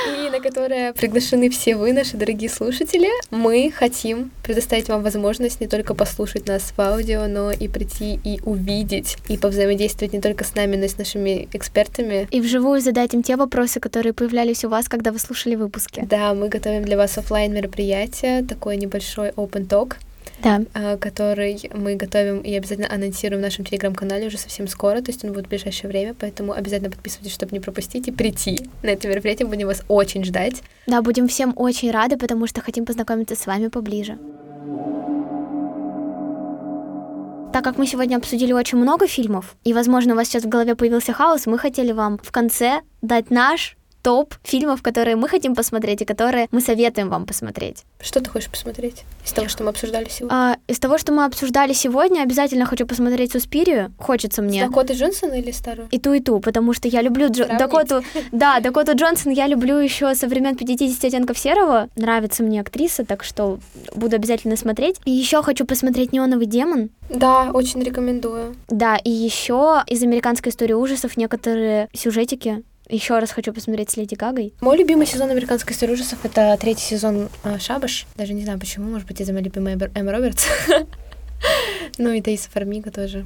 и 0.07 0.29
на 0.29 0.39
которое 0.39 0.93
приглашены 0.93 1.49
все 1.49 1.75
вы, 1.75 1.93
наши 1.93 2.17
дорогие 2.17 2.49
слушатели. 2.49 3.07
Мы 3.31 3.71
хотим 3.71 4.31
предоставить 4.43 4.87
вам 4.89 5.03
возможность 5.03 5.61
не 5.61 5.67
только 5.67 5.93
послушать 5.93 6.47
нас 6.47 6.73
в 6.75 6.79
аудио, 6.79 7.27
но 7.27 7.51
и 7.51 7.67
прийти 7.67 8.19
и 8.23 8.39
увидеть, 8.43 9.17
и 9.27 9.37
повзаимодействовать 9.37 10.13
не 10.13 10.21
только 10.21 10.43
с 10.43 10.55
нами, 10.55 10.75
но 10.75 10.85
и 10.85 10.87
с 10.87 10.97
нашими 10.97 11.47
экспертами. 11.53 12.27
И 12.31 12.41
вживую 12.41 12.81
задать 12.81 13.13
им 13.13 13.23
те 13.23 13.35
вопросы, 13.35 13.79
которые 13.79 14.13
появлялись 14.13 14.63
у 14.63 14.69
вас, 14.69 14.87
когда 14.87 15.11
вы 15.11 15.19
слушали 15.19 15.55
выпуски. 15.55 16.05
Да, 16.09 16.33
мы 16.33 16.49
готовим 16.49 16.83
для 16.83 16.97
вас 16.97 17.17
офлайн 17.17 17.53
мероприятие, 17.53 18.43
такой 18.43 18.77
небольшой 18.77 19.29
open 19.29 19.67
talk, 19.67 19.95
да. 20.43 20.61
А, 20.73 20.97
который 20.97 21.59
мы 21.73 21.95
готовим 21.95 22.39
и 22.39 22.55
обязательно 22.55 22.91
анонсируем 22.91 23.41
в 23.41 23.43
нашем 23.43 23.65
телеграм-канале 23.65 24.27
уже 24.27 24.37
совсем 24.37 24.67
скоро, 24.67 25.01
то 25.01 25.11
есть 25.11 25.23
он 25.23 25.33
будет 25.33 25.45
в 25.45 25.49
ближайшее 25.49 25.89
время, 25.89 26.15
поэтому 26.17 26.53
обязательно 26.53 26.91
подписывайтесь, 26.91 27.33
чтобы 27.33 27.53
не 27.53 27.59
пропустить 27.59 28.07
и 28.07 28.11
прийти 28.11 28.69
на 28.83 28.89
это 28.89 29.07
мероприятие, 29.07 29.47
будем 29.47 29.67
вас 29.67 29.83
очень 29.87 30.23
ждать. 30.23 30.61
Да, 30.85 31.01
будем 31.01 31.27
всем 31.27 31.53
очень 31.55 31.91
рады, 31.91 32.17
потому 32.17 32.47
что 32.47 32.61
хотим 32.61 32.85
познакомиться 32.85 33.35
с 33.35 33.45
вами 33.45 33.67
поближе. 33.67 34.17
Так 37.53 37.63
как 37.63 37.77
мы 37.77 37.87
сегодня 37.87 38.17
обсудили 38.17 38.53
очень 38.53 38.77
много 38.77 39.07
фильмов, 39.07 39.55
и, 39.63 39.73
возможно, 39.73 40.13
у 40.13 40.15
вас 40.15 40.27
сейчас 40.27 40.43
в 40.43 40.49
голове 40.49 40.75
появился 40.75 41.13
хаос, 41.13 41.47
мы 41.47 41.57
хотели 41.57 41.91
вам 41.91 42.19
в 42.21 42.31
конце 42.31 42.81
дать 43.01 43.31
наш 43.31 43.76
топ 44.07 44.35
фильмов, 44.41 44.81
которые 44.81 45.17
мы 45.17 45.27
хотим 45.27 45.53
посмотреть 45.53 46.01
и 46.01 46.05
которые 46.05 46.47
мы 46.51 46.61
советуем 46.61 47.09
вам 47.09 47.25
посмотреть. 47.25 47.83
Что 47.99 48.21
ты 48.21 48.29
хочешь 48.29 48.49
посмотреть 48.49 49.03
из 49.25 49.33
того, 49.33 49.49
что 49.49 49.65
мы 49.65 49.69
обсуждали 49.71 50.07
сегодня? 50.09 50.33
А, 50.33 50.57
из 50.65 50.79
того, 50.79 50.97
что 50.97 51.11
мы 51.11 51.25
обсуждали 51.25 51.73
сегодня, 51.73 52.21
обязательно 52.21 52.65
хочу 52.65 52.87
посмотреть 52.87 53.33
«Суспирию». 53.33 53.91
Хочется 53.99 54.41
мне. 54.41 54.63
С 54.63 54.69
Дакотой 54.69 54.95
Джонсон 54.95 55.33
или 55.33 55.51
старую? 55.51 55.89
И 55.91 55.99
ту, 55.99 56.13
и 56.13 56.21
ту, 56.21 56.39
потому 56.39 56.71
что 56.71 56.87
я 56.87 57.01
люблю 57.01 57.27
Джо... 57.29 57.47
Дакоту... 57.59 58.01
Да, 58.31 58.61
Дакоту 58.61 58.95
Джонсон 58.95 59.33
я 59.33 59.45
люблю 59.45 59.75
еще 59.75 60.15
со 60.15 60.27
времен 60.27 60.55
50 60.55 61.03
оттенков 61.03 61.37
серого. 61.37 61.89
Нравится 61.97 62.43
мне 62.43 62.61
актриса, 62.61 63.03
так 63.03 63.25
что 63.25 63.59
буду 63.93 64.15
обязательно 64.15 64.55
смотреть. 64.55 65.01
И 65.03 65.11
еще 65.11 65.43
хочу 65.43 65.65
посмотреть 65.65 66.13
«Неоновый 66.13 66.45
демон». 66.45 66.91
Да, 67.09 67.51
очень 67.53 67.83
рекомендую. 67.83 68.55
Да, 68.69 68.95
и 68.95 69.09
еще 69.09 69.83
из 69.85 70.01
американской 70.01 70.53
истории 70.53 70.73
ужасов 70.73 71.17
некоторые 71.17 71.89
сюжетики 71.93 72.63
еще 72.89 73.19
раз 73.19 73.31
хочу 73.31 73.53
посмотреть 73.53 73.89
с 73.89 73.97
Леди 73.97 74.15
Гагой. 74.15 74.53
Мой 74.61 74.77
любимый 74.77 75.05
сезон 75.05 75.29
американской 75.29 75.73
истории 75.73 75.93
ужасов 75.93 76.19
это 76.23 76.57
третий 76.59 76.83
сезон 76.83 77.29
э, 77.43 77.59
Шабаш. 77.59 78.05
Даже 78.15 78.33
не 78.33 78.43
знаю 78.43 78.59
почему, 78.59 78.89
может 78.89 79.07
быть, 79.07 79.19
из-за 79.19 79.33
моей 79.33 79.45
любимой 79.45 79.73
Эм 79.73 80.09
Робертс. 80.09 80.45
ну 81.97 82.11
и 82.11 82.21
Таиса 82.21 82.49
Фармига 82.49 82.91
тоже. 82.91 83.25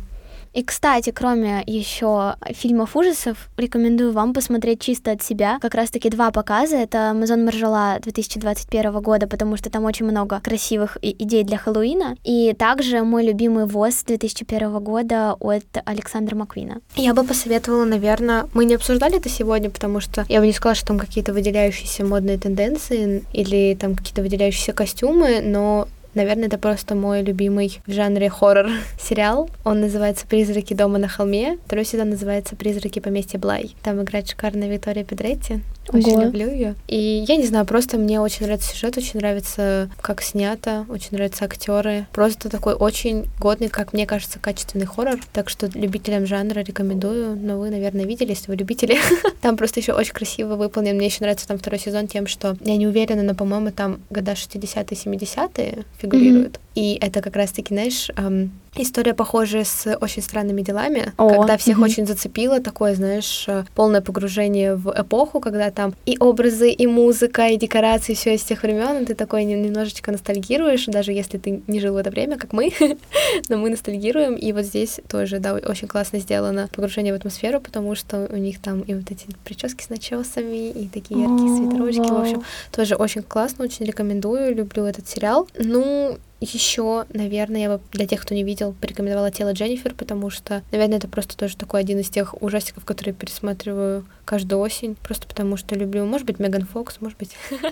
И, 0.53 0.63
кстати, 0.63 1.11
кроме 1.11 1.63
еще 1.65 2.35
фильмов 2.49 2.95
ужасов, 2.95 3.49
рекомендую 3.57 4.11
вам 4.11 4.33
посмотреть 4.33 4.81
чисто 4.81 5.11
от 5.11 5.23
себя. 5.23 5.59
Как 5.61 5.75
раз-таки 5.75 6.09
два 6.09 6.31
показа. 6.31 6.75
Это 6.77 7.11
Амазон 7.11 7.45
Маржала 7.45 7.97
2021 8.01 9.01
года, 9.01 9.27
потому 9.27 9.55
что 9.57 9.69
там 9.69 9.85
очень 9.85 10.05
много 10.05 10.41
красивых 10.41 10.97
идей 11.01 11.43
для 11.43 11.57
Хэллоуина. 11.57 12.15
И 12.23 12.53
также 12.53 13.03
мой 13.03 13.25
любимый 13.25 13.65
ВОЗ 13.65 14.03
2001 14.03 14.79
года 14.79 15.35
от 15.39 15.65
Александра 15.85 16.35
Маквина. 16.35 16.81
Я 16.95 17.13
бы 17.13 17.23
посоветовала, 17.23 17.85
наверное, 17.85 18.47
мы 18.53 18.65
не 18.65 18.75
обсуждали 18.75 19.17
это 19.17 19.29
сегодня, 19.29 19.69
потому 19.69 20.01
что 20.01 20.25
я 20.27 20.39
бы 20.39 20.47
не 20.47 20.53
сказала, 20.53 20.75
что 20.75 20.87
там 20.87 20.99
какие-то 20.99 21.33
выделяющиеся 21.33 22.03
модные 22.03 22.37
тенденции 22.37 23.23
или 23.31 23.77
там 23.79 23.95
какие-то 23.95 24.21
выделяющиеся 24.21 24.73
костюмы, 24.73 25.41
но 25.41 25.87
Наверное, 26.13 26.47
это 26.47 26.57
просто 26.57 26.95
мой 26.95 27.21
любимый 27.21 27.79
в 27.85 27.91
жанре 27.91 28.29
хоррор 28.29 28.67
сериал. 28.99 29.49
Он 29.63 29.81
называется 29.81 30.27
«Призраки 30.27 30.73
дома 30.73 30.97
на 30.97 31.07
холме». 31.07 31.57
Второй 31.65 31.85
сезон 31.85 32.09
называется 32.09 32.55
«Призраки 32.55 32.99
поместья 32.99 33.39
Блай». 33.39 33.75
Там 33.83 34.01
играет 34.01 34.29
шикарная 34.29 34.69
Виктория 34.69 35.03
Педретти. 35.03 35.61
Очень 35.89 36.13
Ого. 36.13 36.23
люблю 36.23 36.49
ее. 36.49 36.75
И 36.87 37.25
я 37.27 37.35
не 37.37 37.45
знаю, 37.45 37.65
просто 37.65 37.97
мне 37.97 38.21
очень 38.21 38.45
нравится 38.45 38.73
сюжет, 38.73 38.97
очень 38.97 39.19
нравится, 39.19 39.89
как 40.01 40.21
снято, 40.21 40.85
очень 40.89 41.09
нравятся 41.11 41.45
актеры. 41.45 42.05
Просто 42.13 42.49
такой 42.49 42.75
очень 42.75 43.25
годный, 43.39 43.67
как 43.67 43.93
мне 43.93 44.05
кажется, 44.05 44.39
качественный 44.39 44.85
хоррор. 44.85 45.19
Так 45.33 45.49
что 45.49 45.69
любителям 45.73 46.25
жанра 46.27 46.59
рекомендую. 46.59 47.35
Но 47.35 47.59
вы, 47.59 47.71
наверное, 47.71 48.05
видели, 48.05 48.29
если 48.29 48.51
вы 48.51 48.57
любители. 48.57 48.97
Там 49.41 49.57
просто 49.57 49.79
еще 49.79 49.93
очень 49.93 50.13
красиво 50.13 50.55
выполнен. 50.55 50.95
Мне 50.95 51.07
еще 51.07 51.21
нравится 51.21 51.47
там 51.47 51.57
второй 51.57 51.79
сезон 51.79 52.07
тем, 52.07 52.27
что 52.27 52.55
я 52.61 52.77
не 52.77 52.85
уверена, 52.85 53.23
но, 53.23 53.33
по-моему, 53.33 53.71
там 53.71 54.01
года 54.09 54.33
60-е, 54.33 55.85
70-е 56.01 56.09
фигурируют. 56.09 56.57
Mm-hmm. 56.57 56.70
И 56.75 56.97
это 57.01 57.21
как 57.21 57.35
раз-таки, 57.35 57.73
знаешь, 57.73 58.09
эм, 58.15 58.51
история 58.75 59.13
похожая 59.13 59.65
с 59.65 59.97
очень 59.99 60.21
странными 60.21 60.61
делами, 60.61 61.11
О, 61.17 61.29
когда 61.29 61.57
всех 61.57 61.77
угу. 61.77 61.85
очень 61.85 62.07
зацепило 62.07 62.61
такое, 62.61 62.95
знаешь, 62.95 63.45
э, 63.47 63.65
полное 63.75 64.01
погружение 64.01 64.75
в 64.75 64.93
эпоху, 64.95 65.41
когда 65.41 65.69
там 65.71 65.93
и 66.05 66.17
образы, 66.19 66.71
и 66.71 66.87
музыка, 66.87 67.47
и 67.47 67.57
декорации, 67.57 68.13
все 68.13 68.35
из 68.35 68.43
тех 68.43 68.63
времен, 68.63 69.03
и 69.03 69.05
ты 69.05 69.15
такой 69.15 69.43
немножечко 69.43 70.11
ностальгируешь, 70.11 70.85
даже 70.85 71.11
если 71.11 71.37
ты 71.37 71.61
не 71.67 71.81
жил 71.81 71.95
в 71.95 71.97
это 71.97 72.09
время, 72.09 72.37
как 72.37 72.53
мы, 72.53 72.71
но 73.49 73.57
мы 73.57 73.69
ностальгируем, 73.69 74.35
и 74.35 74.53
вот 74.53 74.63
здесь 74.63 75.01
тоже, 75.09 75.39
да, 75.39 75.53
очень 75.53 75.89
классно 75.89 76.19
сделано 76.19 76.69
погружение 76.73 77.11
в 77.11 77.17
атмосферу, 77.17 77.59
потому 77.59 77.95
что 77.95 78.29
у 78.31 78.37
них 78.37 78.61
там 78.61 78.81
и 78.81 78.93
вот 78.93 79.11
эти 79.11 79.27
прически 79.43 79.83
с 79.83 79.89
начесами, 79.89 80.69
и 80.69 80.87
такие 80.87 81.21
яркие 81.21 81.57
свитерочки, 81.57 82.09
в 82.09 82.21
общем, 82.21 82.43
тоже 82.71 82.95
очень 82.95 83.23
классно, 83.23 83.65
очень 83.65 83.85
рекомендую, 83.85 84.55
люблю 84.55 84.85
этот 84.85 85.09
сериал. 85.09 85.47
Ну, 85.57 86.17
еще, 86.41 87.05
наверное, 87.13 87.61
я 87.61 87.69
бы 87.69 87.81
для 87.91 88.07
тех, 88.07 88.21
кто 88.21 88.33
не 88.33 88.43
видел, 88.43 88.73
порекомендовала 88.81 89.31
тело 89.31 89.53
Дженнифер, 89.53 89.93
потому 89.93 90.29
что, 90.31 90.63
наверное, 90.71 90.97
это 90.97 91.07
просто 91.07 91.37
тоже 91.37 91.55
такой 91.55 91.79
один 91.79 91.99
из 91.99 92.09
тех 92.09 92.41
ужастиков, 92.41 92.83
которые 92.83 93.13
пересматриваю 93.13 94.05
каждую 94.25 94.59
осень, 94.59 94.95
просто 94.95 95.27
потому 95.27 95.55
что 95.55 95.75
люблю, 95.75 96.05
может 96.05 96.25
быть, 96.25 96.39
Меган 96.39 96.65
Фокс, 96.65 96.97
может 96.99 97.17
быть, 97.19 97.31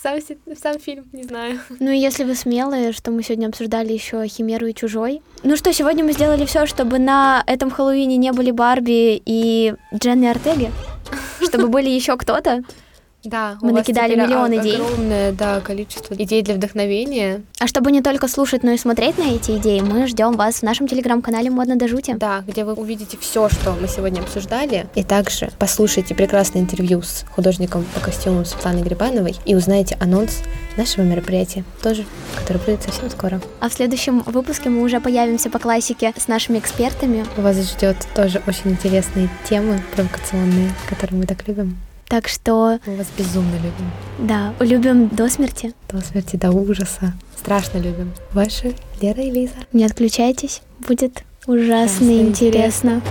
сам, 0.00 0.78
фильм, 0.78 1.08
не 1.12 1.24
знаю. 1.24 1.58
Ну 1.80 1.90
если 1.90 2.22
вы 2.22 2.34
смелые, 2.34 2.92
что 2.92 3.10
мы 3.10 3.22
сегодня 3.22 3.48
обсуждали 3.48 3.92
еще 3.92 4.26
Химеру 4.26 4.66
и 4.66 4.74
Чужой. 4.74 5.20
Ну 5.42 5.56
что, 5.56 5.72
сегодня 5.72 6.04
мы 6.04 6.12
сделали 6.12 6.46
все, 6.46 6.66
чтобы 6.66 6.98
на 6.98 7.42
этом 7.46 7.70
Хэллоуине 7.70 8.16
не 8.16 8.32
были 8.32 8.52
Барби 8.52 9.20
и 9.24 9.74
Дженни 9.92 10.26
Артеги, 10.26 10.70
чтобы 11.42 11.68
были 11.68 11.90
еще 11.90 12.16
кто-то. 12.16 12.62
Да, 13.24 13.58
мы 13.60 13.72
накидали 13.72 14.14
миллион 14.14 14.56
идей. 14.60 14.76
Огромное, 14.76 15.32
да, 15.32 15.60
количество 15.60 16.14
идей 16.14 16.42
для 16.42 16.54
вдохновения. 16.54 17.42
А 17.58 17.66
чтобы 17.66 17.90
не 17.90 18.00
только 18.00 18.28
слушать, 18.28 18.62
но 18.62 18.70
и 18.70 18.78
смотреть 18.78 19.18
на 19.18 19.34
эти 19.34 19.56
идеи, 19.58 19.80
мы 19.80 20.06
ждем 20.06 20.32
вас 20.32 20.56
в 20.56 20.62
нашем 20.62 20.86
телеграм-канале 20.86 21.50
Модно 21.50 21.76
до 21.76 21.88
жути. 21.88 22.14
Да, 22.16 22.44
где 22.46 22.64
вы 22.64 22.74
увидите 22.74 23.18
все, 23.18 23.48
что 23.48 23.72
мы 23.80 23.88
сегодня 23.88 24.20
обсуждали, 24.20 24.86
и 24.94 25.02
также 25.02 25.50
послушайте 25.58 26.14
прекрасное 26.14 26.62
интервью 26.62 27.02
с 27.02 27.24
художником 27.34 27.84
по 27.92 28.00
костюмам 28.00 28.44
Светланой 28.44 28.82
Грибановой 28.82 29.34
и 29.44 29.56
узнаете 29.56 29.96
анонс 30.00 30.42
нашего 30.76 31.02
мероприятия, 31.02 31.64
тоже, 31.82 32.04
которое 32.36 32.60
будет 32.60 32.82
совсем 32.84 33.10
скоро. 33.10 33.40
А 33.58 33.68
в 33.68 33.72
следующем 33.72 34.20
выпуске 34.20 34.68
мы 34.68 34.82
уже 34.82 35.00
появимся 35.00 35.50
по 35.50 35.58
классике 35.58 36.14
с 36.16 36.28
нашими 36.28 36.58
экспертами. 36.58 37.26
Вас 37.36 37.56
ждет 37.56 37.96
тоже 38.14 38.40
очень 38.46 38.70
интересные 38.70 39.28
темы 39.48 39.82
провокационные, 39.96 40.70
которые 40.88 41.18
мы 41.18 41.26
так 41.26 41.46
любим. 41.48 41.76
Так 42.08 42.26
что... 42.26 42.78
Мы 42.86 42.96
вас 42.96 43.08
безумно 43.18 43.56
любим. 43.56 43.90
Да, 44.18 44.54
любим 44.60 45.08
до 45.08 45.28
смерти. 45.28 45.74
До 45.90 46.00
смерти, 46.00 46.36
до 46.36 46.50
ужаса. 46.50 47.12
Страшно 47.36 47.78
любим. 47.78 48.12
Ваши 48.32 48.74
Лера 49.02 49.22
и 49.22 49.30
Лиза. 49.30 49.56
Не 49.74 49.84
отключайтесь, 49.84 50.62
будет 50.86 51.22
ужасно 51.46 52.10
интересно. 52.10 53.00
интересно. 53.00 53.02